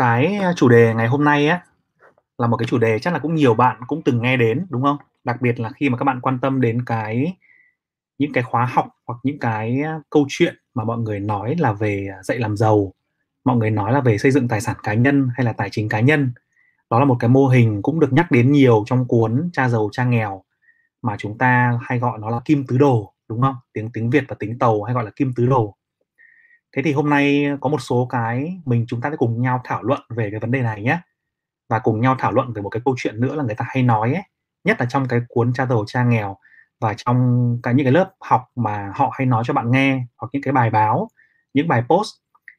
Cái, 0.00 0.40
chủ 0.56 0.68
đề 0.68 0.94
ngày 0.94 1.08
hôm 1.08 1.24
nay 1.24 1.48
á, 1.48 1.60
là 2.38 2.46
một 2.46 2.56
cái 2.56 2.66
chủ 2.66 2.78
đề 2.78 2.98
chắc 2.98 3.12
là 3.12 3.18
cũng 3.18 3.34
nhiều 3.34 3.54
bạn 3.54 3.76
cũng 3.86 4.02
từng 4.02 4.22
nghe 4.22 4.36
đến, 4.36 4.66
đúng 4.70 4.82
không? 4.82 4.96
Đặc 5.24 5.42
biệt 5.42 5.60
là 5.60 5.70
khi 5.70 5.88
mà 5.88 5.98
các 5.98 6.04
bạn 6.04 6.20
quan 6.20 6.38
tâm 6.38 6.60
đến 6.60 6.84
cái 6.84 7.36
những 8.18 8.32
cái 8.32 8.44
khóa 8.44 8.66
học 8.66 8.86
hoặc 9.06 9.18
những 9.22 9.38
cái, 9.38 9.82
câu 10.10 10.26
chuyện 10.28 10.54
mà 10.74 10.84
mọi 10.84 10.98
người 10.98 11.20
nói 11.20 11.56
là 11.58 11.72
về, 11.72 12.06
à, 12.18 12.22
dạy 12.22 12.38
làm 12.38 12.56
giàu, 12.56 12.92
mọi 13.44 13.56
người 13.56 13.70
nói 13.70 13.92
là 13.92 14.00
về 14.00 14.18
xây 14.18 14.30
dựng 14.30 14.48
tài 14.48 14.60
sản 14.60 14.76
cá 14.82 14.94
nhân 14.94 15.28
hay 15.36 15.44
là 15.46 15.52
tài 15.52 15.68
chính 15.72 15.88
cá 15.88 16.00
nhân. 16.00 16.32
Đó 16.90 16.98
là 16.98 17.04
một 17.04 17.16
cái 17.20 17.28
mô 17.28 17.46
hình 17.46 17.82
cũng 17.82 18.00
được 18.00 18.12
nhắc 18.12 18.30
đến 18.30 18.52
nhiều 18.52 18.84
trong 18.86 19.08
cuốn 19.08 19.50
Cha 19.52 19.68
giàu 19.68 19.88
cha 19.92 20.04
nghèo 20.04 20.44
mà 21.02 21.16
chúng 21.18 21.38
ta 21.38 21.78
hay 21.82 21.98
gọi 21.98 22.18
nó 22.18 22.30
là 22.30 22.40
kim 22.44 22.66
tứ 22.66 22.78
đồ, 22.78 23.14
đúng 23.28 23.42
không? 23.42 23.54
Tiếng 23.72 23.90
tiếng 23.92 24.10
Việt 24.10 24.24
và 24.28 24.36
tiếng 24.38 24.58
Tàu 24.58 24.82
hay 24.82 24.94
gọi 24.94 25.04
là 25.04 25.10
kim 25.16 25.32
tứ 25.36 25.46
đồ. 25.46 25.76
Thế 26.76 26.82
thì 26.82 26.92
hôm 26.92 27.10
nay 27.10 27.46
có 27.60 27.70
một 27.70 27.78
số 27.80 28.06
cái 28.10 28.60
mình 28.66 28.84
chúng 28.88 29.00
ta 29.00 29.10
sẽ 29.10 29.16
cùng 29.16 29.42
nhau 29.42 29.60
thảo 29.64 29.82
luận 29.82 30.00
về 30.10 30.30
cái 30.30 30.40
vấn 30.40 30.50
đề 30.50 30.62
này 30.62 30.82
nhé. 30.82 30.98
Và 31.68 31.78
cùng 31.78 32.00
nhau 32.00 32.16
thảo 32.18 32.32
luận 32.32 32.52
về 32.52 32.62
một 32.62 32.68
cái 32.68 32.82
câu 32.84 32.94
chuyện 32.98 33.20
nữa 33.20 33.34
là 33.34 33.44
người 33.44 33.54
ta 33.54 33.64
hay 33.68 33.82
nói 33.82 34.14
ấy, 34.14 34.22
nhất 34.64 34.76
là 34.80 34.86
trong 34.86 35.08
cái 35.08 35.20
cuốn 35.28 35.52
cha 35.52 35.66
giàu 35.66 35.84
cha 35.86 36.04
nghèo 36.04 36.36
và 36.80 36.94
trong 36.96 37.58
cái 37.62 37.74
những 37.74 37.84
cái 37.86 37.92
lớp 37.92 38.12
học 38.20 38.42
mà 38.56 38.92
họ 38.94 39.10
hay 39.18 39.26
nói 39.26 39.42
cho 39.46 39.54
bạn 39.54 39.70
nghe 39.70 40.06
hoặc 40.18 40.28
những 40.32 40.42
cái 40.42 40.52
bài 40.52 40.70
báo 40.70 41.08
những 41.54 41.68
bài 41.68 41.82
post 41.88 42.10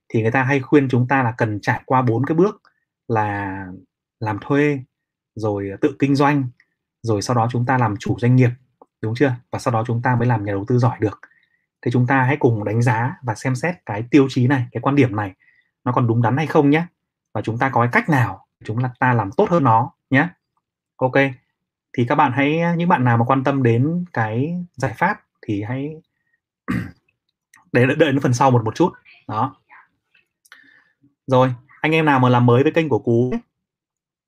thì 0.10 0.22
người 0.22 0.32
ta 0.32 0.44
hay 0.44 0.60
khuyên 0.60 0.90
chúng 0.90 1.08
ta 1.08 1.24
là 1.24 1.34
cần 1.38 1.60
trải 1.62 1.82
qua 1.86 2.02
bốn 2.02 2.26
cái 2.26 2.36
bước 2.36 2.62
là 3.08 3.66
làm 4.20 4.38
thuê 4.42 4.80
rồi 5.36 5.70
tự 5.82 5.96
kinh 6.00 6.16
doanh 6.16 6.44
rồi 7.04 7.22
sau 7.22 7.36
đó 7.36 7.48
chúng 7.52 7.66
ta 7.66 7.78
làm 7.78 7.96
chủ 8.00 8.18
doanh 8.20 8.36
nghiệp 8.36 8.50
đúng 9.02 9.16
chưa? 9.16 9.34
Và 9.52 9.60
sau 9.60 9.74
đó 9.74 9.84
chúng 9.88 10.02
ta 10.02 10.16
mới 10.16 10.28
làm 10.28 10.46
nhà 10.46 10.54
đầu 10.54 10.66
tư 10.68 10.78
giỏi 10.78 10.98
được 11.00 11.20
thì 11.82 11.92
chúng 11.92 12.08
ta 12.08 12.24
hãy 12.24 12.38
cùng 12.38 12.64
đánh 12.64 12.82
giá 12.82 13.16
và 13.22 13.36
xem 13.36 13.56
xét 13.56 13.76
cái 13.86 14.04
tiêu 14.12 14.28
chí 14.30 14.48
này 14.48 14.66
cái 14.72 14.82
quan 14.82 14.96
điểm 14.96 15.16
này 15.16 15.32
nó 15.84 15.92
còn 15.92 16.08
đúng 16.08 16.22
đắn 16.22 16.38
hay 16.38 16.48
không 16.48 16.70
nhé? 16.70 16.86
Và 17.34 17.42
chúng 17.42 17.58
ta 17.58 17.70
có 17.70 17.82
cái 17.82 17.90
cách 17.92 18.10
nào 18.10 18.48
chúng 18.66 18.78
ta 19.00 19.14
làm 19.14 19.30
tốt 19.38 19.50
hơn 19.50 19.64
nó 19.64 19.92
nhé? 20.10 20.28
Ok 20.96 21.16
thì 21.98 22.06
các 22.06 22.16
bạn 22.16 22.32
hãy 22.32 22.62
những 22.78 22.90
bạn 22.90 23.04
nào 23.04 23.18
mà 23.18 23.26
quan 23.26 23.44
tâm 23.44 23.64
đến 23.64 24.06
cái 24.14 24.56
giải 24.74 24.94
pháp 24.98 25.22
thì 25.48 25.64
hãy 25.64 25.96
để 27.72 27.86
đợi, 27.86 27.96
đến 28.12 28.20
phần 28.20 28.34
sau 28.34 28.52
một 28.52 28.66
một 28.66 28.76
chút. 28.76 28.94
Đó. 29.28 29.56
Rồi 31.28 31.54
anh 31.82 31.92
em 31.92 32.06
nào 32.06 32.20
mà 32.20 32.30
làm 32.30 32.46
mới 32.46 32.64
với 32.64 32.72
kênh 32.72 32.90
của 32.90 33.00
cú 33.00 33.34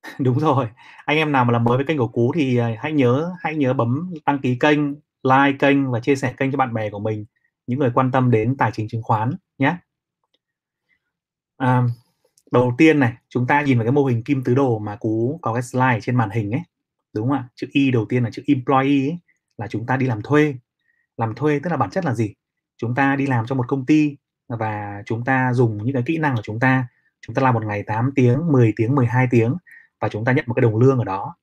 đúng 0.19 0.39
rồi 0.39 0.67
anh 1.05 1.17
em 1.17 1.31
nào 1.31 1.45
mà 1.45 1.51
làm 1.51 1.63
mới 1.63 1.77
với 1.77 1.85
kênh 1.85 1.97
của 1.97 2.07
cú 2.07 2.31
thì 2.35 2.57
à, 2.57 2.69
hãy 2.79 2.91
nhớ 2.91 3.31
hãy 3.39 3.55
nhớ 3.55 3.73
bấm 3.73 4.13
đăng 4.25 4.39
ký 4.39 4.57
kênh 4.59 4.79
like 5.23 5.57
kênh 5.59 5.91
và 5.91 5.99
chia 5.99 6.15
sẻ 6.15 6.33
kênh 6.37 6.51
cho 6.51 6.57
bạn 6.57 6.73
bè 6.73 6.89
của 6.89 6.99
mình 6.99 7.25
những 7.67 7.79
người 7.79 7.91
quan 7.93 8.11
tâm 8.11 8.31
đến 8.31 8.57
tài 8.57 8.71
chính 8.71 8.87
chứng 8.87 9.03
khoán 9.03 9.31
nhé. 9.57 9.77
À, 11.57 11.83
đầu 12.51 12.73
tiên 12.77 12.99
này 12.99 13.13
chúng 13.29 13.47
ta 13.47 13.61
nhìn 13.61 13.77
vào 13.77 13.85
cái 13.85 13.91
mô 13.91 14.05
hình 14.05 14.23
kim 14.23 14.43
tứ 14.43 14.55
đồ 14.55 14.79
mà 14.79 14.95
cú 14.95 15.39
có 15.41 15.53
cái 15.53 15.61
slide 15.61 15.99
trên 16.01 16.15
màn 16.15 16.29
hình 16.29 16.51
ấy 16.51 16.61
đúng 17.13 17.29
không 17.29 17.37
ạ? 17.37 17.49
Chữ 17.55 17.67
y 17.71 17.91
đầu 17.91 18.05
tiên 18.09 18.23
là 18.23 18.29
chữ 18.29 18.43
employee 18.47 19.09
ấy, 19.09 19.17
là 19.57 19.67
chúng 19.67 19.85
ta 19.85 19.97
đi 19.97 20.05
làm 20.05 20.21
thuê. 20.21 20.55
Làm 21.17 21.35
thuê 21.35 21.59
tức 21.59 21.69
là 21.69 21.77
bản 21.77 21.89
chất 21.89 22.05
là 22.05 22.13
gì? 22.13 22.33
Chúng 22.77 22.95
ta 22.95 23.15
đi 23.15 23.27
làm 23.27 23.45
cho 23.45 23.55
một 23.55 23.67
công 23.67 23.85
ty 23.85 24.17
và 24.47 25.03
chúng 25.05 25.25
ta 25.25 25.53
dùng 25.53 25.77
những 25.83 25.93
cái 25.93 26.03
kỹ 26.05 26.17
năng 26.17 26.35
của 26.35 26.41
chúng 26.41 26.59
ta. 26.59 26.87
Chúng 27.21 27.35
ta 27.35 27.41
làm 27.41 27.53
một 27.53 27.65
ngày 27.65 27.83
8 27.83 28.11
tiếng 28.15 28.51
10 28.51 28.73
tiếng 28.75 28.95
12 28.95 29.27
tiếng 29.31 29.55
và 29.99 30.09
chúng 30.09 30.25
ta 30.25 30.31
nhận 30.31 30.45
một 30.47 30.53
cái 30.53 30.61
đồng 30.61 30.77
lương 30.77 30.97
ở 30.97 31.03
đó. 31.03 31.35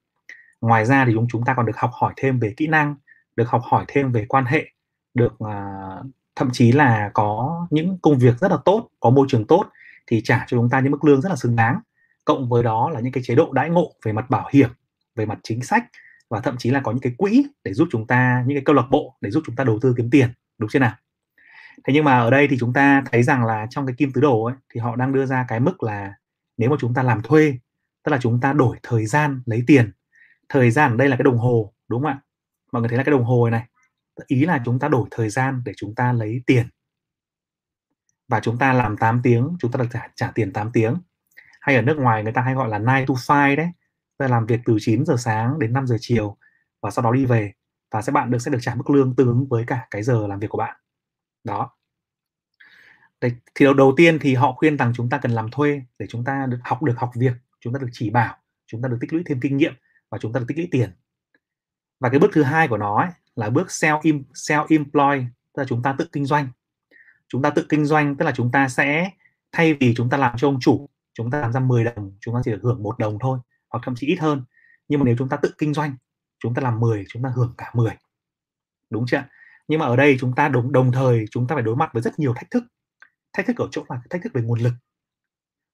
Ngoài 0.61 0.85
ra 0.85 1.05
thì 1.05 1.13
chúng 1.15 1.27
chúng 1.31 1.45
ta 1.45 1.55
còn 1.55 1.67
được 1.67 1.77
học 1.77 1.91
hỏi 1.93 2.15
thêm 2.17 2.39
về 2.41 2.55
kỹ 2.57 2.67
năng 2.67 2.97
được 3.37 3.49
học 3.49 3.63
hỏi 3.65 3.85
thêm 3.89 4.13
về 4.13 4.27
quan 4.29 4.45
hệ 4.45 4.67
được 5.15 5.33
uh, 5.45 6.07
thậm 6.37 6.49
chí 6.53 6.73
là 6.73 7.11
có 7.15 7.67
những 7.71 7.99
công 8.03 8.19
việc 8.19 8.39
rất 8.39 8.51
là 8.51 8.57
tốt 8.65 8.89
có 9.01 9.11
môi 9.11 9.27
trường 9.31 9.47
tốt 9.47 9.67
thì 10.07 10.21
trả 10.25 10.39
cho 10.39 10.57
chúng 10.57 10.71
ta 10.71 10.81
những 10.81 10.93
mức 10.93 11.05
lương 11.05 11.21
rất 11.21 11.29
là 11.29 11.37
xứng 11.37 11.57
đáng. 11.57 11.81
Cộng 12.25 12.49
với 12.49 12.63
đó 12.63 12.91
là 12.91 13.01
những 13.01 13.13
cái 13.13 13.23
chế 13.27 13.35
độ 13.35 13.53
đãi 13.53 13.71
ngộ 13.71 13.93
về 14.05 14.13
mặt 14.13 14.31
bảo 14.31 14.49
hiểm 14.53 14.71
về 15.17 15.27
mặt 15.27 15.39
chính 15.43 15.63
sách 15.63 15.85
và 16.29 16.41
thậm 16.41 16.57
chí 16.59 16.71
là 16.71 16.81
có 16.81 16.93
những 16.93 17.01
cái 17.01 17.15
quỹ 17.19 17.47
để 17.65 17.75
giúp 17.75 17.89
chúng 17.93 18.07
ta 18.07 18.45
những 18.47 18.57
cái 18.57 18.65
câu 18.65 18.77
lạc 18.77 18.87
bộ 18.91 19.15
để 19.21 19.31
giúp 19.31 19.43
chúng 19.47 19.57
ta 19.57 19.65
đầu 19.65 19.79
tư 19.83 19.95
kiếm 19.97 20.11
tiền 20.11 20.29
đúng 20.59 20.71
chưa 20.71 20.79
nào? 20.79 20.95
Thế 21.85 21.95
nhưng 21.95 22.05
mà 22.05 22.19
ở 22.19 22.31
đây 22.31 22.49
thì 22.51 22.57
chúng 22.61 22.73
ta 22.73 23.03
thấy 23.13 23.23
rằng 23.23 23.45
là 23.45 23.67
trong 23.71 23.87
cái 23.87 23.95
kim 23.99 24.13
tứ 24.13 24.21
đồ 24.21 24.45
ấy 24.45 24.55
thì 24.75 24.81
họ 24.81 24.97
đang 24.97 25.13
đưa 25.13 25.27
ra 25.27 25.45
cái 25.49 25.61
mức 25.61 25.83
là 25.83 26.15
nếu 26.57 26.71
mà 26.71 26.77
chúng 26.81 26.95
ta 26.95 27.03
làm 27.03 27.23
thuê 27.23 27.59
tức 28.03 28.13
là 28.13 28.19
chúng 28.21 28.41
ta 28.41 28.53
đổi 28.53 28.77
thời 28.83 29.07
gian 29.07 29.43
lấy 29.47 29.63
tiền. 29.67 29.93
Thời 30.49 30.71
gian 30.71 30.91
ở 30.91 30.97
đây 30.97 31.09
là 31.09 31.17
cái 31.17 31.25
đồng 31.25 31.39
hồ 31.39 31.73
đúng 31.89 32.03
không 32.03 32.11
ạ? 32.11 32.21
Mọi 32.73 32.83
người 32.83 32.89
thấy 32.89 32.99
là 32.99 33.05
cái 33.05 33.13
đồng 33.13 33.25
hồ 33.25 33.51
này 33.51 33.67
ý 34.27 34.45
là 34.45 34.63
chúng 34.65 34.79
ta 34.79 34.89
đổi 34.89 35.09
thời 35.11 35.31
gian 35.31 35.63
để 35.65 35.73
chúng 35.77 35.95
ta 35.95 36.13
lấy 36.13 36.43
tiền. 36.47 36.69
Và 38.29 38.41
chúng 38.41 38.59
ta 38.59 38.73
làm 38.73 38.97
8 38.97 39.21
tiếng 39.23 39.57
chúng 39.61 39.73
ta 39.73 39.79
được 39.79 39.89
trả, 39.93 40.09
trả 40.15 40.31
tiền 40.35 40.53
8 40.53 40.71
tiếng. 40.73 40.97
Hay 41.61 41.77
ở 41.77 41.83
nước 41.83 41.99
ngoài 41.99 42.23
người 42.23 42.33
ta 42.33 42.43
hay 42.43 42.55
gọi 42.55 42.69
là 42.69 42.79
9 42.79 43.07
to 43.07 43.15
5 43.29 43.57
đấy. 43.57 43.69
Tức 44.19 44.27
là 44.27 44.29
làm 44.29 44.47
việc 44.47 44.61
từ 44.65 44.77
9 44.81 45.05
giờ 45.07 45.17
sáng 45.19 45.59
đến 45.59 45.73
5 45.73 45.87
giờ 45.87 45.97
chiều 46.01 46.37
và 46.83 46.91
sau 46.91 47.03
đó 47.03 47.13
đi 47.13 47.27
về. 47.27 47.53
Và 47.91 48.03
sẽ 48.03 48.13
bạn 48.13 48.31
được 48.31 48.39
sẽ 48.39 48.51
được 48.51 48.59
trả 48.61 48.75
mức 48.75 48.91
lương 48.91 49.17
tương 49.17 49.29
ứng 49.29 49.49
với 49.49 49.65
cả 49.67 49.87
cái 49.91 50.03
giờ 50.03 50.27
làm 50.27 50.39
việc 50.39 50.51
của 50.51 50.59
bạn. 50.59 50.77
Đó. 51.45 51.77
Đấy, 53.21 53.33
thì 53.55 53.65
đầu, 53.65 53.75
đầu 53.75 53.95
tiên 53.97 54.19
thì 54.21 54.35
họ 54.35 54.53
khuyên 54.53 54.77
rằng 54.77 54.93
chúng 54.97 55.11
ta 55.11 55.19
cần 55.19 55.31
làm 55.31 55.51
thuê 55.51 55.83
để 55.99 56.07
chúng 56.09 56.25
ta 56.25 56.47
được 56.47 56.59
học 56.63 56.83
được 56.83 56.95
học 56.97 57.11
việc. 57.17 57.33
Chúng 57.61 57.73
ta 57.73 57.79
được 57.79 57.89
chỉ 57.93 58.11
bảo 58.11 58.37
chúng 58.71 58.83
ta 58.83 58.89
được 58.89 58.99
tích 59.01 59.13
lũy 59.13 59.23
thêm 59.27 59.41
kinh 59.41 59.57
nghiệm 59.57 59.75
và 60.11 60.19
chúng 60.19 60.33
ta 60.33 60.41
được 60.41 60.47
tích 60.49 60.59
lũy 60.59 60.69
tiền. 60.71 60.91
Và 62.01 62.09
cái 62.09 62.19
bước 62.19 62.31
thứ 62.33 62.43
hai 62.43 62.69
của 62.69 62.77
nó 62.77 63.01
ấy, 63.01 63.09
là 63.41 63.51
bước 63.51 63.67
self 63.67 64.23
self 64.35 64.67
employ 64.69 65.27
tức 65.53 65.63
là 65.63 65.65
chúng 65.69 65.83
ta 65.83 65.95
tự 65.99 66.09
kinh 66.13 66.27
doanh 66.27 66.49
chúng 67.29 67.43
ta 67.43 67.51
tự 67.51 67.67
kinh 67.69 67.85
doanh 67.85 68.17
tức 68.17 68.25
là 68.25 68.33
chúng 68.33 68.53
ta 68.53 68.69
sẽ 68.69 69.11
thay 69.53 69.75
vì 69.75 69.95
chúng 69.97 70.11
ta 70.11 70.17
làm 70.17 70.37
cho 70.39 70.49
ông 70.49 70.61
chủ 70.61 70.89
chúng 71.15 71.31
ta 71.31 71.41
làm 71.41 71.53
ra 71.53 71.61
10 71.61 71.85
đồng 71.85 72.17
chúng 72.21 72.35
ta 72.35 72.41
chỉ 72.45 72.51
được 72.51 72.61
hưởng 72.63 72.83
một 72.83 72.99
đồng 72.99 73.19
thôi 73.21 73.39
hoặc 73.69 73.81
thậm 73.85 73.95
chí 73.95 74.07
ít 74.07 74.17
hơn 74.21 74.45
nhưng 74.89 75.01
mà 75.01 75.05
nếu 75.05 75.15
chúng 75.19 75.29
ta 75.29 75.37
tự 75.37 75.51
kinh 75.59 75.75
doanh 75.75 75.97
chúng 76.39 76.55
ta 76.55 76.63
làm 76.63 76.81
10 76.81 77.05
chúng 77.09 77.23
ta 77.23 77.33
hưởng 77.37 77.55
cả 77.59 77.71
10 77.75 77.93
đúng 78.91 79.07
chưa 79.07 79.23
nhưng 79.69 79.81
mà 79.81 79.87
ở 79.87 79.97
đây 79.97 80.17
chúng 80.21 80.35
ta 80.35 80.49
đồng 80.49 80.73
đồng 80.73 80.93
thời 80.93 81.25
chúng 81.31 81.47
ta 81.47 81.55
phải 81.55 81.63
đối 81.63 81.77
mặt 81.77 81.91
với 81.93 82.03
rất 82.03 82.19
nhiều 82.19 82.35
thách 82.37 82.51
thức 82.51 82.65
thách 83.33 83.47
thức 83.47 83.57
ở 83.57 83.69
chỗ 83.71 83.85
là 83.89 84.01
thách 84.11 84.23
thức 84.23 84.33
về 84.35 84.43
nguồn 84.43 84.61
lực 84.61 84.73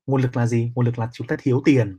nguồn 0.06 0.22
lực 0.22 0.37
là 0.37 0.47
gì 0.47 0.72
nguồn 0.75 0.87
lực 0.87 0.99
là 0.99 1.09
chúng 1.12 1.26
ta 1.26 1.37
thiếu 1.38 1.62
tiền 1.65 1.99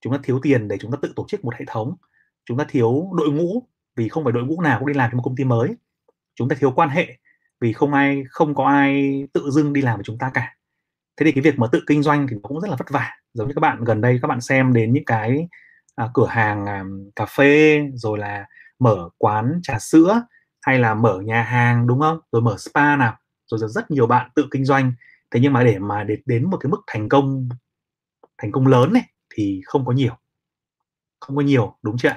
chúng 0.00 0.12
ta 0.12 0.18
thiếu 0.22 0.40
tiền 0.42 0.68
để 0.68 0.76
chúng 0.80 0.92
ta 0.92 0.98
tự 1.02 1.12
tổ 1.16 1.24
chức 1.28 1.44
một 1.44 1.54
hệ 1.54 1.64
thống 1.66 1.96
chúng 2.44 2.58
ta 2.58 2.64
thiếu 2.68 3.10
đội 3.16 3.30
ngũ 3.32 3.68
vì 3.98 4.08
không 4.08 4.24
phải 4.24 4.32
đội 4.32 4.44
ngũ 4.44 4.60
nào 4.60 4.78
cũng 4.78 4.88
đi 4.88 4.94
làm 4.94 5.10
cho 5.10 5.16
một 5.16 5.22
công 5.24 5.36
ty 5.36 5.44
mới. 5.44 5.76
Chúng 6.34 6.48
ta 6.48 6.56
thiếu 6.60 6.72
quan 6.76 6.88
hệ 6.88 7.18
vì 7.60 7.72
không 7.72 7.94
ai 7.94 8.22
không 8.30 8.54
có 8.54 8.64
ai 8.64 9.22
tự 9.32 9.50
dưng 9.50 9.72
đi 9.72 9.82
làm 9.82 9.96
với 9.96 10.04
chúng 10.04 10.18
ta 10.18 10.30
cả. 10.34 10.56
Thế 11.16 11.26
thì 11.26 11.32
cái 11.32 11.42
việc 11.42 11.58
mà 11.58 11.66
tự 11.72 11.82
kinh 11.86 12.02
doanh 12.02 12.26
thì 12.28 12.34
nó 12.34 12.40
cũng 12.42 12.60
rất 12.60 12.70
là 12.70 12.76
vất 12.76 12.90
vả. 12.90 13.10
Giống 13.34 13.48
như 13.48 13.54
các 13.54 13.60
bạn 13.60 13.84
gần 13.84 14.00
đây 14.00 14.18
các 14.22 14.28
bạn 14.28 14.40
xem 14.40 14.72
đến 14.72 14.92
những 14.92 15.04
cái 15.04 15.48
à, 15.96 16.08
cửa 16.14 16.26
hàng 16.26 16.66
à, 16.66 16.84
cà 17.16 17.26
phê 17.26 17.82
rồi 17.94 18.18
là 18.18 18.46
mở 18.78 19.08
quán 19.18 19.60
trà 19.62 19.78
sữa 19.78 20.22
hay 20.62 20.78
là 20.78 20.94
mở 20.94 21.20
nhà 21.24 21.42
hàng 21.42 21.86
đúng 21.86 22.00
không? 22.00 22.20
Rồi 22.32 22.42
mở 22.42 22.56
spa 22.58 22.96
nào. 22.96 23.16
Rồi 23.46 23.60
rất 23.68 23.90
nhiều 23.90 24.06
bạn 24.06 24.30
tự 24.34 24.48
kinh 24.50 24.64
doanh. 24.64 24.92
Thế 25.30 25.40
nhưng 25.40 25.52
mà 25.52 25.64
để 25.64 25.78
mà 25.78 26.04
đến 26.04 26.20
đến 26.26 26.50
một 26.50 26.56
cái 26.60 26.70
mức 26.70 26.80
thành 26.86 27.08
công 27.08 27.48
thành 28.38 28.52
công 28.52 28.66
lớn 28.66 28.92
này 28.92 29.04
thì 29.34 29.60
không 29.64 29.86
có 29.86 29.92
nhiều. 29.92 30.12
Không 31.20 31.36
có 31.36 31.42
nhiều 31.42 31.76
đúng 31.82 31.98
chưa 31.98 32.10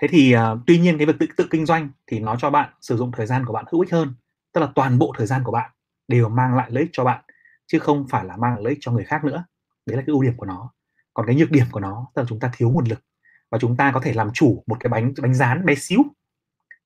thế 0.00 0.08
thì 0.08 0.36
uh, 0.36 0.40
tuy 0.66 0.78
nhiên 0.78 0.98
cái 0.98 1.06
việc 1.06 1.16
tự 1.18 1.26
tự 1.36 1.46
kinh 1.50 1.66
doanh 1.66 1.88
thì 2.06 2.20
nó 2.20 2.36
cho 2.36 2.50
bạn 2.50 2.70
sử 2.80 2.96
dụng 2.96 3.12
thời 3.12 3.26
gian 3.26 3.44
của 3.44 3.52
bạn 3.52 3.64
hữu 3.72 3.80
ích 3.80 3.92
hơn 3.92 4.14
tức 4.52 4.60
là 4.60 4.68
toàn 4.74 4.98
bộ 4.98 5.12
thời 5.16 5.26
gian 5.26 5.44
của 5.44 5.52
bạn 5.52 5.70
đều 6.08 6.28
mang 6.28 6.56
lại 6.56 6.70
lợi 6.70 6.82
ích 6.82 6.90
cho 6.92 7.04
bạn 7.04 7.24
chứ 7.66 7.78
không 7.78 8.06
phải 8.08 8.24
là 8.24 8.36
mang 8.36 8.54
lại 8.54 8.62
lợi 8.62 8.72
ích 8.72 8.78
cho 8.80 8.92
người 8.92 9.04
khác 9.04 9.24
nữa. 9.24 9.44
Đấy 9.86 9.96
là 9.96 10.02
cái 10.02 10.12
ưu 10.12 10.22
điểm 10.22 10.36
của 10.36 10.46
nó. 10.46 10.70
Còn 11.14 11.26
cái 11.26 11.36
nhược 11.36 11.50
điểm 11.50 11.66
của 11.70 11.80
nó 11.80 12.06
tức 12.14 12.22
là 12.22 12.26
chúng 12.28 12.40
ta 12.40 12.50
thiếu 12.56 12.70
nguồn 12.70 12.84
lực 12.84 13.04
và 13.50 13.58
chúng 13.58 13.76
ta 13.76 13.92
có 13.94 14.00
thể 14.00 14.12
làm 14.12 14.30
chủ 14.34 14.64
một 14.66 14.76
cái 14.80 14.88
bánh 14.88 15.12
bánh 15.22 15.34
rán 15.34 15.64
bé 15.64 15.74
xíu. 15.74 16.02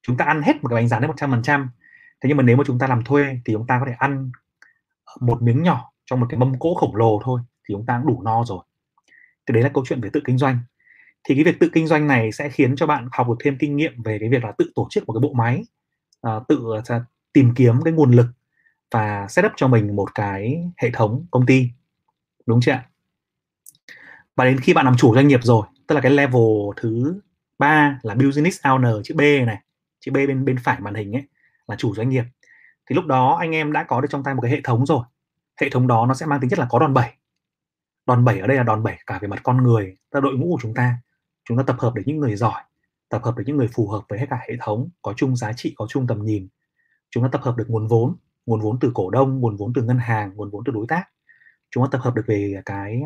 Chúng 0.02 0.16
ta 0.16 0.24
ăn 0.24 0.42
hết 0.42 0.62
một 0.62 0.68
cái 0.68 0.74
bánh 0.74 0.88
rán 0.88 1.00
đến 1.00 1.08
một 1.08 1.16
trăm 1.16 1.30
phần 1.30 1.42
trăm. 1.42 1.70
Thế 2.20 2.28
nhưng 2.28 2.36
mà 2.36 2.42
nếu 2.42 2.56
mà 2.56 2.64
chúng 2.66 2.78
ta 2.78 2.86
làm 2.86 3.04
thuê 3.04 3.40
thì 3.44 3.52
chúng 3.52 3.66
ta 3.66 3.78
có 3.80 3.86
thể 3.86 3.94
ăn 3.98 4.32
một 5.20 5.42
miếng 5.42 5.62
nhỏ 5.62 5.92
trong 6.04 6.20
một 6.20 6.26
cái 6.30 6.38
mâm 6.38 6.58
cỗ 6.58 6.74
khổng 6.74 6.96
lồ 6.96 7.20
thôi 7.24 7.40
thì 7.68 7.74
chúng 7.74 7.86
ta 7.86 7.98
cũng 7.98 8.14
đủ 8.14 8.22
no 8.22 8.44
rồi. 8.44 8.64
Thì 9.46 9.54
đấy 9.54 9.62
là 9.62 9.68
câu 9.74 9.84
chuyện 9.86 10.00
về 10.00 10.10
tự 10.12 10.20
kinh 10.24 10.38
doanh 10.38 10.58
thì 11.24 11.34
cái 11.34 11.44
việc 11.44 11.60
tự 11.60 11.70
kinh 11.72 11.86
doanh 11.86 12.06
này 12.06 12.32
sẽ 12.32 12.48
khiến 12.48 12.76
cho 12.76 12.86
bạn 12.86 13.08
học 13.12 13.28
được 13.28 13.36
thêm 13.44 13.56
kinh 13.58 13.76
nghiệm 13.76 14.02
về 14.02 14.18
cái 14.18 14.28
việc 14.28 14.44
là 14.44 14.52
tự 14.58 14.72
tổ 14.74 14.86
chức 14.90 15.06
một 15.06 15.12
cái 15.12 15.20
bộ 15.20 15.32
máy 15.32 15.64
uh, 16.26 16.48
tự 16.48 16.56
uh, 16.56 17.02
tìm 17.32 17.54
kiếm 17.54 17.82
cái 17.84 17.92
nguồn 17.92 18.12
lực 18.12 18.26
và 18.90 19.26
setup 19.28 19.52
cho 19.56 19.68
mình 19.68 19.96
một 19.96 20.14
cái 20.14 20.70
hệ 20.76 20.90
thống 20.90 21.26
công 21.30 21.46
ty. 21.46 21.68
Đúng 22.46 22.60
chưa 22.60 22.72
ạ? 22.72 22.86
Và 24.36 24.44
đến 24.44 24.60
khi 24.60 24.74
bạn 24.74 24.84
làm 24.84 24.96
chủ 24.96 25.14
doanh 25.14 25.28
nghiệp 25.28 25.40
rồi 25.42 25.66
tức 25.86 25.94
là 25.94 26.00
cái 26.00 26.12
level 26.12 26.42
thứ 26.76 27.20
ba 27.58 27.98
là 28.02 28.14
business 28.14 28.60
owner 28.60 29.02
chữ 29.02 29.14
B 29.14 29.20
này 29.46 29.58
chữ 30.00 30.12
B 30.12 30.14
bên 30.14 30.44
bên 30.44 30.56
phải 30.64 30.80
màn 30.80 30.94
hình 30.94 31.16
ấy 31.16 31.22
là 31.66 31.76
chủ 31.76 31.94
doanh 31.94 32.08
nghiệp. 32.08 32.24
Thì 32.86 32.94
lúc 32.94 33.06
đó 33.06 33.36
anh 33.40 33.54
em 33.54 33.72
đã 33.72 33.84
có 33.84 34.00
được 34.00 34.08
trong 34.10 34.24
tay 34.24 34.34
một 34.34 34.40
cái 34.42 34.50
hệ 34.50 34.60
thống 34.64 34.86
rồi. 34.86 35.04
Hệ 35.60 35.70
thống 35.70 35.86
đó 35.86 36.06
nó 36.06 36.14
sẽ 36.14 36.26
mang 36.26 36.40
tính 36.40 36.50
chất 36.50 36.58
là 36.58 36.66
có 36.70 36.78
đòn 36.78 36.94
bẩy. 36.94 37.10
Đòn 38.06 38.24
bẩy 38.24 38.38
ở 38.40 38.46
đây 38.46 38.56
là 38.56 38.62
đòn 38.62 38.82
bẩy 38.82 38.96
cả 39.06 39.18
về 39.22 39.28
mặt 39.28 39.40
con 39.42 39.62
người 39.62 39.96
là 40.10 40.20
đội 40.20 40.34
ngũ 40.34 40.52
của 40.52 40.58
chúng 40.62 40.74
ta 40.74 40.96
chúng 41.44 41.58
ta 41.58 41.64
tập 41.66 41.76
hợp 41.78 41.94
được 41.94 42.02
những 42.06 42.18
người 42.18 42.36
giỏi, 42.36 42.62
tập 43.08 43.22
hợp 43.24 43.36
được 43.36 43.44
những 43.46 43.56
người 43.56 43.68
phù 43.68 43.88
hợp 43.88 44.02
với 44.08 44.18
hết 44.18 44.26
cả 44.30 44.38
hệ 44.48 44.56
thống, 44.60 44.88
có 45.02 45.14
chung 45.16 45.36
giá 45.36 45.52
trị, 45.52 45.74
có 45.76 45.86
chung 45.88 46.06
tầm 46.06 46.24
nhìn. 46.24 46.48
Chúng 47.10 47.22
ta 47.22 47.28
tập 47.32 47.40
hợp 47.42 47.56
được 47.56 47.70
nguồn 47.70 47.86
vốn 47.86 48.16
nguồn 48.46 48.60
vốn 48.60 48.78
từ 48.80 48.90
cổ 48.94 49.10
đông, 49.10 49.40
nguồn 49.40 49.56
vốn 49.56 49.72
từ 49.74 49.82
ngân 49.82 49.98
hàng, 49.98 50.32
nguồn 50.34 50.50
vốn 50.50 50.64
từ 50.64 50.72
đối 50.72 50.86
tác. 50.88 51.04
Chúng 51.70 51.84
ta 51.84 51.88
tập 51.92 52.00
hợp 52.04 52.14
được 52.14 52.24
về 52.26 52.62
cái 52.64 53.02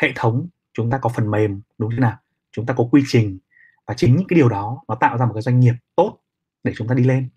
hệ 0.00 0.12
thống, 0.14 0.48
chúng 0.72 0.90
ta 0.90 0.98
có 0.98 1.08
phần 1.08 1.30
mềm, 1.30 1.60
đúng 1.78 1.90
thế 1.90 1.98
nào? 1.98 2.16
Chúng 2.52 2.66
ta 2.66 2.74
có 2.74 2.88
quy 2.92 3.02
trình 3.06 3.38
và 3.86 3.94
chính 3.94 4.16
những 4.16 4.26
cái 4.28 4.36
điều 4.36 4.48
đó 4.48 4.82
nó 4.88 4.94
tạo 4.94 5.18
ra 5.18 5.26
một 5.26 5.32
cái 5.34 5.42
doanh 5.42 5.60
nghiệp 5.60 5.74
tốt 5.96 6.18
để 6.64 6.72
chúng 6.76 6.88
ta 6.88 6.94
đi 6.94 7.04
lên. 7.04 7.28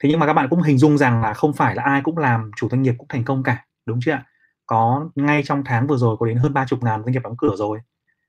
Thế 0.00 0.08
nhưng 0.08 0.20
mà 0.20 0.26
các 0.26 0.32
bạn 0.32 0.46
cũng 0.50 0.62
hình 0.62 0.78
dung 0.78 0.98
rằng 0.98 1.22
là 1.22 1.34
không 1.34 1.52
phải 1.52 1.74
là 1.74 1.82
ai 1.82 2.00
cũng 2.04 2.18
làm 2.18 2.50
chủ 2.56 2.68
doanh 2.68 2.82
nghiệp 2.82 2.94
cũng 2.98 3.08
thành 3.08 3.24
công 3.24 3.42
cả, 3.42 3.66
đúng 3.86 3.98
chưa 4.02 4.12
ạ? 4.12 4.26
Có 4.66 5.10
ngay 5.14 5.42
trong 5.42 5.62
tháng 5.64 5.86
vừa 5.86 5.96
rồi 5.96 6.16
có 6.20 6.26
đến 6.26 6.36
hơn 6.36 6.54
ba 6.54 6.66
chục 6.66 6.82
ngàn 6.82 7.02
doanh 7.02 7.12
nghiệp 7.12 7.22
đóng 7.24 7.36
cửa 7.38 7.56
rồi 7.56 7.80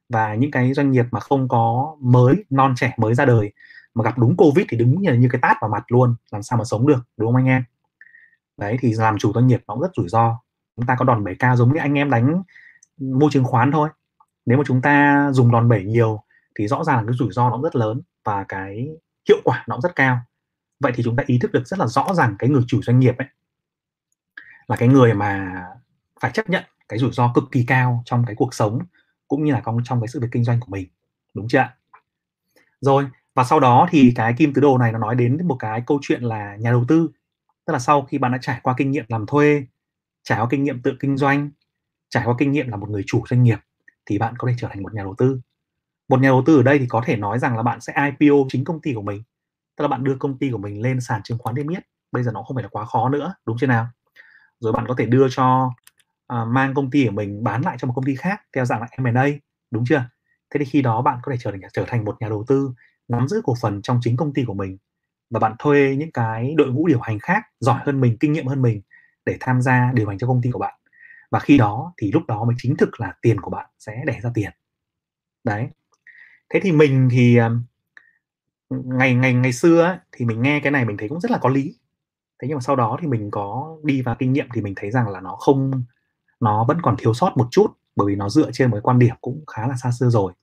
và 0.10 0.36
những 0.36 0.52
cái 0.52 0.74
doanh 0.74 0.92
nghiệp 0.92 1.06
mà 1.12 1.20
không 1.20 1.48
có 1.48 1.96
mới 2.00 2.46
non 2.50 2.74
trẻ 2.78 2.94
mới 2.98 3.16
ra 3.16 3.26
đời 3.26 3.52
mà 3.96 4.04
gặp 4.04 4.18
đúng 4.18 4.38
covid 4.38 4.66
thì 4.70 4.78
đúng 4.78 5.02
như, 5.02 5.14
như 5.14 5.30
cái 5.32 5.42
tát 5.42 5.58
vào 5.62 5.70
mặt 5.70 5.84
luôn 5.88 6.16
làm 6.32 6.44
sao 6.44 6.58
mà 6.58 6.66
sống 6.66 6.88
được 6.88 7.00
đúng 7.18 7.28
không 7.28 7.36
anh 7.36 7.46
em? 7.46 7.64
Đấy 8.58 8.78
thì 8.82 8.94
làm 8.94 9.18
chủ 9.18 9.34
doanh 9.34 9.48
nghiệp 9.48 9.64
nó 9.68 9.74
cũng 9.74 9.82
rất 9.82 9.92
rủi 9.96 10.10
ro. 10.10 10.40
Chúng 10.76 10.86
ta 10.86 10.96
có 11.00 11.06
đòn 11.06 11.24
bẩy 11.24 11.36
cao 11.40 11.56
giống 11.56 11.74
như 11.74 11.80
anh 11.80 11.94
em 11.94 12.10
đánh 12.10 12.44
môi 12.98 13.30
chứng 13.34 13.44
khoán 13.44 13.72
thôi. 13.72 13.90
Nếu 14.46 14.58
mà 14.58 14.64
chúng 14.68 14.82
ta 14.82 15.28
dùng 15.32 15.52
đòn 15.52 15.70
bẩy 15.70 15.84
nhiều 15.84 16.24
thì 16.56 16.68
rõ 16.68 16.84
ràng 16.84 16.98
là 16.98 17.04
cái 17.08 17.14
rủi 17.20 17.32
ro 17.32 17.50
nó 17.50 17.56
cũng 17.56 17.64
rất 17.64 17.76
lớn 17.76 18.02
và 18.24 18.44
cái 18.44 18.90
hiệu 19.30 19.38
quả 19.44 19.64
nó 19.68 19.76
cũng 19.76 19.82
rất 19.82 19.96
cao. 19.96 20.20
Vậy 20.80 20.92
thì 20.96 21.04
chúng 21.04 21.16
ta 21.16 21.24
ý 21.28 21.40
thức 21.40 21.52
được 21.52 21.68
rất 21.68 21.80
là 21.80 21.88
rõ 21.88 22.14
ràng 22.14 22.36
cái 22.40 22.50
người 22.50 22.64
chủ 22.68 22.82
doanh 22.82 23.00
nghiệp 23.00 23.18
ấy 23.18 23.28
là 24.68 24.76
cái 24.76 24.88
người 24.88 25.14
mà 25.14 25.64
phải 26.20 26.32
chấp 26.32 26.50
nhận 26.50 26.64
cái 26.90 27.00
rủi 27.00 27.12
ro 27.12 27.32
cực 27.36 27.44
kỳ 27.52 27.64
cao 27.68 28.04
trong 28.06 28.26
cái 28.26 28.36
cuộc 28.36 28.54
sống 28.54 28.80
cũng 29.30 29.44
như 29.44 29.54
là 29.54 29.62
trong 29.66 29.78
trong 29.84 30.02
cái 30.02 30.08
sự 30.08 30.20
việc 30.20 30.28
kinh 30.32 30.44
doanh 30.44 30.60
của 30.60 30.68
mình, 30.70 30.88
đúng 31.34 31.48
chưa 31.48 31.60
ạ? 31.60 31.76
Rồi, 32.82 33.06
và 33.36 33.44
sau 33.44 33.60
đó 33.60 33.88
thì 33.92 34.12
cái 34.16 34.34
kim 34.38 34.54
tứ 34.54 34.62
đồ 34.62 34.78
này 34.78 34.92
nó 34.92 35.00
nói 35.00 35.16
đến 35.16 35.48
một 35.48 35.56
cái 35.60 35.84
câu 35.88 36.00
chuyện 36.02 36.24
là 36.24 36.56
nhà 36.56 36.72
đầu 36.72 36.86
tư. 36.88 37.10
Tức 37.66 37.74
là 37.74 37.80
sau 37.80 38.02
khi 38.02 38.18
bạn 38.18 38.32
đã 38.32 38.38
trải 38.42 38.60
qua 38.64 38.74
kinh 38.78 38.92
nghiệm 38.92 39.06
làm 39.08 39.26
thuê, 39.26 39.64
trải 40.24 40.40
qua 40.40 40.48
kinh 40.50 40.64
nghiệm 40.64 40.82
tự 40.82 40.98
kinh 41.00 41.18
doanh, 41.18 41.50
trải 42.10 42.24
qua 42.26 42.36
kinh 42.38 42.52
nghiệm 42.52 42.68
là 42.70 42.78
một 42.78 42.90
người 42.90 43.04
chủ 43.08 43.24
doanh 43.30 43.44
nghiệp, 43.44 43.60
thì 44.06 44.18
bạn 44.18 44.34
có 44.38 44.48
thể 44.48 44.54
trở 44.58 44.68
thành 44.68 44.84
một 44.84 44.94
nhà 44.94 45.04
đầu 45.04 45.16
tư. 45.18 45.40
Một 46.10 46.22
nhà 46.22 46.30
đầu 46.30 46.44
tư 46.46 46.58
ở 46.58 46.64
đây 46.64 46.80
thì 46.80 46.86
có 46.90 47.02
thể 47.06 47.16
nói 47.18 47.40
rằng 47.40 47.58
là 47.58 47.64
bạn 47.64 47.82
sẽ 47.82 47.94
IPO 48.20 48.36
chính 48.50 48.64
công 48.64 48.82
ty 48.82 48.94
của 48.94 49.02
mình. 49.02 49.24
Tức 49.76 49.82
là 49.82 49.88
bạn 49.88 50.04
đưa 50.04 50.16
công 50.20 50.38
ty 50.38 50.52
của 50.52 50.58
mình 50.58 50.82
lên 50.82 51.02
sàn 51.02 51.24
chứng 51.24 51.38
khoán 51.38 51.56
niêm 51.56 51.68
yết. 51.68 51.84
Bây 52.12 52.24
giờ 52.24 52.32
nó 52.32 52.44
không 52.44 52.56
phải 52.56 52.64
là 52.64 52.70
quá 52.70 52.86
khó 52.86 53.10
nữa, 53.10 53.34
đúng 53.46 53.58
chưa 53.60 53.68
nào? 53.68 53.88
Rồi 54.60 54.74
bạn 54.74 54.86
có 54.88 54.96
thể 54.98 55.06
đưa 55.06 55.28
cho 55.30 55.74
À, 56.30 56.46
mang 56.46 56.74
công 56.74 56.92
ty 56.92 57.06
của 57.06 57.12
mình 57.12 57.44
bán 57.44 57.62
lại 57.62 57.78
cho 57.80 57.88
một 57.88 57.94
công 57.96 58.06
ty 58.06 58.16
khác 58.16 58.42
theo 58.56 58.66
dạng 58.66 58.82
là 58.82 58.88
M&A 58.98 59.28
đúng 59.72 59.84
chưa? 59.90 60.04
Thế 60.50 60.58
thì 60.60 60.66
khi 60.66 60.82
đó 60.82 61.02
bạn 61.02 61.20
có 61.24 61.32
thể 61.32 61.38
trở 61.40 61.52
thành 61.52 61.62
trở 61.74 61.84
thành 61.88 62.06
một 62.06 62.18
nhà 62.20 62.30
đầu 62.30 62.46
tư 62.48 62.72
nắm 63.08 63.28
giữ 63.28 63.42
cổ 63.44 63.54
phần 63.62 63.82
trong 63.82 64.00
chính 64.02 64.18
công 64.18 64.34
ty 64.34 64.44
của 64.46 64.54
mình 64.54 64.78
và 65.30 65.40
bạn 65.40 65.56
thuê 65.60 65.96
những 66.00 66.12
cái 66.12 66.54
đội 66.58 66.68
ngũ 66.68 66.88
điều 66.88 67.00
hành 67.00 67.20
khác 67.20 67.44
giỏi 67.60 67.82
hơn 67.86 68.02
mình 68.02 68.18
kinh 68.20 68.32
nghiệm 68.32 68.48
hơn 68.48 68.62
mình 68.62 68.82
để 69.26 69.38
tham 69.40 69.62
gia 69.62 69.92
điều 69.94 70.08
hành 70.08 70.18
cho 70.18 70.28
công 70.28 70.42
ty 70.42 70.52
của 70.52 70.60
bạn. 70.60 70.80
Và 71.32 71.40
khi 71.40 71.58
đó 71.58 71.94
thì 71.98 72.12
lúc 72.12 72.24
đó 72.28 72.44
mới 72.44 72.56
chính 72.58 72.76
thực 72.78 73.02
là 73.02 73.14
tiền 73.22 73.42
của 73.42 73.52
bạn 73.52 73.70
sẽ 73.80 74.04
đẻ 74.06 74.20
ra 74.24 74.32
tiền. 74.34 74.50
Đấy. 75.44 75.68
Thế 76.50 76.60
thì 76.64 76.72
mình 76.72 77.10
thì 77.12 77.38
à, 77.38 77.50
ngày 78.70 79.14
ngày 79.14 79.34
ngày 79.34 79.54
xưa 79.54 79.82
ấy, 79.84 79.98
thì 80.12 80.26
mình 80.26 80.42
nghe 80.42 80.60
cái 80.60 80.72
này 80.72 80.86
mình 80.86 80.98
thấy 80.98 81.10
cũng 81.10 81.20
rất 81.20 81.32
là 81.32 81.38
có 81.38 81.50
lý. 81.50 81.76
Thế 82.42 82.48
nhưng 82.48 82.58
mà 82.58 82.62
sau 82.62 82.76
đó 82.76 82.98
thì 83.02 83.08
mình 83.08 83.32
có 83.32 83.78
đi 83.84 84.02
vào 84.02 84.16
kinh 84.20 84.34
nghiệm 84.34 84.48
thì 84.54 84.62
mình 84.62 84.74
thấy 84.76 84.92
rằng 84.92 85.10
là 85.10 85.22
nó 85.22 85.36
không 85.36 85.84
nó 86.40 86.66
vẫn 86.68 86.82
còn 86.82 86.96
thiếu 86.98 87.14
sót 87.14 87.38
một 87.38 87.48
chút, 87.52 87.68
bởi 87.96 88.08
vì 88.08 88.16
nó 88.16 88.30
dựa 88.30 88.52
trên 88.54 88.70
một 88.70 88.76
cái 88.76 88.82
quan 88.82 89.00
điểm 89.00 89.16
cũng 89.22 89.44
khá 89.48 89.68
là 89.68 89.76
xa 89.84 89.92
xưa 90.00 90.10
rồi. 90.10 90.34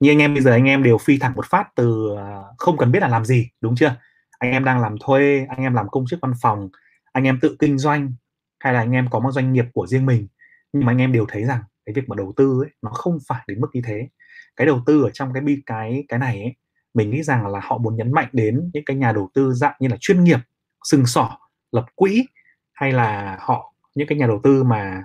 Như 0.00 0.10
anh 0.10 0.18
em 0.18 0.34
bây 0.34 0.42
giờ 0.42 0.50
anh 0.50 0.64
em 0.64 0.82
đều 0.82 0.98
phi 0.98 1.18
thẳng 1.18 1.32
một 1.36 1.46
phát 1.46 1.68
từ 1.74 2.16
à, 2.16 2.42
không 2.58 2.76
cần 2.76 2.92
biết 2.92 3.00
là 3.00 3.08
làm 3.08 3.24
gì, 3.24 3.48
đúng 3.60 3.76
chưa? 3.76 3.96
Anh 4.38 4.50
em 4.50 4.64
đang 4.64 4.80
làm 4.80 4.96
thuê, 5.00 5.46
anh 5.48 5.58
em 5.58 5.74
làm 5.74 5.88
công 5.88 6.04
chức 6.06 6.18
văn 6.22 6.32
phòng, 6.42 6.68
anh 7.12 7.24
em 7.24 7.38
tự 7.40 7.56
kinh 7.58 7.78
doanh, 7.78 8.12
hay 8.58 8.72
là 8.72 8.80
anh 8.80 8.92
em 8.92 9.08
có 9.10 9.18
một 9.20 9.30
doanh 9.30 9.52
nghiệp 9.52 9.64
của 9.72 9.86
riêng 9.86 10.06
mình. 10.06 10.28
Nhưng 10.72 10.84
mà 10.84 10.92
anh 10.92 10.98
em 10.98 11.12
đều 11.12 11.26
thấy 11.28 11.44
rằng 11.44 11.62
cái 11.86 11.92
việc 11.94 12.08
mà 12.08 12.16
đầu 12.16 12.32
tư 12.36 12.60
ấy, 12.62 12.70
nó 12.82 12.90
không 12.90 13.18
phải 13.28 13.44
đến 13.46 13.60
mức 13.60 13.68
như 13.72 13.82
thế. 13.84 14.08
Cái 14.56 14.66
đầu 14.66 14.80
tư 14.86 15.02
ở 15.02 15.10
trong 15.10 15.32
cái 15.32 15.42
bi, 15.42 15.62
cái 15.66 16.04
cái 16.08 16.18
này 16.18 16.40
ấy, 16.40 16.54
mình 16.94 17.10
nghĩ 17.10 17.22
rằng 17.22 17.46
là 17.46 17.60
họ 17.62 17.78
muốn 17.78 17.96
nhấn 17.96 18.12
mạnh 18.12 18.28
đến 18.32 18.70
những 18.74 18.84
cái 18.84 18.96
nhà 18.96 19.12
đầu 19.12 19.30
tư 19.34 19.52
dạng 19.52 19.74
như 19.80 19.88
là 19.88 19.96
chuyên 20.00 20.24
nghiệp, 20.24 20.38
sừng 20.84 21.06
sỏ, 21.06 21.38
lập 21.72 21.86
quỹ, 21.94 22.26
hay 22.72 22.92
là 22.92 23.38
họ, 23.40 23.74
những 23.94 24.08
cái 24.08 24.18
nhà 24.18 24.26
đầu 24.26 24.40
tư 24.42 24.62
mà 24.62 25.02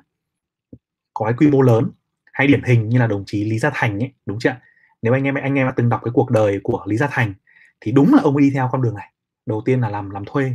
có 1.20 1.26
cái 1.26 1.34
quy 1.38 1.48
mô 1.48 1.62
lớn, 1.62 1.92
hay 2.34 2.48
điển 2.48 2.64
hình 2.64 2.90
như 2.90 3.00
là 3.00 3.08
đồng 3.08 3.24
chí 3.26 3.44
Lý 3.44 3.60
Gia 3.60 3.72
Thành 3.74 4.00
ấy, 4.00 4.14
đúng 4.26 4.40
chưa 4.40 4.56
nếu 5.02 5.14
anh 5.14 5.24
em 5.24 5.36
anh 5.36 5.56
em 5.56 5.68
đã 5.68 5.74
từng 5.76 5.90
đọc 5.90 6.02
cái 6.04 6.12
cuộc 6.14 6.30
đời 6.32 6.60
của 6.64 6.84
Lý 6.88 6.98
Gia 6.98 7.08
Thành, 7.12 7.34
thì 7.82 7.92
đúng 7.92 8.14
là 8.14 8.22
ông 8.24 8.36
ấy 8.36 8.42
đi 8.42 8.52
theo 8.54 8.70
con 8.72 8.82
đường 8.82 8.96
này. 8.96 9.14
Đầu 9.46 9.62
tiên 9.66 9.82
là 9.82 9.90
làm 9.90 10.10
làm 10.10 10.24
thuê 10.26 10.52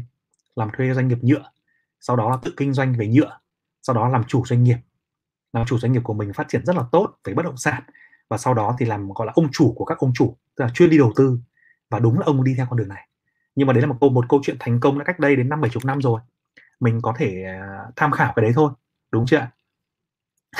làm 0.57 0.71
thuê 0.77 0.95
doanh 0.95 1.09
nghiệp 1.09 1.19
nhựa, 1.23 1.51
sau 2.01 2.17
đó 2.17 2.31
là 2.31 2.37
tự 2.43 2.53
kinh 2.57 2.73
doanh 2.73 2.95
về 2.99 3.09
nhựa, 3.09 3.39
sau 3.83 3.97
đó 3.97 4.09
làm 4.09 4.25
chủ 4.25 4.45
doanh 4.47 4.65
nghiệp. 4.65 4.77
Làm 5.53 5.67
chủ 5.67 5.79
doanh 5.79 5.93
nghiệp 5.93 6.03
của 6.05 6.15
mình 6.15 6.33
phát 6.33 6.49
triển 6.49 6.65
rất 6.65 6.77
là 6.77 6.83
tốt 6.93 7.15
về 7.25 7.35
bất 7.35 7.43
động 7.43 7.57
sản, 7.57 7.83
và 8.29 8.39
sau 8.39 8.55
đó 8.55 8.77
thì 8.79 8.87
làm, 8.87 9.09
gọi 9.13 9.27
là 9.27 9.33
ông 9.37 9.49
chủ 9.53 9.73
của 9.77 9.85
các 9.85 9.99
ông 9.99 10.13
chủ, 10.15 10.37
tức 10.57 10.65
là 10.65 10.71
chuyên 10.75 10.91
đi 10.91 10.99
đầu 10.99 11.13
tư, 11.17 11.39
và 11.91 11.99
đúng 11.99 12.19
là 12.19 12.27
ông 12.27 12.45
đi 12.45 12.55
theo 12.57 12.67
con 12.71 12.79
đường 12.79 12.89
này. 12.89 13.09
Nhưng 13.55 13.67
mà 13.67 13.73
đấy 13.73 13.81
là 13.81 13.87
một 13.87 13.97
câu 14.01 14.11
một 14.11 14.29
câu 14.29 14.41
chuyện 14.43 14.57
thành 14.61 14.81
công 14.81 14.99
đã 14.99 15.05
cách 15.05 15.19
đây 15.19 15.37
đến 15.37 15.49
năm, 15.49 15.61
bảy 15.61 15.71
chục 15.71 15.85
năm 15.85 16.01
rồi. 16.03 16.21
Mình 16.81 17.01
có 17.03 17.15
thể 17.17 17.45
à, 17.45 17.79
tham 17.97 18.13
khảo 18.13 18.33
cái 18.37 18.43
đấy 18.43 18.53
thôi, 18.55 18.73
đúng 19.13 19.27
chưa 19.27 19.47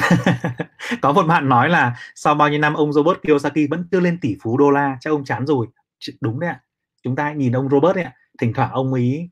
có 1.02 1.12
một 1.12 1.23
bạn 1.23 1.49
nói 1.49 1.69
là 1.69 1.96
sau 2.14 2.35
bao 2.35 2.49
nhiêu 2.49 2.58
năm 2.58 2.75
ông 2.75 2.93
Robert 2.93 3.19
Kiyosaki 3.23 3.70
vẫn 3.70 3.88
chưa 3.91 4.00
lên 4.00 4.19
tỷ 4.20 4.37
phú 4.43 4.56
đô 4.58 4.70
la, 4.70 4.96
chắc 5.00 5.11
ông 5.11 5.25
chán 5.25 5.46
rồi. 5.46 5.67
Đúng 6.20 6.41
đấy 6.41 6.50
ạ. 6.50 6.61
Chúng 7.02 7.17
ta 7.17 7.32
nhìn 7.32 7.52
ông 7.52 7.70
Robert 7.70 7.96
ấy 7.96 8.05
ạ, 8.05 8.12
thỉnh 8.41 8.52
thoảng 8.52 8.70
ông 8.73 8.93
ấy, 8.93 9.31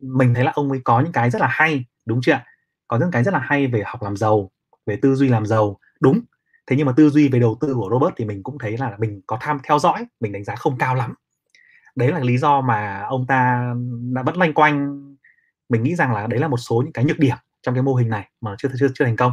mình 0.00 0.34
thấy 0.34 0.44
là 0.44 0.52
ông 0.54 0.70
ấy 0.70 0.80
có 0.84 1.00
những 1.00 1.12
cái 1.12 1.30
rất 1.30 1.40
là 1.40 1.48
hay, 1.50 1.84
đúng 2.06 2.20
chưa 2.22 2.32
ạ? 2.32 2.44
Có 2.88 2.98
những 2.98 3.10
cái 3.10 3.24
rất 3.24 3.34
là 3.34 3.40
hay 3.40 3.66
về 3.66 3.82
học 3.86 4.02
làm 4.02 4.16
giàu, 4.16 4.50
về 4.86 4.98
tư 5.02 5.14
duy 5.14 5.28
làm 5.28 5.46
giàu, 5.46 5.78
đúng. 6.00 6.20
Thế 6.66 6.76
nhưng 6.76 6.86
mà 6.86 6.92
tư 6.96 7.10
duy 7.10 7.28
về 7.28 7.38
đầu 7.38 7.56
tư 7.60 7.74
của 7.74 7.88
Robert 7.90 8.14
thì 8.16 8.24
mình 8.24 8.42
cũng 8.42 8.58
thấy 8.58 8.78
là 8.78 8.96
mình 8.98 9.20
có 9.26 9.38
tham 9.40 9.58
theo 9.64 9.78
dõi, 9.78 10.06
mình 10.20 10.32
đánh 10.32 10.44
giá 10.44 10.54
không 10.56 10.78
cao 10.78 10.94
lắm. 10.94 11.14
Đấy 11.96 12.12
là 12.12 12.20
lý 12.20 12.38
do 12.38 12.60
mà 12.60 13.02
ông 13.08 13.26
ta 13.26 13.72
đã 14.12 14.22
vẫn 14.22 14.36
lanh 14.36 14.54
quanh. 14.54 15.04
Mình 15.68 15.82
nghĩ 15.82 15.94
rằng 15.94 16.14
là 16.14 16.26
đấy 16.26 16.40
là 16.40 16.48
một 16.48 16.56
số 16.56 16.82
những 16.84 16.92
cái 16.92 17.04
nhược 17.04 17.18
điểm 17.18 17.36
trong 17.62 17.74
cái 17.74 17.82
mô 17.82 17.94
hình 17.94 18.08
này 18.08 18.28
mà 18.40 18.54
chưa 18.58 18.68
chưa 18.80 18.88
chưa 18.94 19.04
thành 19.04 19.16
công 19.16 19.32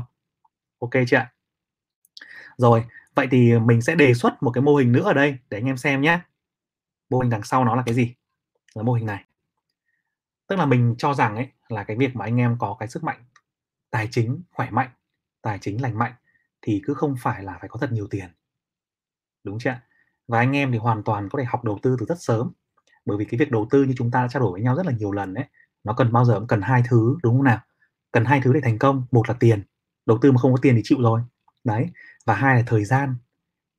ok 0.91 1.03
chưa 1.07 1.17
ạ? 1.17 1.31
Rồi, 2.57 2.85
vậy 3.15 3.27
thì 3.31 3.59
mình 3.59 3.81
sẽ 3.81 3.95
đề 3.95 4.13
xuất 4.13 4.43
một 4.43 4.51
cái 4.51 4.61
mô 4.61 4.75
hình 4.75 4.91
nữa 4.91 5.03
ở 5.03 5.13
đây 5.13 5.37
để 5.49 5.57
anh 5.57 5.65
em 5.65 5.77
xem 5.77 6.01
nhé. 6.01 6.19
Mô 7.09 7.19
hình 7.19 7.29
đằng 7.29 7.43
sau 7.43 7.65
nó 7.65 7.75
là 7.75 7.83
cái 7.85 7.95
gì? 7.95 8.15
Là 8.73 8.83
mô 8.83 8.93
hình 8.93 9.05
này. 9.05 9.25
Tức 10.47 10.55
là 10.55 10.65
mình 10.65 10.95
cho 10.97 11.13
rằng 11.13 11.35
ấy, 11.35 11.47
là 11.69 11.83
cái 11.83 11.97
việc 11.97 12.15
mà 12.15 12.25
anh 12.25 12.37
em 12.37 12.57
có 12.59 12.75
cái 12.79 12.87
sức 12.87 13.03
mạnh 13.03 13.23
tài 13.89 14.07
chính 14.11 14.41
khỏe 14.51 14.69
mạnh, 14.69 14.89
tài 15.41 15.59
chính 15.61 15.81
lành 15.81 15.97
mạnh 15.97 16.13
thì 16.61 16.81
cứ 16.85 16.93
không 16.93 17.15
phải 17.21 17.43
là 17.43 17.57
phải 17.59 17.69
có 17.69 17.79
thật 17.79 17.91
nhiều 17.91 18.07
tiền. 18.07 18.29
Đúng 19.43 19.59
chưa 19.59 19.75
và 20.27 20.39
anh 20.39 20.55
em 20.55 20.71
thì 20.71 20.77
hoàn 20.77 21.03
toàn 21.03 21.29
có 21.29 21.39
thể 21.39 21.45
học 21.45 21.63
đầu 21.63 21.79
tư 21.81 21.95
từ 21.99 22.05
rất 22.05 22.21
sớm. 22.21 22.51
Bởi 23.05 23.17
vì 23.17 23.25
cái 23.25 23.39
việc 23.39 23.51
đầu 23.51 23.67
tư 23.69 23.83
như 23.83 23.93
chúng 23.97 24.11
ta 24.11 24.21
đã 24.21 24.27
trao 24.27 24.41
đổi 24.41 24.51
với 24.51 24.61
nhau 24.61 24.75
rất 24.75 24.85
là 24.85 24.91
nhiều 24.91 25.11
lần 25.11 25.33
đấy 25.33 25.45
nó 25.83 25.93
cần 25.93 26.11
bao 26.11 26.25
giờ 26.25 26.39
cũng 26.39 26.47
cần 26.47 26.61
hai 26.61 26.83
thứ, 26.89 27.17
đúng 27.23 27.35
không 27.35 27.43
nào? 27.43 27.59
Cần 28.11 28.25
hai 28.25 28.41
thứ 28.43 28.53
để 28.53 28.61
thành 28.63 28.79
công. 28.79 29.05
Một 29.11 29.29
là 29.29 29.35
tiền 29.39 29.63
đầu 30.05 30.17
tư 30.21 30.31
mà 30.31 30.37
không 30.37 30.53
có 30.53 30.59
tiền 30.61 30.75
thì 30.75 30.81
chịu 30.83 30.97
rồi. 31.01 31.21
Đấy 31.63 31.87
và 32.25 32.33
hai 32.35 32.55
là 32.55 32.63
thời 32.67 32.85
gian. 32.85 33.15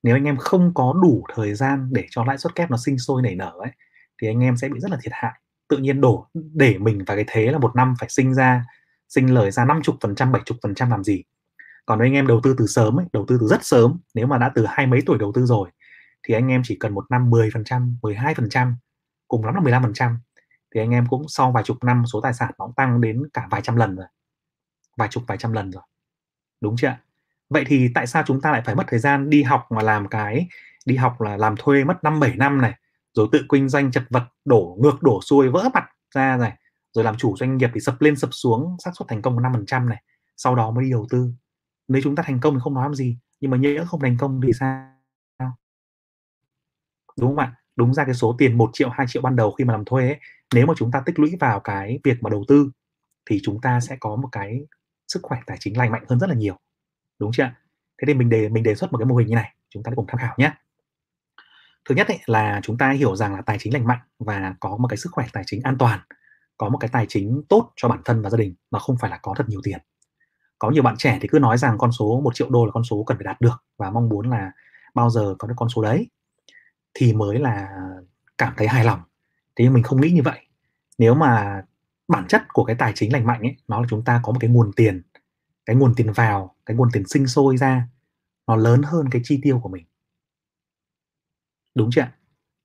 Nếu 0.03 0.17
anh 0.17 0.25
em 0.25 0.37
không 0.37 0.75
có 0.75 0.95
đủ 1.03 1.25
thời 1.35 1.55
gian 1.55 1.89
để 1.93 2.07
cho 2.11 2.25
lãi 2.25 2.39
suất 2.39 2.55
kép 2.55 2.71
nó 2.71 2.77
sinh 2.77 2.99
sôi 2.99 3.23
nảy 3.23 3.35
nở 3.35 3.53
ấy 3.59 3.71
thì 4.23 4.29
anh 4.29 4.41
em 4.41 4.57
sẽ 4.57 4.69
bị 4.69 4.81
rất 4.81 4.91
là 4.91 4.99
thiệt 5.03 5.13
hại. 5.15 5.33
Tự 5.69 5.77
nhiên 5.79 6.01
đổ 6.01 6.27
để 6.35 6.79
mình 6.79 7.05
vào 7.05 7.17
cái 7.17 7.25
thế 7.29 7.53
là 7.53 7.59
một 7.59 7.77
năm 7.77 7.95
phải 8.01 8.09
sinh 8.09 8.35
ra 8.35 8.65
sinh 9.09 9.35
lời 9.35 9.51
ra 9.51 9.65
50 9.65 9.97
phần 10.01 10.15
trăm 10.15 10.33
70 10.33 10.59
phần 10.63 10.75
trăm 10.75 10.91
làm 10.91 11.05
gì? 11.05 11.23
Còn 11.87 11.99
nếu 11.99 12.07
anh 12.07 12.15
em 12.15 12.27
đầu 12.27 12.41
tư 12.43 12.55
từ 12.59 12.67
sớm 12.67 12.99
ấy, 13.01 13.07
đầu 13.13 13.25
tư 13.29 13.39
từ 13.41 13.47
rất 13.47 13.65
sớm 13.65 13.99
nếu 14.15 14.27
mà 14.27 14.39
đã 14.39 14.53
từ 14.55 14.67
hai 14.69 14.87
mấy 14.87 15.01
tuổi 15.07 15.19
đầu 15.19 15.33
tư 15.35 15.47
rồi 15.47 15.71
thì 16.23 16.35
anh 16.35 16.49
em 16.49 16.63
chỉ 16.65 16.77
cần 16.81 16.95
một 16.95 17.05
năm 17.11 17.31
10 17.31 17.51
phần 17.55 17.65
trăm 17.65 17.97
12 18.03 18.35
phần 18.35 18.49
trăm 18.51 18.77
cùng 19.29 19.45
lắm 19.45 19.55
là 19.55 19.61
15 19.61 19.83
phần 19.83 19.93
trăm 19.95 20.19
thì 20.75 20.81
anh 20.81 20.91
em 20.91 21.07
cũng 21.07 21.29
sau 21.29 21.53
vài 21.53 21.65
chục 21.65 21.85
năm 21.85 22.03
số 22.13 22.21
tài 22.21 22.35
sản 22.35 22.51
nó 22.59 22.67
cũng 22.67 22.75
tăng 22.75 23.01
đến 23.01 23.23
cả 23.33 23.47
vài 23.51 23.61
trăm 23.63 23.77
lần 23.77 23.97
rồi. 23.97 24.07
Vài 24.97 25.09
chục 25.09 25.23
vài 25.27 25.39
trăm 25.39 25.53
lần 25.53 25.71
rồi 25.71 25.83
đúng 26.61 26.77
chưa 26.77 26.97
vậy 27.51 27.65
thì 27.67 27.89
tại 27.95 28.07
sao 28.07 28.23
chúng 28.27 28.41
ta 28.41 28.53
lại 28.53 28.63
phải 28.65 28.75
mất 28.75 28.85
thời 28.89 28.99
gian 28.99 29.31
đi 29.31 29.43
học 29.43 29.67
mà 29.71 29.83
làm 29.83 30.09
cái 30.09 30.49
đi 30.87 30.97
học 30.97 31.21
là 31.21 31.37
làm 31.37 31.55
thuê 31.59 31.85
mất 31.85 32.05
năm 32.05 32.21
bảy 32.21 32.35
năm 32.37 32.61
này 32.61 32.73
rồi 33.15 33.29
tự 33.33 33.43
kinh 33.49 33.69
doanh 33.69 33.91
chật 33.91 34.05
vật 34.11 34.25
đổ 34.45 34.77
ngược 34.81 35.03
đổ 35.03 35.21
xuôi 35.23 35.49
vỡ 35.49 35.69
mặt 35.75 35.85
ra 36.15 36.37
này 36.37 36.53
rồi 36.93 37.05
làm 37.05 37.17
chủ 37.17 37.37
doanh 37.37 37.57
nghiệp 37.57 37.71
thì 37.75 37.81
sập 37.81 38.01
lên 38.03 38.17
sập 38.17 38.31
xuống 38.33 38.77
xác 38.85 38.91
suất 38.99 39.09
thành 39.09 39.23
công 39.23 39.43
năm 39.43 39.53
phần 39.53 39.67
trăm 39.67 39.89
này 39.89 40.03
sau 40.37 40.55
đó 40.55 40.71
mới 40.71 40.85
đi 40.85 40.91
đầu 40.91 41.07
tư. 41.11 41.31
Nếu 41.89 42.03
chúng 42.05 42.17
ta 42.17 42.23
thành 42.27 42.41
công 42.41 42.55
thì 42.55 42.61
không 42.63 42.75
nói 42.75 42.85
làm 42.85 42.95
gì 42.95 43.19
nhưng 43.41 43.51
mà 43.51 43.57
nhỡ 43.57 43.85
không 43.89 44.01
thành 44.01 44.17
công 44.21 44.41
thì 44.47 44.53
sao? 44.61 44.93
Đúng 47.19 47.31
không 47.31 47.39
ạ? 47.39 47.55
Đúng 47.77 47.95
ra 47.95 48.05
cái 48.05 48.15
số 48.15 48.35
tiền 48.39 48.59
1 48.59 48.71
triệu 48.73 48.89
2 48.89 49.07
triệu 49.09 49.23
ban 49.23 49.37
đầu 49.37 49.53
khi 49.53 49.65
mà 49.65 49.73
làm 49.73 49.85
thuê 49.85 50.09
ấy, 50.09 50.21
nếu 50.55 50.67
mà 50.67 50.75
chúng 50.77 50.91
ta 50.91 51.03
tích 51.07 51.19
lũy 51.19 51.37
vào 51.41 51.61
cái 51.61 52.01
việc 52.05 52.23
mà 52.23 52.31
đầu 52.31 52.45
tư 52.49 52.71
thì 53.31 53.41
chúng 53.43 53.61
ta 53.61 53.81
sẽ 53.81 53.97
có 54.01 54.17
một 54.17 54.29
cái 54.33 54.67
sức 55.09 55.21
khỏe 55.23 55.41
tài 55.47 55.57
chính 55.61 55.79
lành 55.79 55.93
mạnh 55.93 56.05
hơn 56.09 56.21
rất 56.21 56.29
là 56.29 56.35
nhiều. 56.35 56.57
Đúng 57.19 57.33
chưa 57.33 57.51
thế 57.99 58.05
thì 58.07 58.15
mình 58.15 58.29
đề 58.29 58.49
mình 58.49 58.63
đề 58.63 58.75
xuất 58.75 58.93
một 58.93 58.99
cái 58.99 59.07
mô 59.07 59.17
hình 59.17 59.29
như 59.29 59.35
này 59.35 59.55
chúng 59.71 59.83
ta 59.83 59.93
cùng 59.97 60.07
tham 60.09 60.19
khảo 60.19 60.35
nhé. 60.39 60.53
Thứ 61.89 61.95
nhất 61.95 62.09
ấy, 62.09 62.19
là 62.27 62.61
chúng 62.63 62.79
ta 62.79 62.91
hiểu 62.91 63.17
rằng 63.17 63.35
là 63.35 63.43
tài 63.43 63.59
chính 63.59 63.73
lành 63.73 63.87
mạnh 63.87 63.99
và 64.19 64.55
có 64.61 64.77
một 64.77 64.89
cái 64.89 64.97
sức 64.97 65.11
khỏe 65.13 65.27
tài 65.33 65.43
chính 65.47 65.63
an 65.63 65.79
toàn 65.79 66.01
có 66.57 66.69
một 66.69 66.79
cái 66.79 66.91
tài 66.93 67.07
chính 67.09 67.43
tốt 67.49 67.73
cho 67.77 67.89
bản 67.89 68.01
thân 68.05 68.23
và 68.23 68.31
gia 68.31 68.37
đình 68.37 68.55
mà 68.71 68.79
không 68.79 68.97
phải 69.01 69.11
là 69.11 69.19
có 69.23 69.35
thật 69.37 69.49
nhiều 69.49 69.61
tiền. 69.65 69.79
Có 70.59 70.71
nhiều 70.71 70.83
bạn 70.83 70.97
trẻ 70.99 71.19
thì 71.21 71.29
cứ 71.29 71.39
nói 71.39 71.59
rằng 71.59 71.79
con 71.79 71.93
số 71.93 72.21
1 72.25 72.35
triệu 72.35 72.51
đô 72.51 72.65
là 72.67 72.71
con 72.75 72.85
số 72.85 73.05
cần 73.07 73.17
phải 73.17 73.25
đạt 73.25 73.41
được 73.41 73.65
và 73.77 73.91
mong 73.91 74.09
muốn 74.09 74.31
là 74.31 74.51
bao 74.95 75.11
giờ 75.11 75.35
có 75.39 75.49
được 75.49 75.55
con 75.57 75.69
số 75.69 75.83
đấy 75.83 76.11
thì 76.95 77.13
mới 77.13 77.39
là 77.39 77.69
cảm 78.39 78.53
thấy 78.57 78.69
hài 78.69 78.85
lòng. 78.85 79.01
Thế 79.57 79.65
nhưng 79.65 79.75
mình 79.75 79.83
không 79.83 80.01
nghĩ 80.01 80.11
như 80.11 80.23
vậy. 80.23 80.47
Nếu 80.99 81.15
mà 81.15 81.63
bản 82.09 82.27
chất 82.29 82.43
của 82.53 82.65
cái 82.65 82.77
tài 82.77 82.93
chính 82.95 83.13
lành 83.13 83.27
mạnh 83.27 83.41
ấy, 83.43 83.57
nó 83.69 83.81
là 83.81 83.87
chúng 83.91 84.05
ta 84.05 84.21
có 84.23 84.33
một 84.33 84.39
cái 84.41 84.51
nguồn 84.51 84.73
tiền, 84.73 85.03
cái 85.67 85.77
nguồn 85.77 85.95
tiền 85.95 86.13
vào, 86.13 86.55
cái 86.67 86.77
nguồn 86.77 86.89
tiền 86.93 87.07
sinh 87.07 87.27
sôi 87.27 87.57
ra, 87.57 87.89
nó 88.47 88.57
lớn 88.57 88.83
hơn 88.83 89.09
cái 89.11 89.23
chi 89.25 89.41
tiêu 89.43 89.61
của 89.63 89.69
mình. 89.69 89.85
Đúng 91.75 91.91
chưa 91.93 92.07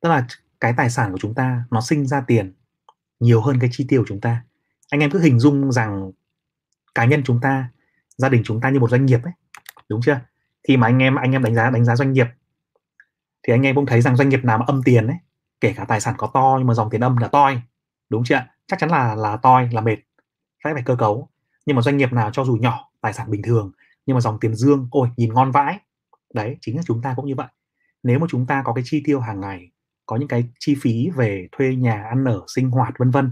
tức 0.02 0.10
là 0.10 0.28
cái 0.60 0.74
tài 0.78 0.90
sản 0.90 1.12
của 1.12 1.18
chúng 1.18 1.34
ta, 1.34 1.64
nó 1.72 1.82
sinh 1.82 2.08
ra 2.08 2.22
tiền 2.28 2.54
nhiều 3.20 3.42
hơn 3.42 3.60
cái 3.60 3.70
chi 3.74 3.86
tiêu 3.90 4.02
của 4.02 4.06
chúng 4.08 4.22
ta. 4.22 4.44
Anh 4.90 5.00
em 5.02 5.12
cứ 5.12 5.20
hình 5.20 5.40
dung 5.40 5.72
rằng 5.72 6.12
cá 6.96 7.06
nhân 7.06 7.24
chúng 7.26 7.42
ta, 7.42 7.70
gia 8.18 8.30
đình 8.30 8.42
chúng 8.46 8.62
ta 8.62 8.70
như 8.70 8.80
một 8.80 8.90
doanh 8.90 9.06
nghiệp 9.06 9.24
ấy, 9.24 9.34
đúng 9.90 10.02
chưa? 10.02 10.20
Khi 10.68 10.78
mà 10.78 10.88
anh 10.88 11.00
em 11.00 11.16
anh 11.16 11.32
em 11.32 11.44
đánh 11.44 11.56
giá 11.56 11.70
đánh 11.70 11.86
giá 11.86 11.96
doanh 11.96 12.14
nghiệp, 12.14 12.28
thì 13.44 13.54
anh 13.54 13.62
em 13.62 13.76
cũng 13.76 13.86
thấy 13.86 14.02
rằng 14.02 14.16
doanh 14.16 14.30
nghiệp 14.30 14.44
nào 14.44 14.58
mà 14.58 14.66
âm 14.68 14.84
tiền 14.84 15.08
ấy, 15.08 15.18
kể 15.62 15.74
cả 15.74 15.86
tài 15.86 16.02
sản 16.02 16.16
có 16.18 16.32
to 16.34 16.56
nhưng 16.58 16.68
mà 16.68 16.74
dòng 16.74 16.90
tiền 16.90 17.02
âm 17.02 17.18
là 17.18 17.28
toi 17.28 17.62
đúng 18.12 18.24
chưa 18.24 18.42
chắc 18.68 18.80
chắn 18.80 18.90
là 18.90 19.16
là 19.16 19.38
toi 19.38 19.70
là 19.72 19.82
mệt 19.82 19.98
phải 20.64 20.74
phải 20.74 20.84
cơ 20.86 20.96
cấu. 20.96 21.30
Nhưng 21.66 21.76
mà 21.76 21.82
doanh 21.82 21.98
nghiệp 21.98 22.14
nào 22.14 22.30
cho 22.34 22.44
dù 22.44 22.56
nhỏ 22.56 22.90
tài 23.02 23.14
sản 23.14 23.32
bình 23.32 23.42
thường 23.42 23.72
nhưng 24.06 24.16
mà 24.16 24.22
dòng 24.22 24.40
tiền 24.40 24.56
dương 24.56 24.88
ôi 24.92 25.08
nhìn 25.18 25.34
ngon 25.34 25.52
vãi. 25.52 25.80
Đấy 26.34 26.58
chính 26.62 26.78
là 26.78 26.84
chúng 26.86 27.02
ta 27.02 27.14
cũng 27.16 27.26
như 27.26 27.36
vậy. 27.36 27.48
Nếu 28.04 28.20
mà 28.20 28.28
chúng 28.30 28.46
ta 28.46 28.64
có 28.66 28.74
cái 28.74 28.84
chi 28.88 29.02
tiêu 29.06 29.20
hàng 29.20 29.42
ngày 29.42 29.72
có 30.06 30.16
những 30.16 30.28
cái 30.28 30.44
chi 30.60 30.76
phí 30.82 31.10
về 31.16 31.48
thuê 31.52 31.76
nhà 31.76 32.04
ăn 32.04 32.26
ở 32.26 32.42
sinh 32.56 32.70
hoạt 32.70 32.94
vân 33.00 33.12
vân 33.12 33.30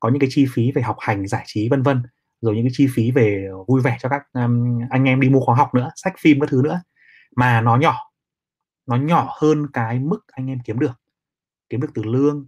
có 0.00 0.08
những 0.08 0.20
cái 0.20 0.28
chi 0.32 0.46
phí 0.54 0.72
về 0.72 0.82
học 0.82 0.96
hành 1.00 1.26
giải 1.26 1.44
trí 1.46 1.68
vân 1.68 1.82
vân 1.82 2.02
rồi 2.40 2.54
những 2.54 2.64
cái 2.64 2.72
chi 2.74 2.86
phí 2.94 3.10
về 3.10 3.48
vui 3.68 3.80
vẻ 3.82 3.96
cho 4.00 4.08
các 4.08 4.22
um, 4.32 4.78
anh 4.90 5.04
em 5.04 5.20
đi 5.20 5.28
mua 5.28 5.40
khóa 5.40 5.56
học 5.56 5.74
nữa 5.74 5.90
sách 5.96 6.14
phim 6.18 6.40
các 6.40 6.48
thứ 6.50 6.60
nữa 6.64 6.80
mà 7.36 7.60
nó 7.60 7.76
nhỏ 7.76 8.08
nó 8.86 8.96
nhỏ 8.96 9.36
hơn 9.40 9.66
cái 9.72 9.98
mức 9.98 10.20
anh 10.32 10.46
em 10.46 10.58
kiếm 10.64 10.78
được. 10.78 11.00
Kiếm 11.68 11.80
được 11.80 11.90
từ 11.94 12.02
lương 12.02 12.46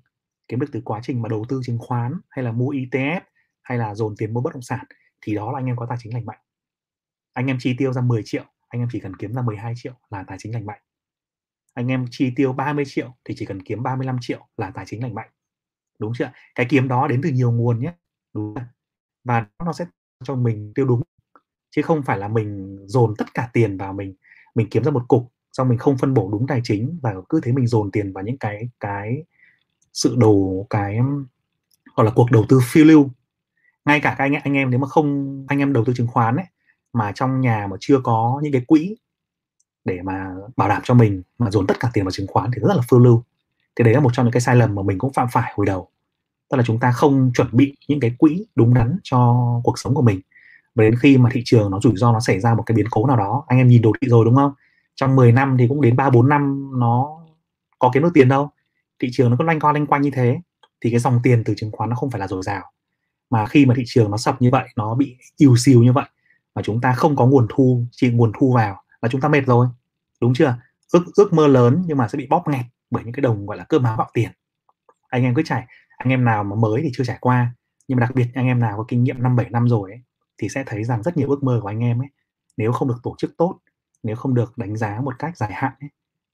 kiếm 0.50 0.60
được 0.60 0.66
từ 0.72 0.80
quá 0.84 1.00
trình 1.02 1.22
mà 1.22 1.28
đầu 1.28 1.44
tư 1.48 1.60
chứng 1.64 1.78
khoán 1.78 2.20
hay 2.28 2.44
là 2.44 2.52
mua 2.52 2.70
ETF 2.70 3.20
hay 3.62 3.78
là 3.78 3.94
dồn 3.94 4.14
tiền 4.18 4.34
mua 4.34 4.40
bất 4.40 4.52
động 4.52 4.62
sản, 4.62 4.84
thì 5.20 5.34
đó 5.34 5.52
là 5.52 5.58
anh 5.58 5.66
em 5.66 5.76
có 5.76 5.86
tài 5.88 5.98
chính 6.00 6.14
lành 6.14 6.26
mạnh. 6.26 6.38
Anh 7.32 7.46
em 7.46 7.56
chi 7.60 7.74
tiêu 7.78 7.92
ra 7.92 8.02
10 8.02 8.22
triệu, 8.24 8.44
anh 8.68 8.82
em 8.82 8.88
chỉ 8.92 9.00
cần 9.00 9.16
kiếm 9.16 9.32
ra 9.32 9.42
12 9.42 9.72
triệu 9.76 9.92
là 10.10 10.24
tài 10.26 10.38
chính 10.40 10.54
lành 10.54 10.66
mạnh. 10.66 10.80
Anh 11.74 11.88
em 11.88 12.06
chi 12.10 12.32
tiêu 12.36 12.52
30 12.52 12.84
triệu 12.86 13.14
thì 13.24 13.34
chỉ 13.38 13.46
cần 13.46 13.62
kiếm 13.62 13.82
35 13.82 14.16
triệu 14.20 14.46
là 14.56 14.70
tài 14.70 14.84
chính 14.88 15.02
lành 15.02 15.14
mạnh. 15.14 15.30
Đúng 15.98 16.12
chưa 16.18 16.30
cái 16.54 16.66
kiếm 16.70 16.88
đó 16.88 17.08
đến 17.08 17.20
từ 17.22 17.30
nhiều 17.30 17.52
nguồn 17.52 17.80
nhé. 17.80 17.92
Đúng 18.34 18.54
không? 18.54 18.64
và 19.24 19.46
nó 19.64 19.72
sẽ 19.72 19.86
cho 20.24 20.34
mình 20.34 20.72
tiêu 20.74 20.86
đúng. 20.86 21.02
Chứ 21.70 21.82
không 21.82 22.02
phải 22.02 22.18
là 22.18 22.28
mình 22.28 22.78
dồn 22.86 23.14
tất 23.18 23.34
cả 23.34 23.50
tiền 23.52 23.76
vào 23.76 23.92
mình 23.92 24.14
mình 24.54 24.68
kiếm 24.70 24.84
ra 24.84 24.90
một 24.90 25.04
cục, 25.08 25.32
xong 25.52 25.68
mình 25.68 25.78
không 25.78 25.98
phân 25.98 26.14
bổ 26.14 26.30
đúng 26.32 26.46
tài 26.46 26.60
chính 26.64 26.98
và 27.02 27.14
cứ 27.28 27.40
thế 27.42 27.52
mình 27.52 27.66
dồn 27.66 27.90
tiền 27.90 28.12
vào 28.12 28.24
những 28.24 28.38
cái 28.38 28.68
cái 28.80 29.24
sự 29.92 30.16
đầu 30.18 30.66
cái 30.70 30.98
gọi 31.96 32.06
là 32.06 32.12
cuộc 32.14 32.30
đầu 32.30 32.44
tư 32.48 32.60
phiêu 32.62 32.84
lưu. 32.84 33.08
Ngay 33.84 34.00
cả 34.00 34.14
các 34.18 34.24
anh 34.24 34.34
anh 34.34 34.54
em 34.54 34.70
nếu 34.70 34.80
mà 34.80 34.88
không, 34.88 35.44
anh 35.48 35.58
em 35.58 35.72
đầu 35.72 35.84
tư 35.84 35.92
chứng 35.96 36.06
khoán 36.06 36.36
ấy, 36.36 36.46
mà 36.92 37.12
trong 37.12 37.40
nhà 37.40 37.66
mà 37.70 37.76
chưa 37.80 38.00
có 38.02 38.40
những 38.42 38.52
cái 38.52 38.62
quỹ 38.66 38.96
để 39.84 40.02
mà 40.02 40.30
bảo 40.56 40.68
đảm 40.68 40.82
cho 40.84 40.94
mình, 40.94 41.22
mà 41.38 41.50
dồn 41.50 41.66
tất 41.66 41.80
cả 41.80 41.90
tiền 41.92 42.04
vào 42.04 42.10
chứng 42.10 42.26
khoán 42.26 42.50
thì 42.54 42.60
rất 42.60 42.74
là 42.76 42.82
phiêu 42.90 43.00
lưu. 43.00 43.22
Thì 43.76 43.84
đấy 43.84 43.94
là 43.94 44.00
một 44.00 44.10
trong 44.12 44.26
những 44.26 44.32
cái 44.32 44.40
sai 44.40 44.56
lầm 44.56 44.74
mà 44.74 44.82
mình 44.82 44.98
cũng 44.98 45.12
phạm 45.12 45.28
phải 45.32 45.52
hồi 45.56 45.66
đầu. 45.66 45.88
Tức 46.50 46.56
là 46.56 46.62
chúng 46.66 46.80
ta 46.80 46.92
không 46.92 47.30
chuẩn 47.34 47.48
bị 47.52 47.76
những 47.88 48.00
cái 48.00 48.14
quỹ 48.18 48.46
đúng 48.54 48.74
đắn 48.74 48.98
cho 49.02 49.36
cuộc 49.64 49.78
sống 49.78 49.94
của 49.94 50.02
mình. 50.02 50.20
Và 50.74 50.84
đến 50.84 50.96
khi 50.96 51.18
mà 51.18 51.30
thị 51.32 51.42
trường 51.44 51.70
nó 51.70 51.80
rủi 51.80 51.96
ro 51.96 52.12
nó 52.12 52.20
xảy 52.20 52.40
ra 52.40 52.54
một 52.54 52.62
cái 52.66 52.74
biến 52.76 52.86
cố 52.90 53.06
nào 53.06 53.16
đó, 53.16 53.44
anh 53.46 53.58
em 53.58 53.68
nhìn 53.68 53.82
đồ 53.82 53.92
thị 54.00 54.08
rồi 54.08 54.24
đúng 54.24 54.36
không? 54.36 54.52
Trong 54.94 55.16
10 55.16 55.32
năm 55.32 55.56
thì 55.58 55.68
cũng 55.68 55.80
đến 55.80 55.96
3 55.96 56.10
4 56.10 56.28
năm 56.28 56.70
nó 56.80 57.08
có 57.78 57.90
kiếm 57.94 58.02
được 58.02 58.10
tiền 58.14 58.28
đâu 58.28 58.50
thị 59.00 59.08
trường 59.12 59.30
nó 59.30 59.36
cứ 59.38 59.44
lanh 59.44 59.60
qua 59.60 59.72
lanh 59.72 59.86
quanh 59.86 60.02
như 60.02 60.10
thế 60.10 60.40
thì 60.80 60.90
cái 60.90 61.00
dòng 61.00 61.20
tiền 61.22 61.44
từ 61.44 61.54
chứng 61.56 61.70
khoán 61.72 61.90
nó 61.90 61.96
không 61.96 62.10
phải 62.10 62.20
là 62.20 62.28
dồi 62.28 62.42
dào. 62.42 62.72
Mà 63.30 63.46
khi 63.46 63.66
mà 63.66 63.74
thị 63.76 63.82
trường 63.86 64.10
nó 64.10 64.16
sập 64.16 64.42
như 64.42 64.50
vậy 64.52 64.68
nó 64.76 64.94
bị 64.94 65.16
yếu 65.36 65.56
xìu 65.56 65.82
như 65.82 65.92
vậy 65.92 66.06
mà 66.54 66.62
chúng 66.62 66.80
ta 66.80 66.92
không 66.92 67.16
có 67.16 67.26
nguồn 67.26 67.46
thu 67.50 67.84
chỉ 67.92 68.10
nguồn 68.10 68.32
thu 68.38 68.52
vào 68.52 68.82
là 69.02 69.08
chúng 69.08 69.20
ta 69.20 69.28
mệt 69.28 69.46
rồi 69.46 69.66
đúng 70.20 70.34
chưa? 70.34 70.56
Ước 70.92 71.04
ước 71.16 71.32
mơ 71.32 71.46
lớn 71.46 71.82
nhưng 71.86 71.98
mà 71.98 72.08
sẽ 72.08 72.18
bị 72.18 72.26
bóp 72.30 72.44
nghẹt 72.48 72.64
bởi 72.90 73.04
những 73.04 73.12
cái 73.12 73.20
đồng 73.20 73.46
gọi 73.46 73.56
là 73.56 73.64
cơm 73.64 73.82
máu 73.82 73.96
gạo 73.96 74.10
tiền. 74.14 74.30
Anh 75.08 75.22
em 75.22 75.34
cứ 75.34 75.42
trải 75.44 75.66
anh 75.96 76.08
em 76.08 76.24
nào 76.24 76.44
mà 76.44 76.56
mới 76.56 76.82
thì 76.82 76.90
chưa 76.94 77.04
trải 77.04 77.18
qua 77.20 77.54
nhưng 77.88 77.96
mà 77.96 78.00
đặc 78.00 78.14
biệt 78.14 78.26
anh 78.34 78.46
em 78.46 78.60
nào 78.60 78.76
có 78.76 78.84
kinh 78.88 79.04
nghiệm 79.04 79.22
năm 79.22 79.36
bảy 79.36 79.50
năm 79.50 79.68
rồi 79.68 79.90
ấy, 79.90 80.00
thì 80.38 80.48
sẽ 80.48 80.64
thấy 80.66 80.84
rằng 80.84 81.02
rất 81.02 81.16
nhiều 81.16 81.28
ước 81.28 81.42
mơ 81.42 81.58
của 81.62 81.68
anh 81.68 81.80
em 81.80 82.02
ấy 82.02 82.08
nếu 82.56 82.72
không 82.72 82.88
được 82.88 82.98
tổ 83.02 83.14
chức 83.18 83.36
tốt 83.36 83.58
nếu 84.02 84.16
không 84.16 84.34
được 84.34 84.58
đánh 84.58 84.76
giá 84.76 85.00
một 85.04 85.18
cách 85.18 85.36
dài 85.36 85.52
hạn 85.52 85.72
ấy, 85.80 85.90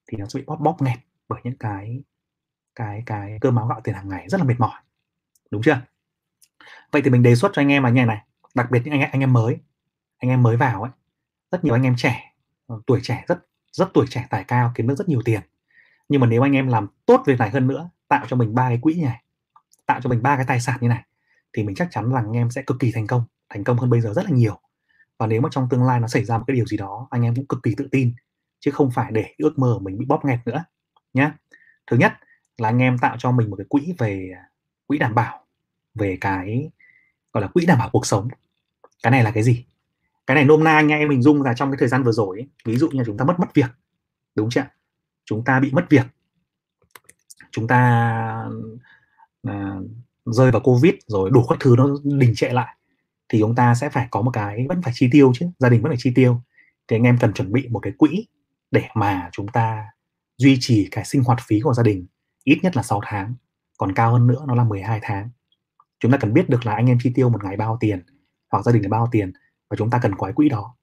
thì 0.06 0.18
nó 0.18 0.26
sẽ 0.26 0.40
bị 0.40 0.44
bóp 0.46 0.56
bóp 0.61 0.76
nghẹt 0.82 0.99
bởi 1.28 1.40
những 1.44 1.58
cái 1.58 2.02
cái 2.76 3.02
cái 3.06 3.38
cơ 3.40 3.50
máu 3.50 3.66
gạo 3.66 3.80
tiền 3.85 3.95
hàng 3.95 4.09
ngày 4.09 4.28
rất 4.28 4.38
là 4.38 4.45
mệt 4.45 4.54
mỏi, 4.59 4.80
đúng 5.50 5.62
chưa? 5.62 5.80
Vậy 6.92 7.02
thì 7.02 7.11
mình 7.11 7.23
đề 7.23 7.35
xuất 7.35 7.52
cho 7.54 7.62
anh 7.62 7.73
em 7.73 7.83
là 7.83 7.90
như 7.90 7.95
này 7.95 8.06
này, 8.06 8.25
đặc 8.54 8.71
biệt 8.71 8.80
những 8.85 9.00
anh 9.00 9.11
anh 9.12 9.21
em 9.21 9.33
mới, 9.33 9.59
anh 10.18 10.30
em 10.30 10.42
mới 10.42 10.56
vào 10.56 10.83
ấy, 10.83 10.90
rất 11.50 11.64
nhiều 11.64 11.75
anh 11.75 11.83
em 11.83 11.95
trẻ 11.97 12.33
ờ, 12.66 12.80
tuổi 12.87 13.00
trẻ 13.02 13.25
rất 13.28 13.38
rất 13.73 13.90
tuổi 13.95 14.06
trẻ 14.11 14.26
tài 14.30 14.45
cao 14.45 14.73
kiếm 14.75 14.88
được 14.88 14.95
rất 14.95 15.09
nhiều 15.09 15.23
tiền. 15.25 15.40
Nhưng 16.09 16.21
mà 16.21 16.26
nếu 16.26 16.42
anh 16.42 16.52
em 16.52 16.68
làm 16.68 16.88
tốt 17.06 17.23
việc 17.26 17.38
này 17.38 17.50
hơn 17.50 17.66
nữa, 17.66 17.90
tạo 18.09 18.26
cho 18.28 18.37
mình 18.37 18.54
ba 18.54 18.68
cái 18.68 18.78
quỹ 18.83 19.02
này, 19.02 19.23
tạo 19.87 20.00
cho 20.00 20.11
mình 20.11 20.23
ba 20.23 20.37
cái 20.37 20.45
tài 20.49 20.61
sản 20.61 20.78
như 20.80 20.88
này, 20.88 21.02
thì 21.52 21.62
mình 21.62 21.75
chắc 21.75 21.88
chắn 21.90 22.12
rằng 22.12 22.25
anh 22.25 22.37
em 22.37 22.50
sẽ 22.50 22.62
cực 22.62 22.76
kỳ 22.80 22.92
thành 22.92 23.06
công 23.06 23.25
thành 23.49 23.64
công 23.64 23.78
hơn 23.78 23.90
bây 23.90 24.00
giờ 24.00 24.12
rất 24.12 24.25
là 24.25 24.30
nhiều. 24.30 24.59
Và 25.18 25.26
nếu 25.26 25.40
mà 25.40 25.49
trong 25.52 25.68
tương 25.71 25.85
lai 25.85 26.00
nó 26.00 26.09
xảy 26.09 26.25
ra 26.25 26.38
một 26.38 26.45
cái 26.47 26.56
điều 26.56 26.66
gì 26.66 26.76
đó, 26.76 27.09
anh 27.11 27.23
em 27.23 27.35
cũng 27.35 27.47
cực 27.47 27.62
kỳ 27.62 27.75
tự 27.76 27.88
tin, 27.90 28.12
chứ 28.61 28.71
không 28.71 28.90
phải 28.90 29.12
để 29.12 29.35
ước 29.38 29.59
mơ 29.59 29.73
của 29.75 29.85
mình 29.85 29.99
bị 29.99 30.06
bóp 30.06 30.25
nghẹt 30.25 30.38
nữa 30.47 30.64
nhé 31.14 31.30
thứ 31.87 31.97
nhất 31.97 32.12
là 32.58 32.68
anh 32.68 32.78
em 32.78 32.98
tạo 32.98 33.16
cho 33.18 33.30
mình 33.30 33.50
một 33.50 33.56
cái 33.56 33.66
quỹ 33.68 33.94
về 33.98 34.30
quỹ 34.86 34.98
đảm 34.98 35.14
bảo 35.14 35.44
về 35.94 36.18
cái 36.20 36.70
gọi 37.32 37.42
là 37.42 37.48
quỹ 37.48 37.66
đảm 37.66 37.78
bảo 37.78 37.90
cuộc 37.92 38.06
sống. 38.06 38.28
Cái 39.02 39.10
này 39.10 39.22
là 39.22 39.30
cái 39.30 39.42
gì? 39.42 39.64
Cái 40.26 40.34
này 40.34 40.44
nôm 40.44 40.64
na 40.64 40.75
anh 40.75 40.88
em 40.88 41.08
mình 41.08 41.22
dung 41.22 41.42
là 41.42 41.54
trong 41.54 41.70
cái 41.70 41.76
thời 41.78 41.88
gian 41.88 42.02
vừa 42.02 42.12
rồi 42.12 42.38
ấy, 42.38 42.48
ví 42.64 42.76
dụ 42.76 42.88
như 42.90 43.02
chúng 43.06 43.16
ta 43.16 43.25
mất 43.25 43.40
mất 43.40 43.54
việc 43.54 43.70
đúng 44.34 44.50
chưa 44.50 44.64
chúng 45.26 45.44
ta 45.44 45.60
bị 45.60 45.70
mất 45.72 45.86
việc. 45.90 46.06
Chúng 47.50 47.68
ta 47.68 47.78
à, 49.42 49.76
rơi 50.25 50.50
vào 50.50 50.60
covid 50.60 50.94
rồi 51.06 51.30
đủ 51.30 51.46
các 51.48 51.58
thứ 51.60 51.75
nó 51.78 51.88
đình 52.04 52.32
trệ 52.36 52.48
lại 52.48 52.76
thì 53.28 53.38
chúng 53.40 53.54
ta 53.54 53.75
sẽ 53.75 53.88
phải 53.88 54.08
có 54.10 54.22
một 54.22 54.30
cái 54.30 54.66
vẫn 54.68 54.82
phải 54.82 54.92
chi 54.96 55.08
tiêu 55.12 55.32
chứ 55.34 55.46
gia 55.58 55.68
đình 55.68 55.82
vẫn 55.82 55.90
phải 55.90 55.96
chi 55.98 56.12
tiêu. 56.14 56.40
Thì 56.88 56.96
anh 56.96 57.02
em 57.02 57.18
cần 57.20 57.32
chuẩn 57.32 57.52
bị 57.52 57.68
một 57.68 57.80
cái 57.80 57.92
quỹ 57.98 58.26
để 58.70 58.82
mà 58.94 59.28
chúng 59.32 59.48
ta 59.48 59.84
duy 60.36 60.56
trì 60.60 60.88
cái 60.90 61.04
sinh 61.04 61.25
hoạt 61.25 61.38
phí 61.46 61.60
của 61.60 61.75
gia 61.75 61.82
đình 61.82 62.06
ít 62.46 62.58
nhất 62.62 62.76
là 62.76 62.82
6 62.82 63.00
tháng 63.04 63.34
còn 63.78 63.92
cao 63.92 64.12
hơn 64.12 64.26
nữa 64.26 64.44
nó 64.48 64.54
là 64.54 64.64
12 64.64 65.00
tháng. 65.02 65.30
Chúng 66.00 66.12
ta 66.12 66.18
cần 66.18 66.32
biết 66.32 66.48
được 66.48 66.66
là 66.66 66.74
anh 66.74 66.86
em 66.86 66.98
chi 67.02 67.12
tiêu 67.14 67.28
một 67.28 67.44
ngày 67.44 67.56
bao 67.56 67.76
tiền 67.80 68.02
hoặc 68.50 68.64
gia 68.64 68.72
đình 68.72 68.82
là 68.82 68.88
bao 68.88 69.08
tiền 69.12 69.32
và 69.70 69.76
chúng 69.76 69.90
ta 69.90 69.98
cần 70.02 70.14
có 70.14 70.26
cái 70.26 70.32
quỹ 70.32 70.48
đó 70.48 70.76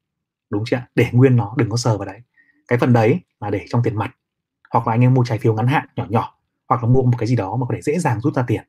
đúng 0.49 0.63
chưa 0.65 0.81
để 0.95 1.09
nguyên 1.11 1.35
nó 1.35 1.53
đừng 1.57 1.69
có 1.69 1.77
sờ 1.77 1.97
vào 1.97 2.05
đấy. 2.05 2.21
Cái 2.67 2.79
phần 2.79 2.93
đấy 2.93 3.19
là 3.39 3.49
để 3.49 3.65
trong 3.69 3.83
tiền 3.83 3.95
mặt 3.95 4.15
hoặc 4.69 4.87
là 4.87 4.93
anh 4.93 5.01
em 5.01 5.13
mua 5.13 5.23
trái 5.25 5.37
phiếu 5.37 5.53
ngắn 5.53 5.67
hạn 5.67 5.87
nhỏ 5.95 6.05
nhỏ 6.09 6.39
hoặc 6.69 6.83
là 6.83 6.89
mua 6.89 7.01
một 7.01 7.17
cái 7.17 7.27
gì 7.27 7.35
đó 7.35 7.55
mà 7.55 7.65
có 7.69 7.75
thể 7.75 7.81
dễ 7.81 7.99
dàng 7.99 8.21
rút 8.21 8.33
ra 8.35 8.43
tiền. 8.47 8.63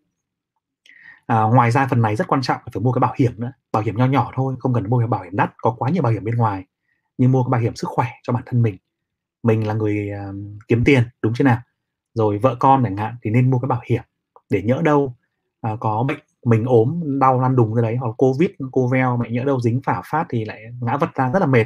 À, 1.27 1.43
ngoài 1.43 1.71
ra 1.71 1.87
phần 1.91 2.03
này 2.03 2.17
rất 2.17 2.29
quan 2.29 2.43
trọng 2.43 2.57
là 2.57 2.71
phải 2.73 2.81
mua 2.81 2.93
cái 2.93 3.01
bảo 3.01 3.15
hiểm 3.19 3.33
nữa. 3.37 3.53
Bảo 3.73 3.83
hiểm 3.83 3.97
nho 3.97 4.07
nhỏ 4.07 4.33
thôi 4.35 4.57
không 4.59 4.75
cần 4.75 4.91
mua 4.91 4.99
cái 4.99 5.09
bảo 5.09 5.23
hiểm 5.23 5.37
đắt 5.37 5.51
có 5.57 5.75
quá 5.79 5.91
nhiều 5.91 6.03
bảo 6.03 6.13
hiểm 6.13 6.25
bên 6.25 6.35
ngoài. 6.35 6.65
Nhưng 7.19 7.33
mua 7.33 7.43
cái 7.45 7.51
bảo 7.51 7.61
hiểm 7.61 7.77
sức 7.77 7.89
khỏe 7.91 8.07
cho 8.23 8.33
bản 8.33 8.43
thân 8.47 8.63
mình. 8.63 8.77
Mình 9.43 9.67
là 9.67 9.75
người 9.75 10.11
uh, 10.31 10.35
kiếm 10.69 10.85
tiền 10.85 11.03
đúng 11.23 11.33
chưa 11.37 11.45
nào? 11.45 11.59
Rồi 12.15 12.39
vợ 12.39 12.57
con 12.59 12.85
chẳng 12.85 12.97
hạn 12.97 13.17
thì 13.23 13.31
nên 13.31 13.51
mua 13.51 13.59
cái 13.59 13.69
bảo 13.69 13.81
hiểm 13.85 14.03
để 14.51 14.63
nhỡ 14.63 14.83
đâu 14.83 15.15
à, 15.61 15.71
có 15.81 16.05
bệnh 16.09 16.19
mình 16.45 16.65
ốm 16.65 17.19
đau 17.21 17.41
lăn 17.41 17.57
đùng 17.57 17.75
ra 17.75 17.83
đấy 17.83 17.97
hoặc 17.97 18.15
covid 18.17 18.51
covid, 18.73 19.03
mẹ 19.19 19.31
nhỡ 19.31 19.45
đâu 19.45 19.61
dính 19.61 19.81
phả 19.85 20.03
phát 20.11 20.27
thì 20.31 20.45
lại 20.45 20.63
ngã 20.81 20.97
vật 20.97 21.15
ra 21.15 21.31
rất 21.31 21.39
là 21.39 21.47
mệt. 21.47 21.65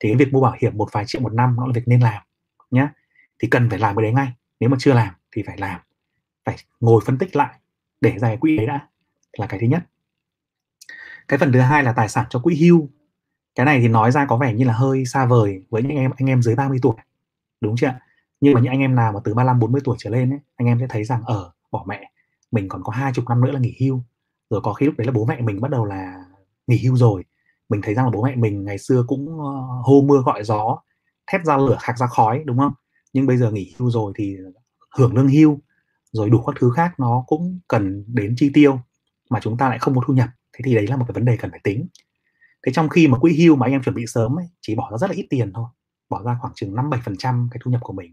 Thì 0.00 0.08
cái 0.08 0.16
việc 0.16 0.32
mua 0.32 0.40
bảo 0.40 0.56
hiểm 0.60 0.76
một 0.76 0.88
vài 0.92 1.04
triệu 1.06 1.22
một 1.22 1.32
năm 1.32 1.56
nó 1.56 1.66
là 1.66 1.72
việc 1.74 1.88
nên 1.88 2.00
làm 2.00 2.22
nhé 2.70 2.88
thì 3.38 3.48
cần 3.48 3.70
phải 3.70 3.78
làm 3.78 3.96
cái 3.96 4.02
đấy 4.02 4.12
ngay. 4.12 4.32
Nếu 4.60 4.70
mà 4.70 4.76
chưa 4.80 4.94
làm 4.94 5.14
thì 5.32 5.42
phải 5.46 5.56
làm 5.58 5.80
phải 6.44 6.56
ngồi 6.80 7.02
phân 7.06 7.18
tích 7.18 7.36
lại 7.36 7.54
để 8.00 8.10
ra 8.18 8.28
cái 8.28 8.36
quỹ 8.36 8.56
đấy 8.56 8.66
đã 8.66 8.88
là 9.38 9.46
cái 9.46 9.60
thứ 9.60 9.66
nhất. 9.66 9.82
Cái 11.28 11.38
phần 11.38 11.52
thứ 11.52 11.60
hai 11.60 11.82
là 11.82 11.92
tài 11.92 12.08
sản 12.08 12.26
cho 12.30 12.38
quỹ 12.38 12.56
hưu. 12.56 12.88
Cái 13.54 13.66
này 13.66 13.80
thì 13.80 13.88
nói 13.88 14.12
ra 14.12 14.26
có 14.26 14.36
vẻ 14.36 14.54
như 14.54 14.64
là 14.64 14.72
hơi 14.72 15.04
xa 15.04 15.26
vời 15.26 15.62
với 15.70 15.82
những 15.82 15.90
anh 15.90 15.98
em 15.98 16.10
anh 16.16 16.30
em 16.30 16.42
dưới 16.42 16.54
30 16.54 16.78
tuổi 16.82 16.94
đúng 17.60 17.76
chưa 17.76 17.92
nhưng 18.40 18.54
mà 18.54 18.60
những 18.60 18.72
anh 18.72 18.80
em 18.80 18.94
nào 18.94 19.12
mà 19.12 19.20
từ 19.24 19.34
35 19.34 19.58
40 19.58 19.80
tuổi 19.84 19.96
trở 19.98 20.10
lên 20.10 20.30
ấy, 20.30 20.40
anh 20.56 20.68
em 20.68 20.78
sẽ 20.80 20.86
thấy 20.88 21.04
rằng 21.04 21.22
ở 21.24 21.52
bỏ 21.70 21.84
mẹ 21.88 22.10
mình 22.50 22.68
còn 22.68 22.82
có 22.84 22.92
hai 22.92 23.12
chục 23.14 23.24
năm 23.28 23.40
nữa 23.40 23.50
là 23.50 23.60
nghỉ 23.60 23.76
hưu. 23.80 24.02
Rồi 24.50 24.60
có 24.64 24.72
khi 24.72 24.86
lúc 24.86 24.94
đấy 24.98 25.06
là 25.06 25.12
bố 25.12 25.24
mẹ 25.24 25.40
mình 25.40 25.60
bắt 25.60 25.70
đầu 25.70 25.84
là 25.84 26.24
nghỉ 26.66 26.78
hưu 26.84 26.96
rồi. 26.96 27.24
Mình 27.68 27.80
thấy 27.82 27.94
rằng 27.94 28.04
là 28.04 28.10
bố 28.10 28.22
mẹ 28.22 28.36
mình 28.36 28.64
ngày 28.64 28.78
xưa 28.78 29.04
cũng 29.06 29.40
ờ, 29.40 29.52
hô 29.84 30.02
mưa 30.02 30.22
gọi 30.26 30.44
gió 30.44 30.78
thét 31.32 31.44
ra 31.44 31.56
lửa 31.56 31.78
khạc 31.80 31.98
ra 31.98 32.06
khói 32.06 32.42
đúng 32.46 32.58
không? 32.58 32.72
Nhưng 33.12 33.26
bây 33.26 33.36
giờ 33.36 33.50
nghỉ 33.50 33.74
hưu 33.78 33.90
rồi 33.90 34.12
thì 34.16 34.36
hưởng 34.96 35.14
lương 35.14 35.28
hưu 35.28 35.58
rồi 36.12 36.30
đủ 36.30 36.42
các 36.46 36.56
thứ 36.60 36.70
khác 36.76 37.00
nó 37.00 37.24
cũng 37.26 37.60
cần 37.68 38.04
đến 38.06 38.34
chi 38.36 38.50
tiêu 38.54 38.80
mà 39.30 39.40
chúng 39.42 39.56
ta 39.56 39.68
lại 39.68 39.78
không 39.78 39.94
có 39.94 40.02
thu 40.06 40.14
nhập. 40.14 40.28
Thế 40.52 40.62
thì 40.64 40.74
đấy 40.74 40.86
là 40.86 40.96
một 40.96 41.04
cái 41.08 41.12
vấn 41.12 41.24
đề 41.24 41.36
cần 41.36 41.50
phải 41.50 41.60
tính. 41.64 41.88
Thế 42.66 42.72
trong 42.72 42.88
khi 42.88 43.08
mà 43.08 43.18
quỹ 43.18 43.32
hưu 43.38 43.56
mà 43.56 43.66
anh 43.66 43.72
em 43.72 43.82
chuẩn 43.82 43.94
bị 43.94 44.06
sớm 44.06 44.38
ấy, 44.38 44.46
chỉ 44.60 44.74
bỏ 44.74 44.88
ra 44.92 44.98
rất 44.98 45.10
là 45.10 45.16
ít 45.16 45.26
tiền 45.30 45.52
thôi 45.52 45.66
bỏ 46.10 46.22
ra 46.22 46.36
khoảng 46.40 46.52
chừng 46.56 46.74
năm 46.74 46.90
bảy 46.90 47.00
phần 47.04 47.16
trăm 47.16 47.48
cái 47.50 47.60
thu 47.64 47.70
nhập 47.70 47.80
của 47.84 47.92
mình 47.92 48.12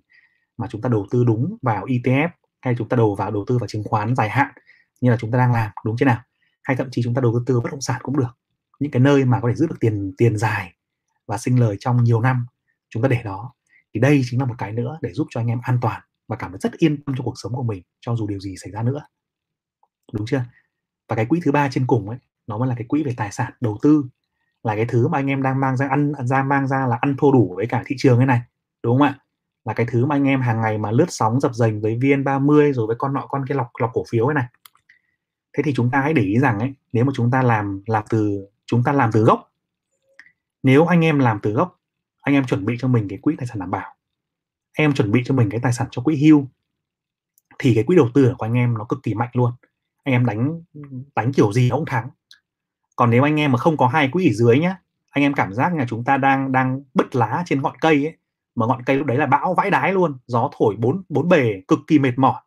mà 0.57 0.67
chúng 0.69 0.81
ta 0.81 0.89
đầu 0.89 1.07
tư 1.11 1.23
đúng 1.23 1.57
vào 1.61 1.85
ETF 1.85 2.29
hay 2.61 2.75
chúng 2.77 2.89
ta 2.89 2.97
đầu 2.97 3.15
vào 3.15 3.31
đầu 3.31 3.45
tư 3.47 3.57
vào 3.57 3.67
chứng 3.67 3.83
khoán 3.83 4.15
dài 4.15 4.29
hạn 4.29 4.53
như 5.01 5.11
là 5.11 5.17
chúng 5.19 5.31
ta 5.31 5.37
đang 5.37 5.51
làm, 5.53 5.71
đúng 5.85 5.97
chưa 5.97 6.05
nào? 6.05 6.21
Hay 6.63 6.77
thậm 6.77 6.87
chí 6.91 7.01
chúng 7.03 7.13
ta 7.13 7.21
đầu 7.21 7.39
tư 7.45 7.59
bất 7.59 7.71
động 7.71 7.81
sản 7.81 8.01
cũng 8.03 8.17
được. 8.17 8.37
Những 8.79 8.91
cái 8.91 8.99
nơi 8.99 9.25
mà 9.25 9.39
có 9.41 9.49
thể 9.49 9.55
giữ 9.55 9.67
được 9.67 9.75
tiền 9.79 10.13
tiền 10.17 10.37
dài 10.37 10.73
và 11.27 11.37
sinh 11.37 11.59
lời 11.59 11.75
trong 11.79 12.03
nhiều 12.03 12.21
năm, 12.21 12.45
chúng 12.89 13.03
ta 13.03 13.09
để 13.09 13.23
đó. 13.23 13.53
Thì 13.93 13.99
đây 13.99 14.21
chính 14.29 14.39
là 14.39 14.45
một 14.45 14.55
cái 14.57 14.71
nữa 14.71 14.97
để 15.01 15.13
giúp 15.13 15.27
cho 15.29 15.41
anh 15.41 15.47
em 15.47 15.59
an 15.63 15.77
toàn 15.81 16.01
và 16.27 16.35
cảm 16.35 16.51
thấy 16.51 16.59
rất 16.59 16.71
yên 16.77 17.03
tâm 17.03 17.15
trong 17.15 17.25
cuộc 17.25 17.33
sống 17.35 17.55
của 17.55 17.63
mình, 17.63 17.83
cho 17.99 18.15
dù 18.15 18.27
điều 18.27 18.39
gì 18.39 18.55
xảy 18.57 18.71
ra 18.71 18.83
nữa. 18.83 19.01
Đúng 20.13 20.25
chưa? 20.25 20.41
Và 21.09 21.15
cái 21.15 21.25
quỹ 21.25 21.39
thứ 21.43 21.51
ba 21.51 21.69
trên 21.71 21.87
cùng 21.87 22.09
ấy, 22.09 22.19
nó 22.47 22.57
mới 22.57 22.69
là 22.69 22.75
cái 22.77 22.85
quỹ 22.87 23.03
về 23.03 23.13
tài 23.17 23.31
sản, 23.31 23.53
đầu 23.61 23.77
tư. 23.81 24.05
Là 24.63 24.75
cái 24.75 24.85
thứ 24.85 25.07
mà 25.07 25.19
anh 25.19 25.27
em 25.27 25.43
đang 25.43 25.59
mang 25.59 25.77
ra 25.77 25.87
ăn, 25.87 26.13
ra 26.25 26.43
mang 26.43 26.67
ra 26.67 26.87
là 26.87 26.97
ăn 27.01 27.15
thua 27.17 27.31
đủ 27.31 27.53
với 27.55 27.65
cả 27.67 27.83
thị 27.85 27.95
trường 27.99 28.19
thế 28.19 28.25
này. 28.25 28.41
Đúng 28.83 28.99
không 28.99 29.07
ạ? 29.07 29.19
Là 29.67 29.73
cái 29.73 29.85
thứ 29.89 30.05
mà 30.05 30.15
anh 30.15 30.23
em 30.23 30.41
hàng 30.41 30.61
ngày 30.61 30.77
mà 30.77 30.91
lướt 30.91 31.05
sóng 31.09 31.39
dập 31.39 31.53
dềnh 31.53 31.81
với 31.81 31.97
VN30 31.97 32.73
rồi 32.73 32.87
với 32.87 32.95
con 32.99 33.13
nọ 33.13 33.25
con 33.29 33.45
cái 33.47 33.57
lọc 33.57 33.67
lọc 33.79 33.91
cổ 33.93 34.03
phiếu 34.09 34.27
cái 34.27 34.33
này. 34.33 34.45
Thế 35.53 35.63
thì 35.63 35.73
chúng 35.73 35.89
ta 35.89 36.01
hãy 36.01 36.13
để 36.13 36.21
ý 36.21 36.39
rằng 36.39 36.59
ấy, 36.59 36.73
nếu 36.93 37.05
mà 37.05 37.11
chúng 37.15 37.31
ta 37.31 37.41
làm 37.41 37.81
làm 37.85 38.03
từ, 38.09 38.47
chúng 38.65 38.83
ta 38.83 38.91
làm 38.91 39.11
từ 39.11 39.23
gốc, 39.23 39.51
nếu 40.63 40.85
anh 40.85 41.05
em 41.05 41.19
làm 41.19 41.39
từ 41.43 41.51
gốc, 41.51 41.79
anh 42.21 42.35
em 42.35 42.45
chuẩn 42.45 42.65
bị 42.65 42.75
cho 42.79 42.87
mình 42.87 43.07
cái 43.09 43.19
quỹ 43.21 43.35
tài 43.37 43.47
sản 43.47 43.59
đảm 43.59 43.71
bảo, 43.71 43.95
em 44.73 44.93
chuẩn 44.93 45.11
bị 45.11 45.21
cho 45.25 45.35
mình 45.35 45.49
cái 45.49 45.59
tài 45.59 45.73
sản 45.73 45.87
cho 45.91 46.01
quỹ 46.01 46.15
hưu, 46.15 46.45
thì 47.59 47.75
cái 47.75 47.83
quỹ 47.83 47.95
đầu 47.95 48.09
tư 48.13 48.33
của 48.37 48.45
anh 48.45 48.53
em 48.53 48.77
nó 48.77 48.83
cực 48.83 49.03
kỳ 49.03 49.13
mạnh 49.13 49.29
luôn. 49.33 49.51
Anh 50.03 50.13
em 50.13 50.25
đánh 50.25 50.61
đánh 51.15 51.33
kiểu 51.33 51.53
gì 51.53 51.69
cũng 51.71 51.85
thắng. 51.85 52.09
Còn 52.95 53.09
nếu 53.09 53.23
anh 53.23 53.39
em 53.39 53.51
mà 53.51 53.57
không 53.57 53.77
có 53.77 53.87
hai 53.87 54.09
quỹ 54.11 54.29
ở 54.29 54.33
dưới 54.33 54.59
nhá, 54.59 54.77
anh 55.09 55.23
em 55.23 55.33
cảm 55.33 55.53
giác 55.53 55.75
là 55.75 55.85
chúng 55.89 56.03
ta 56.03 56.17
đang 56.17 56.51
đang 56.51 56.81
bứt 56.93 57.15
lá 57.15 57.43
trên 57.45 57.61
ngọn 57.61 57.75
cây 57.81 58.05
ấy 58.05 58.17
mà 58.57 58.65
ngọn 58.65 58.83
cây 58.85 58.95
lúc 58.97 59.07
đấy 59.07 59.17
là 59.17 59.25
bão 59.25 59.53
vãi 59.53 59.71
đái 59.71 59.93
luôn 59.93 60.17
gió 60.27 60.49
thổi 60.57 60.75
bốn 60.79 61.03
bốn 61.09 61.29
bề 61.29 61.61
cực 61.67 61.79
kỳ 61.87 61.99
mệt 61.99 62.13
mỏi. 62.17 62.41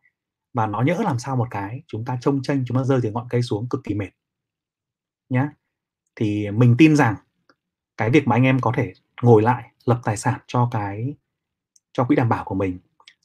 Và 0.54 0.66
nó 0.66 0.82
nhỡ 0.82 0.96
làm 1.04 1.18
sao 1.18 1.36
một 1.36 1.48
cái 1.50 1.82
chúng 1.86 2.04
ta 2.04 2.18
trông 2.20 2.42
tranh 2.42 2.64
chúng 2.66 2.76
ta 2.76 2.84
rơi 2.84 3.00
từ 3.02 3.10
ngọn 3.10 3.26
cây 3.30 3.42
xuống 3.42 3.68
cực 3.68 3.84
kỳ 3.84 3.94
mệt. 3.94 4.10
Nhá. 5.28 5.50
Thì 6.16 6.50
mình 6.50 6.74
tin 6.78 6.96
rằng 6.96 7.14
cái 7.96 8.10
việc 8.10 8.28
mà 8.28 8.36
anh 8.36 8.42
em 8.42 8.60
có 8.60 8.72
thể 8.76 8.92
ngồi 9.22 9.42
lại 9.42 9.70
lập 9.84 10.00
tài 10.04 10.16
sản 10.16 10.40
cho 10.46 10.68
cái 10.72 11.14
cho 11.92 12.04
quỹ 12.04 12.16
đảm 12.16 12.28
bảo 12.28 12.44
của 12.44 12.54
mình 12.54 12.78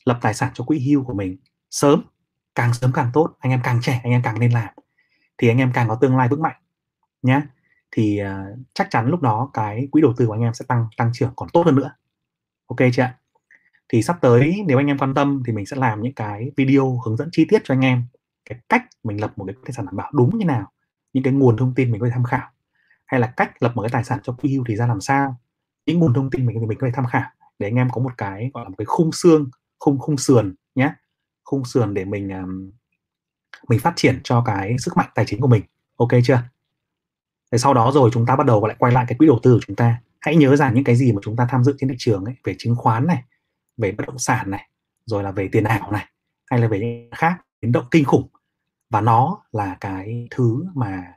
lập 0.05 0.19
tài 0.21 0.33
sản 0.33 0.51
cho 0.53 0.63
quỹ 0.63 0.79
hưu 0.79 1.03
của 1.03 1.13
mình 1.13 1.37
sớm 1.69 2.01
càng 2.55 2.73
sớm 2.73 2.91
càng 2.93 3.09
tốt 3.13 3.35
anh 3.39 3.51
em 3.51 3.61
càng 3.63 3.79
trẻ 3.81 3.99
anh 4.03 4.11
em 4.11 4.21
càng 4.23 4.39
nên 4.39 4.51
làm 4.51 4.73
thì 5.37 5.47
anh 5.47 5.57
em 5.57 5.71
càng 5.73 5.87
có 5.87 5.95
tương 6.01 6.17
lai 6.17 6.29
vững 6.29 6.41
mạnh. 6.41 6.55
Nhé 7.21 7.41
thì 7.91 8.21
uh, 8.23 8.59
chắc 8.73 8.87
chắn 8.91 9.07
lúc 9.07 9.21
đó 9.21 9.49
cái 9.53 9.87
quỹ 9.91 10.01
đầu 10.01 10.13
tư 10.17 10.27
của 10.27 10.33
anh 10.33 10.41
em 10.41 10.53
sẽ 10.53 10.65
tăng 10.67 10.87
tăng 10.97 11.11
trưởng 11.13 11.33
còn 11.35 11.49
tốt 11.53 11.65
hơn 11.65 11.75
nữa 11.75 11.91
ok 12.67 12.77
chưa 12.93 13.03
ạ. 13.03 13.17
Thì 13.89 14.01
sắp 14.01 14.17
tới 14.21 14.63
nếu 14.67 14.77
anh 14.77 14.87
em 14.87 14.97
quan 14.97 15.13
tâm 15.13 15.43
thì 15.47 15.53
mình 15.53 15.65
sẽ 15.65 15.77
làm 15.77 16.01
những 16.01 16.13
cái 16.13 16.51
video 16.57 17.01
hướng 17.05 17.17
dẫn 17.17 17.29
chi 17.31 17.45
tiết 17.49 17.61
cho 17.63 17.73
anh 17.73 17.81
em 17.85 18.03
cái 18.45 18.59
cách 18.69 18.83
mình 19.03 19.21
lập 19.21 19.33
một 19.35 19.45
cái 19.47 19.55
tài 19.65 19.73
sản 19.73 19.85
đảm 19.85 19.95
bảo 19.95 20.11
đúng 20.13 20.37
như 20.37 20.45
nào 20.45 20.71
những 21.13 21.23
cái 21.23 21.33
nguồn 21.33 21.57
thông 21.57 21.73
tin 21.75 21.91
mình 21.91 22.01
có 22.01 22.07
thể 22.07 22.11
tham 22.13 22.23
khảo 22.23 22.49
hay 23.05 23.19
là 23.19 23.33
cách 23.37 23.63
lập 23.63 23.71
một 23.75 23.81
cái 23.81 23.89
tài 23.91 24.03
sản 24.03 24.19
cho 24.23 24.33
quỹ 24.33 24.53
hưu 24.53 24.63
thì 24.67 24.75
ra 24.75 24.87
làm 24.87 25.01
sao 25.01 25.39
những 25.85 25.99
nguồn 25.99 26.13
thông 26.13 26.29
tin 26.29 26.45
mình 26.45 26.67
mình 26.67 26.77
có 26.77 26.87
thể 26.87 26.93
tham 26.95 27.05
khảo 27.05 27.29
để 27.59 27.67
anh 27.67 27.75
em 27.75 27.89
có 27.89 28.01
một 28.01 28.11
cái 28.17 28.51
gọi 28.53 28.65
là 28.65 28.69
một 28.69 28.75
cái 28.77 28.85
khung 28.85 29.11
xương 29.11 29.49
khung 29.79 29.99
khung 29.99 30.17
sườn 30.17 30.55
nhé. 30.75 30.93
Khung 31.43 31.65
sườn 31.65 31.93
để 31.93 32.05
mình 32.05 32.29
um, 32.29 32.71
mình 33.67 33.79
phát 33.79 33.93
triển 33.95 34.19
cho 34.23 34.43
cái 34.45 34.75
sức 34.79 34.97
mạnh 34.97 35.09
tài 35.15 35.25
chính 35.25 35.41
của 35.41 35.47
mình. 35.47 35.63
Ok 35.95 36.09
chưa? 36.23 36.41
Thế 37.51 37.57
sau 37.57 37.73
đó 37.73 37.91
rồi 37.93 38.09
chúng 38.13 38.25
ta 38.25 38.35
bắt 38.35 38.45
đầu 38.45 38.67
lại 38.67 38.75
quay 38.79 38.93
lại 38.93 39.05
cái 39.07 39.17
quỹ 39.17 39.27
đầu 39.27 39.39
tư 39.43 39.53
của 39.53 39.59
chúng 39.67 39.75
ta 39.75 40.01
hãy 40.25 40.35
nhớ 40.35 40.55
rằng 40.55 40.73
những 40.73 40.83
cái 40.83 40.95
gì 40.95 41.11
mà 41.11 41.19
chúng 41.23 41.35
ta 41.35 41.47
tham 41.49 41.63
dự 41.63 41.75
trên 41.77 41.89
thị 41.89 41.95
trường 41.99 42.25
ấy, 42.25 42.35
về 42.43 42.55
chứng 42.57 42.75
khoán 42.75 43.07
này, 43.07 43.23
về 43.77 43.91
bất 43.91 44.07
động 44.07 44.19
sản 44.19 44.51
này, 44.51 44.69
rồi 45.05 45.23
là 45.23 45.31
về 45.31 45.49
tiền 45.51 45.63
ảo 45.63 45.91
này, 45.91 46.05
hay 46.51 46.59
là 46.59 46.67
về 46.67 46.79
những 46.79 47.09
khác, 47.11 47.37
biến 47.61 47.71
động 47.71 47.85
kinh 47.91 48.05
khủng. 48.05 48.27
Và 48.89 49.01
nó 49.01 49.43
là 49.51 49.77
cái 49.81 50.27
thứ 50.31 50.65
mà 50.75 51.13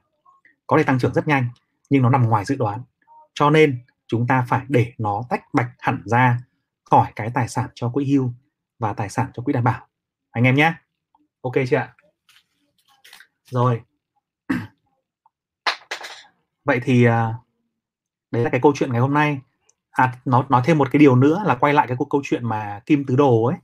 có 0.66 0.79
thể 0.79 0.85
tăng 0.85 0.99
trưởng 0.99 1.14
rất 1.14 1.29
nhanh, 1.29 1.49
nhưng 1.90 2.03
nó 2.03 2.11
nằm 2.11 2.29
ngoài 2.29 2.44
dự 2.44 2.57
đoán. 2.57 2.83
Cho 3.35 3.51
nên 3.51 3.85
chúng 4.07 4.27
ta 4.27 4.44
phải 4.49 4.64
để 4.68 4.92
nó 4.99 5.23
tách 5.31 5.44
bạch 5.55 5.71
hẳn 5.79 6.03
ra 6.05 6.38
khỏi 6.90 7.12
cái 7.16 7.31
tài 7.35 7.49
sản 7.49 7.71
cho 7.75 7.88
quỹ 7.88 8.12
hưu 8.12 8.33
và 8.79 8.92
tài 8.92 9.09
sản 9.09 9.31
cho 9.35 9.42
quỹ 9.42 9.53
đảm 9.53 9.64
bảo. 9.64 9.87
Anh 10.31 10.44
em 10.44 10.55
nhé. 10.55 10.75
Ok 11.40 11.55
chưa 11.71 11.77
ạ? 11.77 11.94
Rồi. 13.51 13.81
Vậy 16.64 16.81
thì 16.85 17.05
à, 17.05 17.35
đấy 18.31 18.45
là 18.45 18.51
cái 18.51 18.61
câu 18.61 18.73
chuyện 18.75 18.93
ngày 18.93 19.01
hôm 19.01 19.14
nay. 19.14 19.41
À 19.91 20.14
nói 20.25 20.45
nói 20.49 20.62
thêm 20.64 20.79
một 20.79 20.88
cái 20.91 21.01
điều 21.01 21.17
nữa 21.17 21.43
là 21.47 21.55
quay 21.55 21.75
lại 21.75 21.87
cái 21.87 21.97
câu 22.11 22.23
chuyện 22.25 22.49
mà 22.49 22.81
kim 22.87 23.05
tứ 23.07 23.17
đồ 23.17 23.45
ấy. 23.45 23.57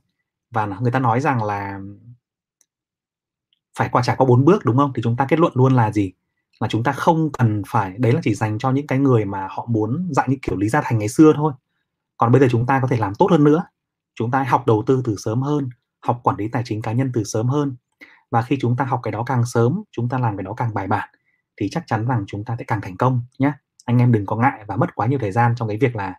Và 0.51 0.65
người 0.65 0.91
ta 0.91 0.99
nói 0.99 1.21
rằng 1.21 1.43
là 1.43 1.79
phải 3.77 3.89
qua 3.91 4.01
trải 4.05 4.15
qua 4.15 4.27
bốn 4.27 4.45
bước, 4.45 4.65
đúng 4.65 4.77
không? 4.77 4.91
Thì 4.95 5.01
chúng 5.03 5.15
ta 5.15 5.25
kết 5.29 5.39
luận 5.39 5.53
luôn 5.55 5.73
là 5.73 5.91
gì? 5.91 6.11
Là 6.59 6.67
chúng 6.67 6.83
ta 6.83 6.91
không 6.91 7.31
cần 7.31 7.61
phải, 7.67 7.95
đấy 7.97 8.13
là 8.13 8.19
chỉ 8.23 8.35
dành 8.35 8.57
cho 8.59 8.71
những 8.71 8.87
cái 8.87 8.99
người 8.99 9.25
mà 9.25 9.47
họ 9.49 9.65
muốn 9.69 10.09
dạng 10.11 10.29
như 10.29 10.37
kiểu 10.41 10.55
lý 10.57 10.69
gia 10.69 10.81
thành 10.81 10.97
ngày 10.97 11.09
xưa 11.09 11.33
thôi. 11.35 11.53
Còn 12.17 12.31
bây 12.31 12.41
giờ 12.41 12.47
chúng 12.51 12.65
ta 12.65 12.79
có 12.81 12.87
thể 12.87 12.97
làm 12.97 13.15
tốt 13.15 13.27
hơn 13.31 13.43
nữa. 13.43 13.63
Chúng 14.15 14.31
ta 14.31 14.43
học 14.43 14.63
đầu 14.67 14.83
tư 14.87 15.01
từ 15.05 15.15
sớm 15.17 15.41
hơn, 15.41 15.69
học 15.99 16.19
quản 16.23 16.37
lý 16.37 16.47
tài 16.47 16.63
chính 16.65 16.81
cá 16.81 16.91
nhân 16.91 17.11
từ 17.13 17.23
sớm 17.23 17.47
hơn. 17.47 17.75
Và 18.31 18.41
khi 18.41 18.57
chúng 18.61 18.75
ta 18.75 18.85
học 18.85 18.99
cái 19.03 19.11
đó 19.11 19.23
càng 19.25 19.45
sớm, 19.45 19.83
chúng 19.91 20.09
ta 20.09 20.19
làm 20.19 20.37
cái 20.37 20.43
đó 20.43 20.53
càng 20.57 20.73
bài 20.73 20.87
bản, 20.87 21.09
thì 21.57 21.69
chắc 21.71 21.83
chắn 21.87 22.07
rằng 22.07 22.23
chúng 22.27 22.45
ta 22.45 22.55
sẽ 22.59 22.63
càng 22.67 22.81
thành 22.81 22.97
công 22.97 23.21
nhé 23.39 23.53
anh 23.85 23.97
em 23.97 24.11
đừng 24.11 24.25
có 24.25 24.35
ngại 24.35 24.63
và 24.67 24.75
mất 24.75 24.95
quá 24.95 25.07
nhiều 25.07 25.19
thời 25.19 25.31
gian 25.31 25.53
trong 25.55 25.67
cái 25.67 25.77
việc 25.77 25.95
là 25.95 26.13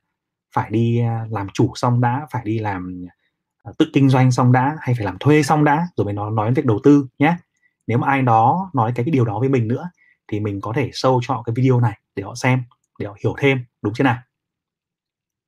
phải 0.55 0.71
đi 0.71 1.01
à, 1.01 1.27
làm 1.31 1.47
chủ 1.55 1.73
xong 1.75 2.01
đã 2.01 2.27
phải 2.31 2.43
đi 2.45 2.59
làm 2.59 3.07
à, 3.63 3.73
tự 3.79 3.87
kinh 3.93 4.09
doanh 4.09 4.33
xong 4.33 4.53
đã 4.53 4.77
hay 4.81 4.95
phải 4.95 5.05
làm 5.05 5.19
thuê 5.21 5.43
xong 5.43 5.65
đã 5.65 5.89
rồi 5.97 6.05
mới 6.05 6.15
nói 6.15 6.31
nói 6.31 6.47
đến 6.47 6.55
việc 6.55 6.67
đầu 6.67 6.81
tư 6.85 7.07
nhé. 7.19 7.37
Nếu 7.87 7.99
mà 7.99 8.09
ai 8.09 8.23
đó 8.23 8.71
nói 8.75 8.93
cái, 8.95 9.05
cái 9.05 9.11
điều 9.11 9.25
đó 9.25 9.39
với 9.41 9.49
mình 9.49 9.69
nữa 9.69 9.91
thì 10.29 10.41
mình 10.41 10.61
có 10.61 10.73
thể 10.77 10.91
sâu 10.93 11.21
cho 11.23 11.43
cái 11.47 11.55
video 11.57 11.81
này 11.81 12.01
để 12.17 12.23
họ 12.23 12.35
xem 12.35 12.63
để 12.99 13.07
họ 13.07 13.17
hiểu 13.25 13.35
thêm 13.39 13.65
đúng 13.83 13.95
chưa 13.95 14.05
nào? 14.05 14.19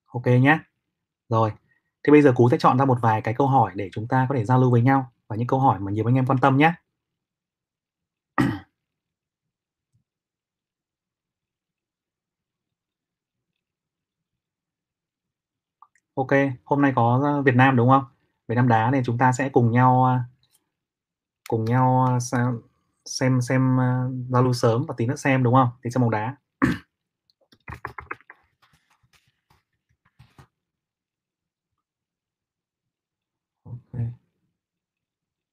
Ok 0.06 0.26
nhé. 0.26 0.58
Rồi 1.28 1.52
thế 2.02 2.10
bây 2.10 2.22
giờ 2.22 2.32
cú 2.32 2.48
sẽ 2.50 2.56
chọn 2.60 2.78
ra 2.78 2.84
một 2.84 2.98
vài 3.02 3.22
cái 3.22 3.34
câu 3.34 3.46
hỏi 3.46 3.72
để 3.74 3.90
chúng 3.92 4.08
ta 4.08 4.26
có 4.28 4.34
thể 4.34 4.44
giao 4.44 4.60
lưu 4.60 4.70
với 4.70 4.82
nhau 4.82 5.12
và 5.28 5.36
những 5.36 5.46
câu 5.46 5.60
hỏi 5.60 5.80
mà 5.80 5.92
nhiều 5.92 6.08
anh 6.08 6.14
em 6.14 6.26
quan 6.26 6.38
tâm 6.38 6.56
nhé. 6.56 6.72
Ok 16.18 16.28
hôm 16.64 16.82
nay 16.82 16.92
có 16.96 17.20
ờ, 17.24 17.42
Việt 17.42 17.54
Nam 17.54 17.76
đúng 17.76 17.88
không? 17.88 18.04
Việt 18.48 18.54
Nam 18.54 18.68
đá 18.68 18.90
nên 18.90 19.04
chúng 19.04 19.18
ta 19.18 19.32
sẽ 19.32 19.48
cùng 19.48 19.70
nhau 19.70 20.04
ờ, 20.04 20.18
cùng 21.48 21.64
nhau 21.64 22.04
ờ, 22.08 22.20
xem 22.20 22.60
xem, 23.04 23.40
xem 23.40 23.76
giao 24.28 24.42
lưu 24.42 24.52
sớm 24.52 24.84
và 24.88 24.94
tí 24.96 25.06
nữa 25.06 25.16
xem 25.16 25.42
đúng 25.42 25.54
không? 25.54 25.68
Thì 25.84 25.90
xem 25.90 26.02
bóng 26.02 26.10
đá. 26.10 26.36
Okay. 33.64 34.06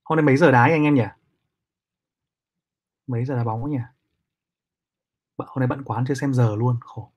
hôm 0.04 0.16
nay 0.18 0.24
mấy 0.24 0.38
giờ 0.38 0.52
đá 0.52 0.62
anh 0.64 0.84
em 0.84 0.96
nhỉ? 0.96 1.04
Mấy 3.08 3.26
giờ 3.26 3.36
đá 3.36 3.44
bóng 3.44 3.70
nhỉ? 3.70 3.78
Hôm 5.38 5.60
nay 5.60 5.68
bận 5.68 5.84
quá 5.86 6.04
chưa 6.08 6.14
xem 6.14 6.34
giờ 6.34 6.56
luôn 6.56 6.78
khổ. 6.82 7.15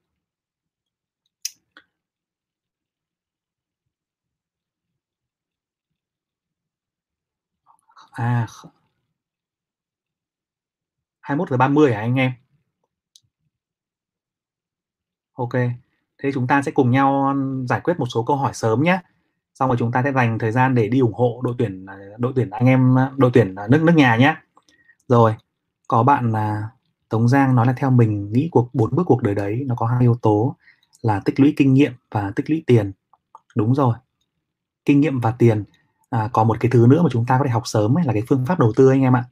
À, 8.19 8.47
21 11.21 11.51
giờ 11.51 11.57
30 11.57 11.95
hả 11.95 12.01
anh 12.01 12.15
em? 12.15 12.33
Ok, 15.33 15.53
thế 16.19 16.31
chúng 16.35 16.47
ta 16.47 16.63
sẽ 16.63 16.73
cùng 16.73 16.91
nhau 16.91 17.35
giải 17.69 17.81
quyết 17.81 17.99
một 17.99 18.07
số 18.07 18.23
câu 18.23 18.37
hỏi 18.37 18.55
sớm 18.55 18.83
nhé. 18.83 19.01
Xong 19.55 19.69
rồi 19.69 19.77
chúng 19.79 19.93
ta 19.93 20.03
sẽ 20.05 20.13
dành 20.13 20.39
thời 20.39 20.53
gian 20.53 20.75
để 20.75 20.89
đi 20.89 20.99
ủng 21.01 21.13
hộ 21.15 21.41
đội 21.45 21.55
tuyển 21.59 21.87
à, 21.87 21.97
đội 22.19 22.33
tuyển 22.37 22.51
anh 22.51 22.67
em 22.67 22.99
à, 22.99 23.13
đội 23.17 23.31
tuyển 23.35 23.55
à, 23.55 23.67
nước 23.71 23.83
nước 23.83 23.93
nhà 23.97 24.17
nhé. 24.17 24.37
Rồi, 25.09 25.35
có 25.89 26.03
bạn 26.03 26.33
là 26.33 26.71
Tống 27.09 27.29
Giang 27.29 27.55
nói 27.55 27.67
là 27.67 27.73
theo 27.77 27.91
mình 27.91 28.33
nghĩ 28.33 28.49
cuộc 28.53 28.71
bốn 28.73 28.97
bước 28.97 29.05
cuộc 29.07 29.23
đời 29.23 29.35
đấy 29.35 29.65
nó 29.67 29.75
có 29.75 29.87
hai 29.87 30.01
yếu 30.01 30.15
tố 30.23 30.57
là 31.03 31.21
tích 31.25 31.41
lũy 31.41 31.55
kinh 31.57 31.75
nghiệm 31.75 31.93
và 32.11 32.33
tích 32.37 32.51
lũy 32.51 32.65
tiền. 32.67 32.93
Đúng 33.57 33.75
rồi. 33.75 33.95
Kinh 34.85 35.01
nghiệm 35.01 35.21
và 35.21 35.31
tiền 35.39 35.65
à, 36.11 36.29
còn 36.33 36.49
một 36.49 36.57
cái 36.61 36.71
thứ 36.71 36.87
nữa 36.89 37.03
mà 37.03 37.09
chúng 37.13 37.27
ta 37.27 37.39
có 37.39 37.45
thể 37.45 37.51
học 37.51 37.63
sớm 37.65 37.99
ấy 37.99 38.05
là 38.05 38.13
cái 38.13 38.23
phương 38.29 38.47
pháp 38.47 38.59
đầu 38.59 38.73
tư 38.77 38.89
anh 38.91 39.01
em 39.03 39.17
ạ. 39.17 39.25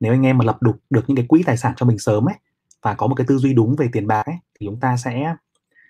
Nếu 0.00 0.12
anh 0.12 0.26
em 0.26 0.38
mà 0.38 0.44
lập 0.44 0.62
đục 0.62 0.76
được 0.90 1.04
những 1.06 1.16
cái 1.16 1.26
quỹ 1.28 1.42
tài 1.42 1.56
sản 1.56 1.72
cho 1.76 1.86
mình 1.86 1.98
sớm 1.98 2.28
ấy 2.28 2.34
và 2.82 2.94
có 2.94 3.06
một 3.06 3.14
cái 3.14 3.26
tư 3.26 3.38
duy 3.38 3.52
đúng 3.54 3.76
về 3.76 3.88
tiền 3.92 4.06
bạc 4.06 4.26
ấy 4.26 4.36
thì 4.60 4.66
chúng 4.66 4.80
ta 4.80 4.96
sẽ 4.96 5.34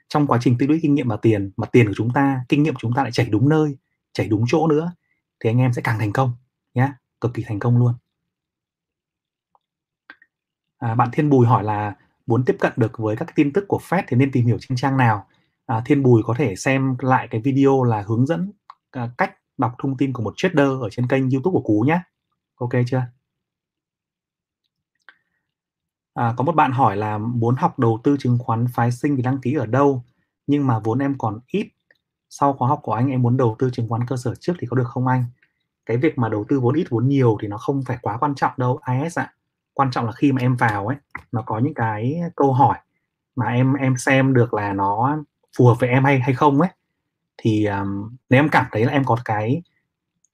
trong 0.08 0.26
quá 0.26 0.38
trình 0.42 0.56
tích 0.58 0.68
lũy 0.68 0.78
kinh 0.82 0.94
nghiệm 0.94 1.08
và 1.08 1.16
tiền 1.16 1.50
mà 1.56 1.66
tiền 1.66 1.86
của 1.86 1.94
chúng 1.96 2.12
ta 2.12 2.44
kinh 2.48 2.62
nghiệm 2.62 2.74
của 2.74 2.80
chúng 2.80 2.92
ta 2.94 3.02
lại 3.02 3.12
chảy 3.12 3.26
đúng 3.26 3.48
nơi 3.48 3.76
chảy 4.12 4.28
đúng 4.28 4.44
chỗ 4.48 4.66
nữa 4.66 4.92
thì 5.40 5.50
anh 5.50 5.58
em 5.58 5.72
sẽ 5.72 5.82
càng 5.82 5.98
thành 5.98 6.12
công 6.12 6.32
nhé 6.74 6.92
cực 7.20 7.34
kỳ 7.34 7.44
thành 7.46 7.58
công 7.58 7.78
luôn. 7.78 7.94
À, 10.78 10.94
bạn 10.94 11.08
Thiên 11.12 11.30
Bùi 11.30 11.46
hỏi 11.46 11.64
là 11.64 11.94
muốn 12.26 12.44
tiếp 12.44 12.56
cận 12.60 12.72
được 12.76 12.98
với 12.98 13.16
các 13.16 13.34
tin 13.34 13.52
tức 13.52 13.64
của 13.68 13.80
Fed 13.88 14.02
thì 14.08 14.16
nên 14.16 14.32
tìm 14.32 14.46
hiểu 14.46 14.56
trên 14.60 14.76
trang 14.76 14.96
nào? 14.96 15.26
À, 15.66 15.82
Thiên 15.86 16.02
Bùi 16.02 16.22
có 16.24 16.34
thể 16.38 16.56
xem 16.56 16.96
lại 16.98 17.28
cái 17.30 17.40
video 17.40 17.82
là 17.84 18.02
hướng 18.06 18.26
dẫn 18.26 18.52
à, 18.90 19.10
cách 19.18 19.34
đọc 19.58 19.74
thông 19.78 19.96
tin 19.96 20.12
của 20.12 20.22
một 20.22 20.34
trader 20.36 20.68
ở 20.80 20.88
trên 20.90 21.08
kênh 21.08 21.30
YouTube 21.30 21.54
của 21.54 21.60
Cú 21.60 21.80
nhé 21.80 22.00
ok 22.56 22.70
chưa? 22.86 23.02
À, 26.14 26.34
có 26.36 26.44
một 26.44 26.54
bạn 26.54 26.72
hỏi 26.72 26.96
là 26.96 27.18
muốn 27.18 27.54
học 27.56 27.78
đầu 27.78 28.00
tư 28.04 28.16
chứng 28.18 28.38
khoán 28.38 28.66
phái 28.74 28.92
sinh 28.92 29.16
thì 29.16 29.22
đăng 29.22 29.38
ký 29.38 29.54
ở 29.54 29.66
đâu? 29.66 30.02
Nhưng 30.46 30.66
mà 30.66 30.78
vốn 30.78 30.98
em 30.98 31.14
còn 31.18 31.40
ít. 31.46 31.68
Sau 32.30 32.52
khóa 32.52 32.68
học 32.68 32.80
của 32.82 32.92
anh 32.92 33.08
em 33.08 33.22
muốn 33.22 33.36
đầu 33.36 33.56
tư 33.58 33.70
chứng 33.72 33.88
khoán 33.88 34.06
cơ 34.06 34.16
sở 34.16 34.34
trước 34.34 34.52
thì 34.58 34.66
có 34.70 34.76
được 34.76 34.88
không 34.88 35.06
anh? 35.06 35.24
Cái 35.86 35.96
việc 35.96 36.18
mà 36.18 36.28
đầu 36.28 36.44
tư 36.48 36.60
vốn 36.60 36.74
ít 36.74 36.86
vốn 36.90 37.08
nhiều 37.08 37.38
thì 37.42 37.48
nó 37.48 37.58
không 37.58 37.82
phải 37.86 37.98
quá 38.02 38.16
quan 38.18 38.34
trọng 38.34 38.52
đâu 38.56 38.80
IS 39.02 39.18
ạ. 39.18 39.34
Quan 39.74 39.90
trọng 39.90 40.06
là 40.06 40.12
khi 40.12 40.32
mà 40.32 40.40
em 40.40 40.56
vào 40.56 40.86
ấy 40.86 40.96
nó 41.32 41.42
có 41.46 41.58
những 41.58 41.74
cái 41.74 42.20
câu 42.36 42.52
hỏi 42.52 42.78
mà 43.36 43.46
em 43.46 43.74
em 43.74 43.96
xem 43.96 44.34
được 44.34 44.54
là 44.54 44.72
nó 44.72 45.18
phù 45.56 45.66
hợp 45.66 45.74
với 45.80 45.88
em 45.88 46.04
hay 46.04 46.20
hay 46.20 46.34
không 46.34 46.60
ấy 46.60 46.70
thì 47.36 47.64
um, 47.64 48.16
nếu 48.30 48.40
em 48.40 48.48
cảm 48.48 48.66
thấy 48.72 48.84
là 48.84 48.92
em 48.92 49.04
có 49.04 49.16
cái 49.24 49.62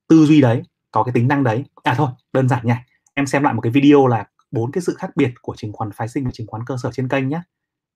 tư 0.09 0.27
duy 0.27 0.41
đấy 0.41 0.63
có 0.93 1.03
cái 1.05 1.13
tính 1.13 1.29
năng 1.29 1.45
đấy 1.45 1.65
à 1.83 1.95
thôi 1.95 2.09
đơn 2.33 2.49
giản 2.49 2.67
nha. 2.67 2.85
Em 3.15 3.27
xem 3.27 3.43
lại 3.43 3.55
một 3.55 3.61
cái 3.61 3.73
video 3.73 4.07
là 4.07 4.27
bốn 4.51 4.73
cái 4.73 4.83
sự 4.83 4.95
khác 4.99 5.11
biệt 5.17 5.35
của 5.43 5.57
chứng 5.57 5.73
khoán 5.73 5.91
phái 5.93 6.09
sinh 6.09 6.25
và 6.25 6.31
chứng 6.35 6.47
khoán 6.47 6.63
cơ 6.67 6.77
sở 6.83 6.91
trên 6.93 7.09
kênh 7.09 7.29
nhé 7.29 7.41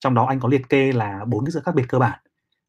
trong 0.01 0.15
đó 0.15 0.27
anh 0.27 0.41
có 0.41 0.49
liệt 0.49 0.69
kê 0.69 0.93
là 0.93 1.25
bốn 1.27 1.45
cái 1.45 1.53
sự 1.53 1.61
khác 1.65 1.75
biệt 1.75 1.85
cơ 1.89 1.99
bản 1.99 2.19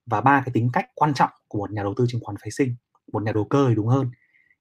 và 0.06 0.22
ba 0.22 0.42
cái 0.46 0.52
tính 0.54 0.70
cách 0.74 0.86
quan 0.96 1.14
trọng 1.14 1.30
của 1.48 1.58
một 1.60 1.72
nhà 1.72 1.84
đầu 1.84 1.94
tư 1.98 2.06
chứng 2.10 2.22
khoán 2.24 2.38
phái 2.38 2.52
sinh 2.52 2.76
một 3.14 3.24
nhà 3.24 3.32
đầu 3.32 3.46
cơ 3.46 3.66
thì 3.70 3.76
đúng 3.76 3.88
hơn. 3.88 4.12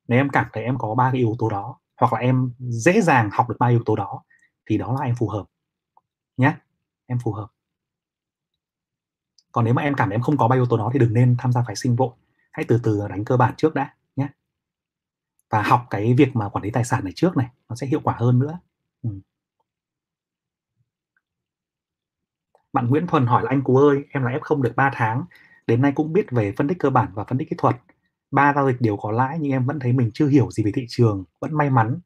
Nếu 0.08 0.20
em 0.20 0.28
cảm 0.28 0.46
thấy 0.52 0.64
em 0.64 0.78
có 0.78 0.94
ba 0.94 1.10
cái 1.12 1.18
yếu 1.18 1.36
tố 1.38 1.48
đó 1.48 1.78
hoặc 2.00 2.12
là 2.12 2.18
em 2.18 2.52
dễ 2.58 3.00
dàng 3.00 3.30
học 3.32 3.48
được 3.48 3.56
ba 3.58 3.66
yếu 3.66 3.82
tố 3.86 3.96
đó 3.96 4.22
thì 4.66 4.78
đó 4.78 4.96
là 5.00 5.06
em 5.06 5.14
phù 5.14 5.28
hợp 5.28 5.44
nhé 6.36 6.54
em 7.06 7.18
phù 7.24 7.32
hợp 7.32 7.46
còn 9.54 9.64
nếu 9.64 9.74
mà 9.74 9.82
em 9.82 9.94
cảm 9.94 10.08
thấy 10.08 10.14
em 10.14 10.20
không 10.20 10.36
có 10.36 10.48
ba 10.48 10.56
yếu 10.56 10.66
tố 10.66 10.76
đó 10.76 10.90
thì 10.92 10.98
đừng 10.98 11.12
nên 11.14 11.36
tham 11.38 11.52
gia 11.52 11.62
phái 11.66 11.76
sinh 11.76 11.96
vội. 11.96 12.10
Hãy 12.52 12.64
từ 12.68 12.80
từ 12.82 13.08
đánh 13.08 13.24
cơ 13.24 13.36
bản 13.36 13.54
trước 13.56 13.74
đã 13.74 13.94
nhé. 14.16 14.28
Và 15.50 15.62
học 15.62 15.86
cái 15.90 16.14
việc 16.14 16.36
mà 16.36 16.48
quản 16.48 16.64
lý 16.64 16.70
tài 16.70 16.84
sản 16.84 17.04
này 17.04 17.12
trước 17.16 17.36
này 17.36 17.46
nó 17.68 17.76
sẽ 17.76 17.86
hiệu 17.86 18.00
quả 18.04 18.14
hơn 18.18 18.38
nữa. 18.38 18.58
Ừ. 19.02 19.10
bạn 22.72 22.86
Nguyễn 22.88 23.06
Thuần 23.06 23.26
hỏi 23.26 23.42
là 23.42 23.48
anh 23.50 23.62
Cú 23.62 23.76
ơi 23.76 24.04
em 24.10 24.22
là 24.22 24.30
F0 24.30 24.62
được 24.62 24.72
3 24.76 24.90
tháng 24.94 25.24
đến 25.66 25.82
nay 25.82 25.92
cũng 25.94 26.12
biết 26.12 26.30
về 26.30 26.52
phân 26.56 26.68
tích 26.68 26.78
cơ 26.78 26.90
bản 26.90 27.08
và 27.14 27.24
phân 27.24 27.38
tích 27.38 27.50
kỹ 27.50 27.56
thuật. 27.58 27.76
Ba 28.30 28.52
giao 28.54 28.66
dịch 28.66 28.80
đều 28.80 28.96
có 28.96 29.10
lãi 29.12 29.38
nhưng 29.40 29.52
em 29.52 29.66
vẫn 29.66 29.78
thấy 29.80 29.92
mình 29.92 30.10
chưa 30.14 30.26
hiểu 30.26 30.50
gì 30.50 30.64
về 30.64 30.72
thị 30.74 30.86
trường 30.88 31.24
vẫn 31.40 31.54
may 31.54 31.70
mắn. 31.70 31.98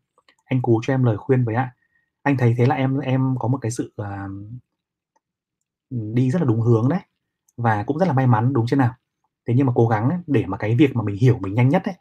Anh 0.44 0.62
Cú 0.62 0.80
cho 0.84 0.94
em 0.94 1.04
lời 1.04 1.16
khuyên 1.16 1.44
với 1.44 1.54
ạ. 1.54 1.74
Anh 2.22 2.36
thấy 2.36 2.54
thế 2.58 2.66
là 2.66 2.74
em 2.74 2.98
em 2.98 3.34
có 3.38 3.48
một 3.48 3.58
cái 3.62 3.70
sự 3.70 3.92
uh, 4.02 4.06
đi 5.90 6.30
rất 6.30 6.38
là 6.42 6.46
đúng 6.46 6.60
hướng 6.60 6.88
đấy 6.88 7.00
và 7.58 7.82
cũng 7.82 7.98
rất 7.98 8.06
là 8.06 8.12
may 8.12 8.26
mắn 8.26 8.52
đúng 8.52 8.66
chưa 8.66 8.76
nào? 8.76 8.94
Thế 9.46 9.54
nhưng 9.56 9.66
mà 9.66 9.72
cố 9.76 9.88
gắng 9.88 10.08
ấy, 10.10 10.18
để 10.26 10.44
mà 10.46 10.56
cái 10.56 10.76
việc 10.76 10.96
mà 10.96 11.02
mình 11.02 11.16
hiểu 11.16 11.38
mình 11.38 11.54
nhanh 11.54 11.68
nhất 11.68 11.84
ấy, 11.84 11.94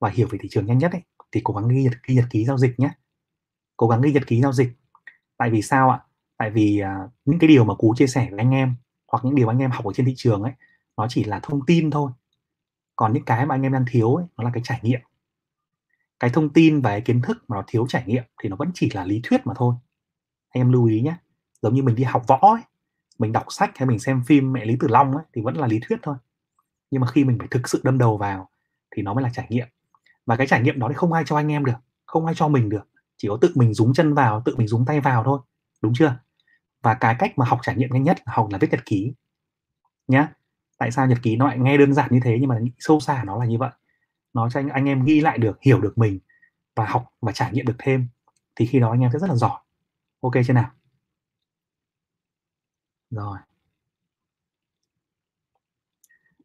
và 0.00 0.10
hiểu 0.10 0.28
về 0.30 0.38
thị 0.42 0.48
trường 0.52 0.66
nhanh 0.66 0.78
nhất 0.78 0.92
ấy, 0.92 1.02
thì 1.32 1.40
cố 1.44 1.54
gắng 1.54 1.68
ghi 1.68 1.82
nhật, 1.82 1.92
ghi 2.06 2.14
nhật 2.14 2.24
ký 2.30 2.44
giao 2.44 2.58
dịch 2.58 2.80
nhé. 2.80 2.90
Cố 3.76 3.88
gắng 3.88 4.00
ghi 4.02 4.12
nhật 4.12 4.26
ký 4.26 4.40
giao 4.40 4.52
dịch. 4.52 4.72
Tại 5.36 5.50
vì 5.50 5.62
sao 5.62 5.90
ạ? 5.90 6.00
Tại 6.36 6.50
vì 6.50 6.78
à, 6.78 6.98
những 7.24 7.38
cái 7.38 7.48
điều 7.48 7.64
mà 7.64 7.74
cú 7.74 7.94
chia 7.96 8.06
sẻ 8.06 8.26
với 8.30 8.38
anh 8.38 8.50
em 8.50 8.74
hoặc 9.12 9.24
những 9.24 9.34
điều 9.34 9.48
anh 9.48 9.58
em 9.58 9.70
học 9.70 9.84
ở 9.84 9.92
trên 9.92 10.06
thị 10.06 10.14
trường 10.16 10.42
ấy 10.42 10.52
nó 10.96 11.06
chỉ 11.08 11.24
là 11.24 11.40
thông 11.42 11.66
tin 11.66 11.90
thôi. 11.90 12.12
Còn 12.96 13.12
những 13.12 13.24
cái 13.24 13.46
mà 13.46 13.54
anh 13.54 13.62
em 13.62 13.72
đang 13.72 13.84
thiếu 13.90 14.14
ấy, 14.14 14.26
nó 14.36 14.44
là 14.44 14.50
cái 14.54 14.62
trải 14.64 14.80
nghiệm. 14.82 15.00
Cái 16.20 16.30
thông 16.30 16.52
tin 16.52 16.80
và 16.80 16.90
cái 16.90 17.00
kiến 17.00 17.22
thức 17.22 17.44
mà 17.48 17.56
nó 17.56 17.64
thiếu 17.66 17.86
trải 17.88 18.04
nghiệm 18.06 18.22
thì 18.42 18.48
nó 18.48 18.56
vẫn 18.56 18.70
chỉ 18.74 18.90
là 18.94 19.04
lý 19.04 19.20
thuyết 19.22 19.46
mà 19.46 19.54
thôi. 19.56 19.74
Anh 20.48 20.60
em 20.60 20.72
lưu 20.72 20.86
ý 20.86 21.00
nhé. 21.00 21.16
Giống 21.62 21.74
như 21.74 21.82
mình 21.82 21.94
đi 21.94 22.04
học 22.04 22.24
võ 22.26 22.38
ấy, 22.40 22.62
mình 23.18 23.32
đọc 23.32 23.44
sách 23.48 23.70
hay 23.78 23.86
mình 23.86 23.98
xem 23.98 24.22
phim 24.26 24.52
mẹ 24.52 24.64
lý 24.64 24.76
tử 24.80 24.88
long 24.88 25.12
ấy, 25.12 25.24
thì 25.34 25.42
vẫn 25.42 25.56
là 25.56 25.66
lý 25.66 25.80
thuyết 25.88 25.96
thôi. 26.02 26.16
Nhưng 26.90 27.00
mà 27.00 27.06
khi 27.06 27.24
mình 27.24 27.38
phải 27.38 27.48
thực 27.50 27.68
sự 27.68 27.80
đâm 27.84 27.98
đầu 27.98 28.16
vào 28.16 28.48
thì 28.96 29.02
nó 29.02 29.14
mới 29.14 29.24
là 29.24 29.30
trải 29.32 29.46
nghiệm. 29.48 29.66
Và 30.26 30.36
cái 30.36 30.46
trải 30.46 30.62
nghiệm 30.62 30.78
đó 30.78 30.88
thì 30.88 30.94
không 30.94 31.12
ai 31.12 31.22
cho 31.26 31.36
anh 31.36 31.52
em 31.52 31.64
được 31.64 31.72
không 32.06 32.26
ai 32.26 32.34
cho 32.34 32.48
mình 32.48 32.68
được. 32.68 32.88
Chỉ 33.16 33.28
có 33.28 33.38
tự 33.40 33.52
mình 33.54 33.74
dúng 33.74 33.94
chân 33.94 34.14
vào 34.14 34.42
tự 34.44 34.56
mình 34.56 34.68
dúng 34.68 34.84
tay 34.84 35.00
vào 35.00 35.24
thôi 35.24 35.40
đúng 35.82 35.92
chưa? 35.94 36.16
Và 36.82 36.94
cái 36.94 37.16
cách 37.18 37.38
mà 37.38 37.46
học 37.46 37.58
trải 37.62 37.76
nghiệm 37.76 37.90
nhanh 37.92 38.02
nhất 38.02 38.18
là 38.26 38.32
học 38.36 38.48
là 38.50 38.58
viết 38.58 38.70
nhật 38.70 38.84
ký 38.84 39.12
nhá. 40.08 40.28
Tại 40.78 40.90
sao 40.90 41.06
nhật 41.06 41.18
ký 41.22 41.36
nó 41.36 41.46
lại 41.46 41.58
nghe 41.58 41.76
đơn 41.76 41.94
giản 41.94 42.08
như 42.10 42.20
thế 42.24 42.36
nhưng 42.40 42.48
mà 42.48 42.58
sâu 42.78 43.00
xa 43.00 43.24
nó 43.24 43.38
là 43.38 43.46
như 43.46 43.58
vậy? 43.58 43.70
Nó 44.34 44.50
cho 44.50 44.60
anh 44.60 44.68
anh 44.68 44.88
em 44.88 45.04
ghi 45.04 45.20
lại 45.20 45.38
được 45.38 45.58
hiểu 45.62 45.80
được 45.80 45.98
mình 45.98 46.18
và 46.76 46.86
học 46.86 47.04
và 47.20 47.32
trải 47.32 47.52
nghiệm 47.52 47.66
được 47.66 47.76
thêm. 47.78 48.08
Thì 48.56 48.66
khi 48.66 48.80
đó 48.80 48.90
anh 48.90 49.00
em 49.00 49.10
sẽ 49.12 49.18
rất 49.18 49.30
là 49.30 49.36
giỏi. 49.36 49.60
Ok 50.20 50.32
chưa 50.46 50.52
nào? 50.52 50.70
Rồi. 53.12 53.38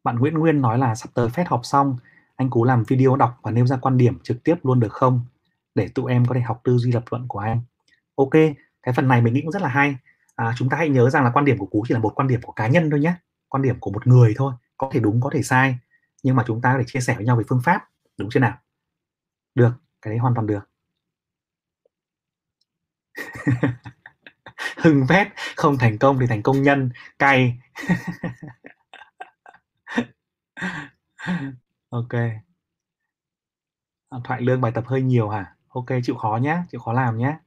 Bạn 0.04 0.18
Nguyễn 0.18 0.34
Nguyên 0.34 0.60
nói 0.60 0.78
là 0.78 0.94
sắp 0.94 1.08
tới 1.14 1.28
phép 1.28 1.44
học 1.48 1.60
xong 1.62 1.96
anh 2.36 2.50
cố 2.50 2.64
làm 2.64 2.84
video 2.84 3.16
đọc 3.16 3.38
và 3.42 3.50
nêu 3.50 3.66
ra 3.66 3.76
quan 3.76 3.96
điểm 3.96 4.18
trực 4.22 4.44
tiếp 4.44 4.54
luôn 4.62 4.80
được 4.80 4.92
không? 4.92 5.20
Để 5.74 5.88
tụi 5.88 6.12
em 6.12 6.26
có 6.26 6.34
thể 6.34 6.40
học 6.40 6.60
tư 6.64 6.78
duy 6.78 6.92
lập 6.92 7.04
luận 7.10 7.28
của 7.28 7.38
anh. 7.38 7.60
Ok 8.14 8.32
cái 8.82 8.92
phần 8.94 9.08
này 9.08 9.22
mình 9.22 9.34
nghĩ 9.34 9.40
cũng 9.42 9.52
rất 9.52 9.62
là 9.62 9.68
hay. 9.68 9.96
À, 10.36 10.54
chúng 10.56 10.68
ta 10.68 10.76
hãy 10.76 10.88
nhớ 10.88 11.10
rằng 11.10 11.24
là 11.24 11.30
quan 11.30 11.44
điểm 11.44 11.58
của 11.58 11.66
cú 11.66 11.84
chỉ 11.88 11.94
là 11.94 12.00
một 12.00 12.12
quan 12.14 12.28
điểm 12.28 12.40
của 12.42 12.52
cá 12.52 12.68
nhân 12.68 12.90
thôi 12.90 13.00
nhé. 13.00 13.14
Quan 13.48 13.62
điểm 13.62 13.80
của 13.80 13.90
một 13.90 14.06
người 14.06 14.34
thôi 14.36 14.52
có 14.76 14.90
thể 14.92 15.00
đúng 15.00 15.20
có 15.20 15.30
thể 15.32 15.42
sai. 15.42 15.78
Nhưng 16.22 16.36
mà 16.36 16.44
chúng 16.46 16.60
ta 16.62 16.72
có 16.72 16.78
thể 16.78 16.84
chia 16.86 17.00
sẻ 17.00 17.14
với 17.16 17.24
nhau 17.24 17.36
về 17.36 17.44
phương 17.48 17.60
pháp 17.64 17.88
đúng 18.18 18.30
chưa 18.30 18.40
nào? 18.40 18.58
Được 19.54 19.72
cái 20.02 20.10
đấy 20.12 20.18
hoàn 20.18 20.34
toàn 20.34 20.46
được. 20.46 20.68
hưng 24.82 25.06
phép 25.08 25.32
không 25.56 25.78
thành 25.78 25.98
công 25.98 26.18
thì 26.20 26.26
thành 26.26 26.42
công 26.42 26.62
nhân 26.62 26.90
cay. 27.18 27.58
Ok. 31.90 32.14
À, 34.10 34.18
Thoại 34.24 34.40
lương 34.42 34.60
bài 34.60 34.72
tập 34.74 34.84
hơi 34.86 35.02
nhiều 35.02 35.28
hả? 35.28 35.54
Ok 35.68 35.86
chịu 36.02 36.16
khó 36.16 36.36
nhé 36.42 36.62
chịu 36.70 36.80
khó 36.80 36.92
làm 36.92 37.18
nhé 37.18 37.38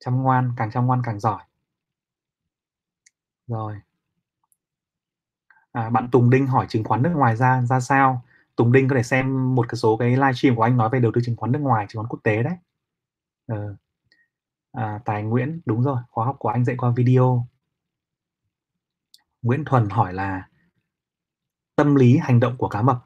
chăm 0.00 0.22
ngoan 0.22 0.52
càng 0.56 0.70
chăm 0.70 0.86
ngoan 0.86 1.02
càng 1.04 1.20
giỏi. 1.20 1.42
Rồi. 3.46 3.74
À, 5.72 5.90
bạn 5.90 6.08
Tùng 6.12 6.30
Đinh 6.30 6.46
hỏi 6.46 6.66
chứng 6.68 6.84
khoán 6.84 7.02
nước 7.02 7.12
ngoài 7.14 7.36
ra 7.36 7.62
ra 7.62 7.80
sao? 7.80 8.22
Tùng 8.56 8.72
Đinh 8.72 8.88
có 8.88 8.96
thể 8.96 9.02
xem 9.02 9.54
một 9.54 9.66
cái 9.68 9.76
số 9.76 9.96
cái 9.96 10.10
livestream 10.10 10.56
của 10.56 10.62
anh 10.62 10.76
nói 10.76 10.88
về 10.92 11.00
đầu 11.00 11.12
tư 11.14 11.20
chứng 11.24 11.36
khoán 11.36 11.52
nước 11.52 11.58
ngoài 11.58 11.86
chứng 11.88 12.02
khoán 12.02 12.08
quốc 12.08 12.20
tế 12.24 12.42
đấy. 12.42 12.54
Ừ 13.46 13.76
à, 14.72 15.00
Tài 15.04 15.22
Nguyễn 15.22 15.60
đúng 15.64 15.82
rồi 15.82 15.96
khóa 16.10 16.26
học 16.26 16.36
của 16.38 16.48
anh 16.48 16.64
dạy 16.64 16.76
qua 16.76 16.92
video. 16.96 17.46
Nguyễn 19.42 19.64
Thuần 19.64 19.88
hỏi 19.90 20.12
là 20.12 20.48
tâm 21.76 21.94
lý 21.94 22.16
hành 22.16 22.40
động 22.40 22.56
của 22.56 22.68
cá 22.68 22.82
mập. 22.82 22.98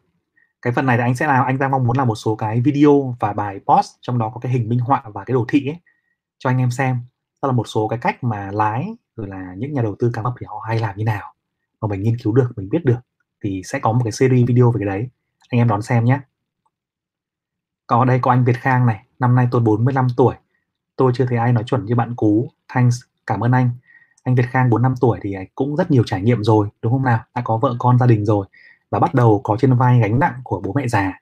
Cái 0.63 0.73
phần 0.73 0.87
này 0.87 0.97
thì 0.97 1.03
anh 1.03 1.15
sẽ 1.15 1.27
làm 1.27 1.47
anh 1.47 1.59
đang 1.59 1.71
mong 1.71 1.87
muốn 1.87 1.97
làm 1.97 2.09
một 2.09 2.15
số 2.15 2.37
cái 2.37 2.61
video 2.61 3.17
và 3.21 3.33
bài 3.33 3.61
post 3.67 3.91
trong 4.01 4.19
đó 4.19 4.31
có 4.35 4.41
cái 4.41 4.53
hình 4.53 4.69
minh 4.69 4.79
họa 4.79 5.03
và 5.15 5.25
cái 5.25 5.35
đồ 5.35 5.45
thị 5.49 5.69
ấy 5.69 5.81
cho 6.39 6.51
anh 6.51 6.59
em 6.59 6.71
xem. 6.71 7.01
Đó 7.43 7.47
là 7.47 7.53
một 7.53 7.69
số 7.69 7.89
cái 7.89 7.99
cách 8.03 8.25
mà 8.25 8.51
lái 8.53 8.89
rồi 9.17 9.29
là 9.29 9.55
những 9.57 9.73
nhà 9.73 9.83
đầu 9.83 9.97
tư 9.99 10.11
cá 10.15 10.23
mập 10.23 10.33
thì 10.41 10.47
họ 10.47 10.65
hay 10.69 10.79
làm 10.79 10.97
như 10.97 11.05
nào 11.05 11.35
mà 11.81 11.89
mình 11.89 12.03
nghiên 12.03 12.17
cứu 12.23 12.33
được 12.33 12.53
mình 12.57 12.69
biết 12.69 12.85
được 12.85 12.99
thì 13.45 13.63
sẽ 13.65 13.79
có 13.79 13.93
một 13.93 14.01
cái 14.05 14.13
series 14.13 14.49
video 14.49 14.71
về 14.71 14.79
cái 14.79 14.87
đấy. 14.87 15.09
Anh 15.49 15.61
em 15.61 15.69
đón 15.69 15.83
xem 15.83 16.05
nhé. 16.05 16.21
Có 17.87 18.05
đây 18.05 18.19
có 18.23 18.31
anh 18.31 18.45
Việt 18.45 18.57
Khang 18.57 18.87
này 18.87 19.07
năm 19.19 19.35
nay 19.35 19.49
tôi 19.51 19.61
45 19.61 20.07
tuổi 20.17 20.35
tôi 20.97 21.13
chưa 21.15 21.27
thấy 21.29 21.39
ai 21.39 21.53
nói 21.53 21.65
chuẩn 21.65 21.85
như 21.85 21.95
bạn 21.95 22.15
Cú. 22.15 22.51
Thanks, 22.69 22.97
cảm 23.27 23.41
ơn 23.41 23.53
anh. 23.53 23.71
Anh 24.23 24.35
Việt 24.35 24.47
Khang 24.51 24.71
4 24.71 24.83
năm 24.83 24.95
tuổi 25.01 25.19
thì 25.23 25.35
cũng 25.55 25.77
rất 25.77 25.91
nhiều 25.91 26.03
trải 26.07 26.23
nghiệm 26.23 26.45
rồi, 26.45 26.69
đúng 26.83 26.93
không 26.93 27.05
nào? 27.05 27.25
Đã 27.35 27.43
có 27.45 27.59
vợ 27.59 27.75
con 27.79 27.99
gia 27.99 28.07
đình 28.07 28.25
rồi 28.25 28.47
và 28.91 28.99
bắt 28.99 29.15
đầu 29.15 29.41
có 29.45 29.57
trên 29.61 29.75
vai 29.77 30.01
gánh 30.01 30.19
nặng 30.19 30.41
của 30.45 30.61
bố 30.61 30.73
mẹ 30.73 30.89
già. 30.89 31.13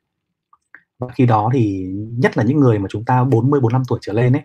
Và 0.98 1.08
khi 1.14 1.26
đó 1.26 1.50
thì 1.52 1.86
nhất 2.18 2.36
là 2.36 2.44
những 2.44 2.60
người 2.60 2.78
mà 2.78 2.86
chúng 2.90 3.04
ta 3.04 3.24
40 3.24 3.60
45 3.60 3.82
tuổi 3.88 3.98
trở 4.02 4.12
lên 4.12 4.32
ấy, 4.32 4.42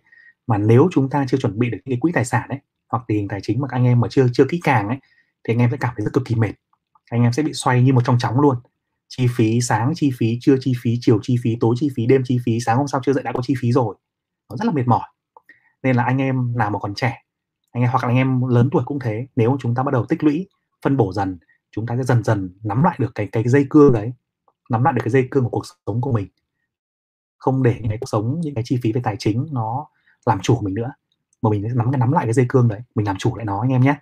mà 0.47 0.57
nếu 0.57 0.87
chúng 0.91 1.09
ta 1.09 1.25
chưa 1.29 1.37
chuẩn 1.37 1.59
bị 1.59 1.69
được 1.69 1.77
cái 1.85 1.97
quỹ 2.01 2.11
tài 2.11 2.25
sản 2.25 2.49
ấy, 2.49 2.59
hoặc 2.89 3.03
tình 3.07 3.17
hình 3.17 3.27
tài 3.27 3.39
chính 3.43 3.61
mà 3.61 3.67
anh 3.71 3.85
em 3.85 3.99
mà 3.99 4.07
chưa 4.11 4.27
chưa 4.33 4.45
kỹ 4.49 4.59
càng 4.63 4.87
ấy, 4.87 4.97
thì 5.43 5.53
anh 5.53 5.59
em 5.59 5.71
sẽ 5.71 5.77
cảm 5.79 5.93
thấy 5.97 6.05
rất 6.05 6.13
cực 6.13 6.25
kỳ 6.25 6.35
mệt. 6.35 6.53
Anh 7.11 7.23
em 7.23 7.33
sẽ 7.33 7.43
bị 7.43 7.53
xoay 7.53 7.81
như 7.83 7.93
một 7.93 8.01
trong 8.05 8.19
chóng 8.19 8.39
luôn. 8.39 8.55
Chi 9.07 9.27
phí 9.35 9.61
sáng, 9.61 9.91
chi 9.95 10.11
phí 10.17 10.37
trưa, 10.41 10.55
chi 10.61 10.73
phí 10.81 10.97
chiều, 11.01 11.19
chi 11.21 11.35
phí 11.43 11.57
tối, 11.59 11.75
chi 11.79 11.89
phí 11.95 12.05
đêm, 12.05 12.21
chi 12.25 12.37
phí 12.45 12.59
sáng 12.59 12.77
hôm 12.77 12.87
sau 12.87 13.01
chưa 13.03 13.13
dậy 13.13 13.23
đã 13.23 13.31
có 13.31 13.41
chi 13.43 13.53
phí 13.61 13.71
rồi. 13.71 13.95
Nó 14.49 14.57
rất 14.57 14.65
là 14.65 14.71
mệt 14.71 14.87
mỏi 14.87 15.07
nên 15.83 15.95
là 15.95 16.03
anh 16.03 16.17
em 16.17 16.57
nào 16.57 16.69
mà 16.69 16.79
còn 16.79 16.93
trẻ, 16.95 17.23
anh 17.71 17.83
em, 17.83 17.91
hoặc 17.91 18.03
là 18.03 18.09
anh 18.09 18.17
em 18.17 18.47
lớn 18.47 18.69
tuổi 18.71 18.83
cũng 18.85 18.99
thế, 18.99 19.27
nếu 19.35 19.57
chúng 19.59 19.75
ta 19.75 19.83
bắt 19.83 19.91
đầu 19.93 20.05
tích 20.05 20.23
lũy, 20.23 20.47
phân 20.81 20.97
bổ 20.97 21.13
dần, 21.13 21.39
chúng 21.71 21.85
ta 21.85 21.97
sẽ 21.97 22.03
dần 22.03 22.23
dần 22.23 22.49
nắm 22.63 22.83
lại 22.83 22.95
được 22.99 23.11
cái 23.15 23.27
cái 23.27 23.43
dây 23.43 23.67
cương 23.69 23.93
đấy, 23.93 24.13
nắm 24.69 24.83
lại 24.83 24.93
được 24.93 25.01
cái 25.03 25.11
dây 25.11 25.27
cương 25.31 25.43
của 25.43 25.49
cuộc 25.49 25.63
sống 25.85 26.01
của 26.01 26.11
mình. 26.11 26.27
Không 27.37 27.63
để 27.63 27.75
những 27.79 27.89
cái 27.89 27.97
cuộc 28.01 28.09
sống, 28.09 28.39
những 28.43 28.55
cái 28.55 28.63
chi 28.67 28.79
phí 28.83 28.91
về 28.91 29.01
tài 29.03 29.15
chính 29.19 29.47
nó 29.51 29.87
làm 30.25 30.39
chủ 30.39 30.55
của 30.55 30.61
mình 30.61 30.73
nữa, 30.73 30.91
mà 31.41 31.49
mình 31.49 31.67
nắm 31.75 31.91
cái 31.91 31.99
nắm 31.99 32.11
lại 32.11 32.25
cái 32.25 32.33
dây 32.33 32.45
cương 32.49 32.67
đấy, 32.67 32.81
mình 32.95 33.05
làm 33.05 33.17
chủ 33.17 33.35
lại 33.35 33.45
nó, 33.45 33.61
anh 33.61 33.71
em 33.71 33.81
nhé. 33.81 33.95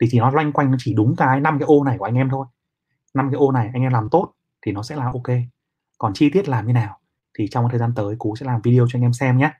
Thì 0.00 0.06
chỉ 0.10 0.18
nó 0.18 0.30
loanh 0.30 0.52
quanh 0.52 0.70
nó 0.70 0.76
chỉ 0.80 0.94
đúng 0.94 1.16
cái 1.16 1.40
năm 1.40 1.58
cái 1.58 1.66
ô 1.66 1.84
này 1.84 1.98
của 1.98 2.04
anh 2.04 2.14
em 2.14 2.28
thôi. 2.30 2.46
Năm 3.14 3.30
cái 3.30 3.38
ô 3.38 3.52
này 3.52 3.70
anh 3.72 3.82
em 3.82 3.92
làm 3.92 4.08
tốt 4.10 4.32
thì 4.62 4.72
nó 4.72 4.82
sẽ 4.82 4.96
là 4.96 5.04
ok. 5.04 5.36
Còn 5.98 6.12
chi 6.14 6.30
tiết 6.30 6.48
làm 6.48 6.66
như 6.66 6.72
nào 6.72 6.98
thì 7.38 7.48
trong 7.48 7.68
thời 7.70 7.78
gian 7.78 7.92
tới 7.94 8.16
cú 8.18 8.36
sẽ 8.36 8.46
làm 8.46 8.60
video 8.64 8.86
cho 8.88 8.98
anh 8.98 9.02
em 9.02 9.12
xem 9.12 9.38
nhé. 9.38 9.52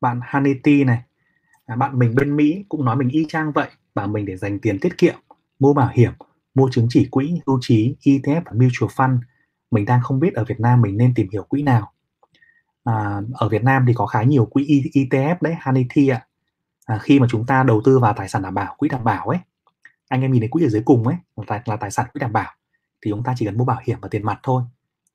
Bạn 0.00 0.20
Hanity 0.22 0.84
này, 0.84 1.02
à, 1.66 1.76
bạn 1.76 1.98
mình 1.98 2.14
bên 2.14 2.36
Mỹ 2.36 2.64
cũng 2.68 2.84
nói 2.84 2.96
mình 2.96 3.08
y 3.08 3.26
chang 3.28 3.52
vậy, 3.52 3.68
bảo 3.94 4.06
mình 4.06 4.26
để 4.26 4.36
dành 4.36 4.58
tiền 4.58 4.78
tiết 4.80 4.98
kiệm, 4.98 5.14
mua 5.58 5.74
bảo 5.74 5.90
hiểm, 5.94 6.12
mua 6.54 6.70
chứng 6.70 6.86
chỉ 6.90 7.08
quỹ, 7.10 7.40
hưu 7.46 7.58
trí, 7.60 7.96
ETF 8.02 8.42
và 8.44 8.52
mutual 8.52 8.90
fund. 8.96 9.18
Mình 9.70 9.84
đang 9.84 10.00
không 10.02 10.20
biết 10.20 10.34
ở 10.34 10.44
Việt 10.44 10.60
Nam 10.60 10.82
mình 10.82 10.96
nên 10.96 11.14
tìm 11.14 11.28
hiểu 11.32 11.42
quỹ 11.42 11.62
nào. 11.62 11.92
À, 12.84 13.20
ở 13.34 13.48
Việt 13.48 13.64
Nam 13.64 13.84
thì 13.86 13.94
có 13.96 14.06
khá 14.06 14.22
nhiều 14.22 14.46
quỹ 14.46 14.82
ETF 14.94 15.36
đấy, 15.40 15.54
Hanity 15.58 16.08
ạ. 16.08 16.26
À, 16.86 16.98
khi 16.98 17.20
mà 17.20 17.26
chúng 17.30 17.46
ta 17.46 17.62
đầu 17.62 17.80
tư 17.84 17.98
vào 17.98 18.12
tài 18.12 18.28
sản 18.28 18.42
đảm 18.42 18.54
bảo, 18.54 18.74
quỹ 18.78 18.88
đảm 18.88 19.04
bảo 19.04 19.26
ấy, 19.28 19.38
anh 20.08 20.22
em 20.22 20.32
nhìn 20.32 20.40
thấy 20.40 20.48
quỹ 20.48 20.64
ở 20.64 20.68
dưới 20.68 20.82
cùng 20.84 21.06
ấy 21.06 21.16
là, 21.36 21.62
là 21.66 21.76
tài 21.76 21.90
sản 21.90 22.06
quỹ 22.12 22.18
đảm 22.18 22.32
bảo 22.32 22.52
thì 23.02 23.10
chúng 23.10 23.22
ta 23.22 23.34
chỉ 23.36 23.46
cần 23.46 23.58
mua 23.58 23.64
bảo 23.64 23.80
hiểm 23.84 23.98
và 24.00 24.08
tiền 24.08 24.26
mặt 24.26 24.40
thôi 24.42 24.62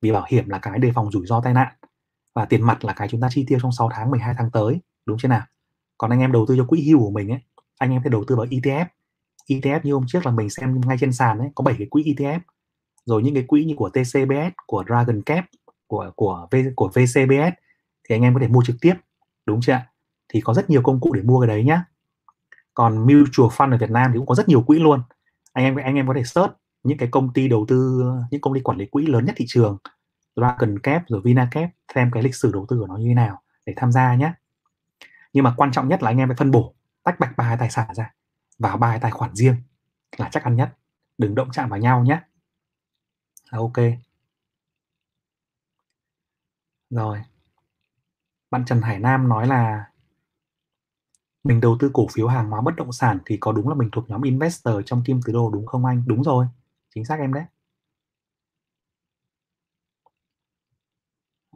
vì 0.02 0.12
bảo 0.12 0.26
hiểm 0.30 0.50
là 0.50 0.60
cái 0.60 0.80
đề 0.80 0.92
phòng 0.96 1.12
rủi 1.12 1.26
ro 1.26 1.42
tai 1.42 1.54
nạn 1.54 1.74
và 2.36 2.46
tiền 2.46 2.62
mặt 2.62 2.86
là 2.86 2.94
cái 2.94 3.08
chúng 3.08 3.22
ta 3.22 3.28
chi 3.32 3.46
tiêu 3.48 3.60
trong 3.62 3.72
6 3.72 3.90
tháng 3.94 4.12
12 4.12 4.36
tháng 4.38 4.52
tới 4.52 4.80
đúng 5.06 5.18
chưa 5.18 5.28
nào? 5.28 5.42
Còn 5.98 6.12
anh 6.12 6.20
em 6.20 6.32
đầu 6.32 6.46
tư 6.48 6.58
cho 6.58 6.66
quỹ 6.66 6.90
hưu 6.90 7.00
của 7.00 7.12
mình 7.12 7.32
ấy 7.32 7.40
anh 7.78 7.92
em 7.92 8.02
phải 8.04 8.10
đầu 8.10 8.24
tư 8.28 8.36
vào 8.36 8.46
ETF 8.46 8.86
ETF 9.50 9.80
như 9.84 9.94
hôm 9.94 10.06
trước 10.08 10.26
là 10.26 10.32
mình 10.32 10.50
xem 10.50 10.82
ngay 10.82 10.98
trên 11.00 11.14
sàn 11.14 11.40
ấy 11.40 11.50
có 11.56 11.64
7 11.64 11.76
cái 11.78 11.88
quỹ 11.90 12.04
ETF 12.04 12.40
rồi 13.06 13.24
những 13.24 13.34
cái 13.34 13.44
quỹ 13.44 13.66
như 13.66 13.76
của 13.78 13.90
TCBS 13.90 14.54
của 14.68 14.84
Dragon 14.88 15.22
Cap 15.22 15.46
của 15.88 16.12
của 16.16 16.48
v, 16.52 16.56
của 16.76 16.88
VCBS 16.88 17.54
thì 18.10 18.16
anh 18.16 18.22
em 18.22 18.34
có 18.34 18.40
thể 18.40 18.48
mua 18.48 18.64
trực 18.66 18.76
tiếp 18.82 18.94
đúng 19.46 19.62
chưa 19.62 19.80
thì 20.30 20.42
có 20.42 20.54
rất 20.54 20.70
nhiều 20.70 20.82
công 20.82 21.00
cụ 21.00 21.14
để 21.14 21.22
mua 21.22 21.40
cái 21.42 21.48
đấy 21.48 21.64
nhá. 21.64 21.86
Còn 22.74 22.98
mutual 22.98 23.50
fund 23.50 23.72
ở 23.72 23.78
Việt 23.78 23.92
Nam 23.92 24.12
thì 24.14 24.18
cũng 24.18 24.28
có 24.28 24.36
rất 24.36 24.50
nhiều 24.50 24.62
quỹ 24.62 24.80
luôn. 24.80 25.02
Anh 25.54 25.66
em 25.66 25.76
anh 25.76 25.96
em 25.96 26.08
có 26.08 26.14
thể 26.14 26.24
search 26.24 26.54
những 26.84 26.98
cái 26.98 27.10
công 27.12 27.34
ty 27.34 27.48
đầu 27.48 27.66
tư 27.68 28.04
những 28.32 28.42
công 28.42 28.54
ty 28.54 28.60
quản 28.60 28.78
lý 28.78 28.86
quỹ 28.86 29.06
lớn 29.06 29.26
nhất 29.26 29.36
thị 29.38 29.46
trường. 29.48 29.78
Dragon 30.36 30.80
Cap 30.80 31.04
rồi 31.08 31.22
Vinacap 31.22 31.70
xem 31.96 32.12
cái 32.14 32.24
lịch 32.24 32.36
sử 32.36 32.52
đầu 32.54 32.66
tư 32.70 32.80
của 32.80 32.88
nó 32.88 32.98
như 32.98 33.08
thế 33.08 33.14
nào 33.14 33.42
để 33.66 33.74
tham 33.78 33.92
gia 33.92 34.16
nhé 34.16 34.34
nhưng 35.34 35.44
mà 35.44 35.54
quan 35.58 35.72
trọng 35.72 35.88
nhất 35.88 36.04
là 36.04 36.10
anh 36.10 36.18
em 36.18 36.30
phải 36.30 36.38
phân 36.38 36.52
bổ 36.52 36.74
tách 37.04 37.20
bạch 37.20 37.38
ba 37.38 37.56
tài 37.60 37.70
sản 37.70 37.88
ra 37.96 38.14
vào 38.60 38.78
ba 38.78 38.98
tài 38.98 39.12
khoản 39.12 39.36
riêng 39.36 39.56
là 40.18 40.30
chắc 40.32 40.44
ăn 40.44 40.56
nhất. 40.56 40.70
Đừng 41.18 41.36
động 41.36 41.50
chạm 41.52 41.70
vào 41.70 41.80
nhau 41.80 42.04
nhé 42.04 42.20
là 43.52 43.60
ok. 43.60 43.78
Rồi. 46.90 47.20
Bạn 48.52 48.66
Trần 48.66 48.82
Hải 48.82 49.00
Nam 49.00 49.30
nói 49.30 49.48
là 49.48 49.86
mình 51.44 51.62
đầu 51.62 51.78
tư 51.80 51.90
cổ 51.94 52.08
phiếu 52.14 52.28
hàng 52.28 52.50
hóa 52.50 52.62
bất 52.62 52.76
động 52.76 52.92
sản 52.92 53.20
thì 53.26 53.38
có 53.38 53.52
đúng 53.52 53.70
là 53.70 53.76
mình 53.76 53.90
thuộc 53.92 54.10
nhóm 54.10 54.22
investor 54.22 54.76
trong 54.86 55.04
kim 55.04 55.20
tứ 55.26 55.34
đồ 55.34 55.52
đúng 55.52 55.66
không 55.66 55.86
anh? 55.86 56.04
Đúng 56.08 56.24
rồi, 56.24 56.46
chính 56.96 57.06
xác 57.06 57.20
em 57.20 57.34
đấy. 57.34 57.44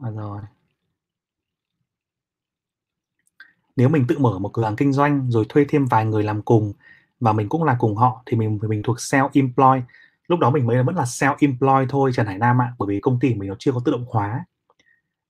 À, 0.02 0.10
rồi. 0.10 0.40
Nếu 3.76 3.88
mình 3.88 4.04
tự 4.08 4.18
mở 4.18 4.38
một 4.38 4.50
cửa 4.52 4.64
hàng 4.64 4.76
kinh 4.76 4.92
doanh 4.92 5.30
rồi 5.30 5.46
thuê 5.48 5.64
thêm 5.68 5.86
vài 5.86 6.04
người 6.06 6.22
làm 6.22 6.42
cùng 6.42 6.72
và 7.20 7.32
mình 7.32 7.48
cũng 7.48 7.64
là 7.64 7.76
cùng 7.78 7.96
họ 7.96 8.22
thì 8.26 8.36
mình 8.36 8.58
mình 8.68 8.82
thuộc 8.82 8.96
self 8.96 9.28
employ 9.32 9.80
lúc 10.28 10.38
đó 10.38 10.50
mình 10.50 10.66
mới 10.66 10.82
vẫn 10.82 10.96
là 10.96 11.04
self 11.04 11.36
employ 11.40 11.86
thôi 11.88 12.10
Trần 12.14 12.26
Hải 12.26 12.38
Nam 12.38 12.62
ạ 12.62 12.74
bởi 12.78 12.86
vì 12.88 13.00
công 13.00 13.20
ty 13.20 13.34
mình 13.34 13.48
nó 13.48 13.54
chưa 13.58 13.72
có 13.72 13.80
tự 13.84 13.92
động 13.92 14.04
hóa. 14.08 14.44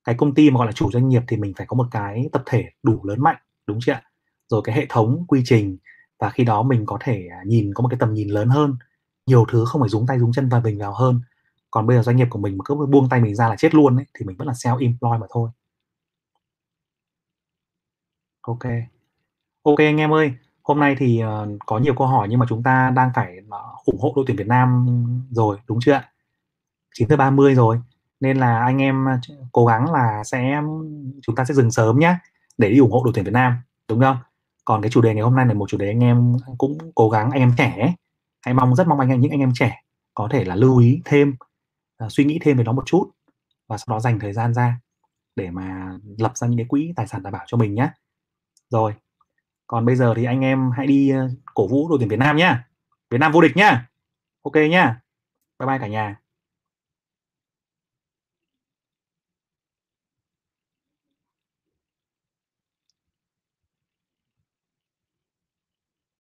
Cái 0.03 0.15
công 0.15 0.33
ty 0.35 0.49
mà 0.49 0.57
gọi 0.57 0.65
là 0.65 0.71
chủ 0.71 0.91
doanh 0.91 1.09
nghiệp 1.09 1.23
thì 1.27 1.37
mình 1.37 1.53
phải 1.57 1.67
có 1.67 1.75
một 1.75 1.87
cái 1.91 2.29
tập 2.31 2.43
thể 2.45 2.65
đủ 2.83 3.01
lớn 3.03 3.21
mạnh 3.21 3.37
đúng 3.67 3.79
chưa 3.81 3.93
ạ? 3.93 4.03
Rồi 4.49 4.61
cái 4.63 4.75
hệ 4.75 4.85
thống 4.89 5.25
quy 5.27 5.41
trình 5.45 5.77
và 6.19 6.29
khi 6.29 6.43
đó 6.43 6.63
mình 6.63 6.85
có 6.85 6.97
thể 7.01 7.27
à, 7.31 7.39
nhìn 7.45 7.73
có 7.73 7.81
một 7.81 7.87
cái 7.91 7.97
tầm 7.99 8.13
nhìn 8.13 8.29
lớn 8.29 8.49
hơn. 8.49 8.75
Nhiều 9.25 9.45
thứ 9.51 9.65
không 9.65 9.81
phải 9.81 9.89
dúng 9.89 10.07
tay 10.07 10.19
dúng 10.19 10.31
chân 10.33 10.49
vào 10.49 10.61
mình 10.61 10.79
vào 10.79 10.93
hơn 10.93 11.21
còn 11.71 11.87
bây 11.87 11.97
giờ 11.97 12.03
doanh 12.03 12.15
nghiệp 12.15 12.27
của 12.29 12.39
mình 12.39 12.57
mà 12.57 12.63
cứ 12.65 12.75
buông 12.75 13.09
tay 13.09 13.21
mình 13.21 13.35
ra 13.35 13.49
là 13.49 13.55
chết 13.55 13.75
luôn 13.75 13.95
ấy, 13.97 14.05
thì 14.19 14.25
mình 14.25 14.37
vẫn 14.37 14.47
là 14.47 14.53
self 14.53 14.77
employ 14.79 15.17
mà 15.21 15.27
thôi. 15.29 15.49
Ok. 18.41 18.59
Ok 19.63 19.77
anh 19.77 19.97
em 19.97 20.13
ơi 20.13 20.33
hôm 20.63 20.79
nay 20.79 20.95
thì 20.99 21.21
uh, 21.23 21.59
có 21.65 21.79
nhiều 21.79 21.93
câu 21.97 22.07
hỏi 22.07 22.27
nhưng 22.29 22.39
mà 22.39 22.45
chúng 22.49 22.63
ta 22.63 22.91
đang 22.95 23.11
phải 23.15 23.37
uh, 23.47 23.85
ủng 23.85 23.99
hộ 24.01 24.13
đội 24.15 24.25
tuyển 24.27 24.37
Việt 24.37 24.47
Nam 24.47 24.87
rồi 25.31 25.57
đúng 25.67 25.79
chưa 25.81 25.93
ạ? 25.93 26.11
9 26.95 27.07
ba 27.09 27.15
30 27.15 27.55
rồi 27.55 27.79
nên 28.19 28.37
là 28.37 28.59
anh 28.59 28.81
em 28.81 29.05
ờ, 29.05 29.17
cố 29.51 29.65
gắng 29.65 29.91
là 29.93 30.23
sẽ 30.23 30.61
chúng 31.21 31.35
ta 31.35 31.45
sẽ 31.45 31.53
dừng 31.53 31.71
sớm 31.71 31.99
nhé 31.99 32.15
để 32.57 32.69
đi 32.69 32.77
ủng 32.79 32.91
hộ 32.91 33.01
đội 33.05 33.13
tuyển 33.15 33.25
Việt 33.25 33.33
Nam 33.33 33.57
đúng 33.89 34.01
không? 34.01 34.17
Còn 34.65 34.81
cái 34.81 34.91
chủ 34.91 35.01
đề 35.01 35.13
ngày 35.13 35.23
hôm 35.23 35.35
nay 35.35 35.45
là 35.45 35.53
một 35.53 35.69
chủ 35.69 35.77
đề 35.77 35.87
anh 35.87 36.03
em 36.03 36.37
cũng 36.57 36.77
cố 36.95 37.09
gắng 37.09 37.31
anh 37.31 37.41
em 37.41 37.53
trẻ 37.57 37.93
hãy 38.41 38.53
mong 38.53 38.75
rất 38.75 38.87
mong 38.87 38.99
anh 38.99 39.09
em 39.09 39.21
những 39.21 39.31
anh 39.31 39.39
em 39.39 39.51
trẻ 39.55 39.83
có 40.13 40.27
thể 40.31 40.45
là 40.45 40.55
lưu 40.55 40.77
ý 40.77 41.01
thêm 41.05 41.35
uh, 42.05 42.11
suy 42.11 42.23
nghĩ 42.23 42.39
thêm 42.41 42.57
về 42.57 42.63
nó 42.63 42.71
một 42.71 42.83
chút 42.85 43.11
và 43.67 43.77
sau 43.77 43.85
đó 43.95 43.99
dành 43.99 44.19
thời 44.19 44.33
gian 44.33 44.53
ra 44.53 44.79
để 45.35 45.51
mà 45.51 45.97
lập 46.17 46.37
ra 46.37 46.47
những 46.47 46.57
cái 46.57 46.65
quỹ 46.69 46.93
tài 46.95 47.07
sản 47.07 47.23
đảm 47.23 47.33
bảo 47.33 47.43
cho 47.47 47.57
mình 47.57 47.75
nhé 47.75 47.89
rồi 48.69 48.93
còn 49.71 49.85
bây 49.85 49.95
giờ 49.95 50.13
thì 50.17 50.23
anh 50.23 50.41
em 50.41 50.71
hãy 50.71 50.87
đi 50.87 51.09
ờ, 51.09 51.29
cổ 51.53 51.67
vũ 51.67 51.89
đội 51.89 51.99
tuyển 51.99 52.09
Việt 52.09 52.19
Nam 52.19 52.37
nhá. 52.37 52.67
Việt 53.09 53.17
Nam 53.17 53.31
vô 53.31 53.41
địch 53.41 53.51
nhá. 53.55 53.89
Ok 54.41 54.55
nhá. 54.69 55.01
Bye 55.59 55.67
bye 55.67 55.77
cả 55.79 55.87
nhà. 55.87 56.21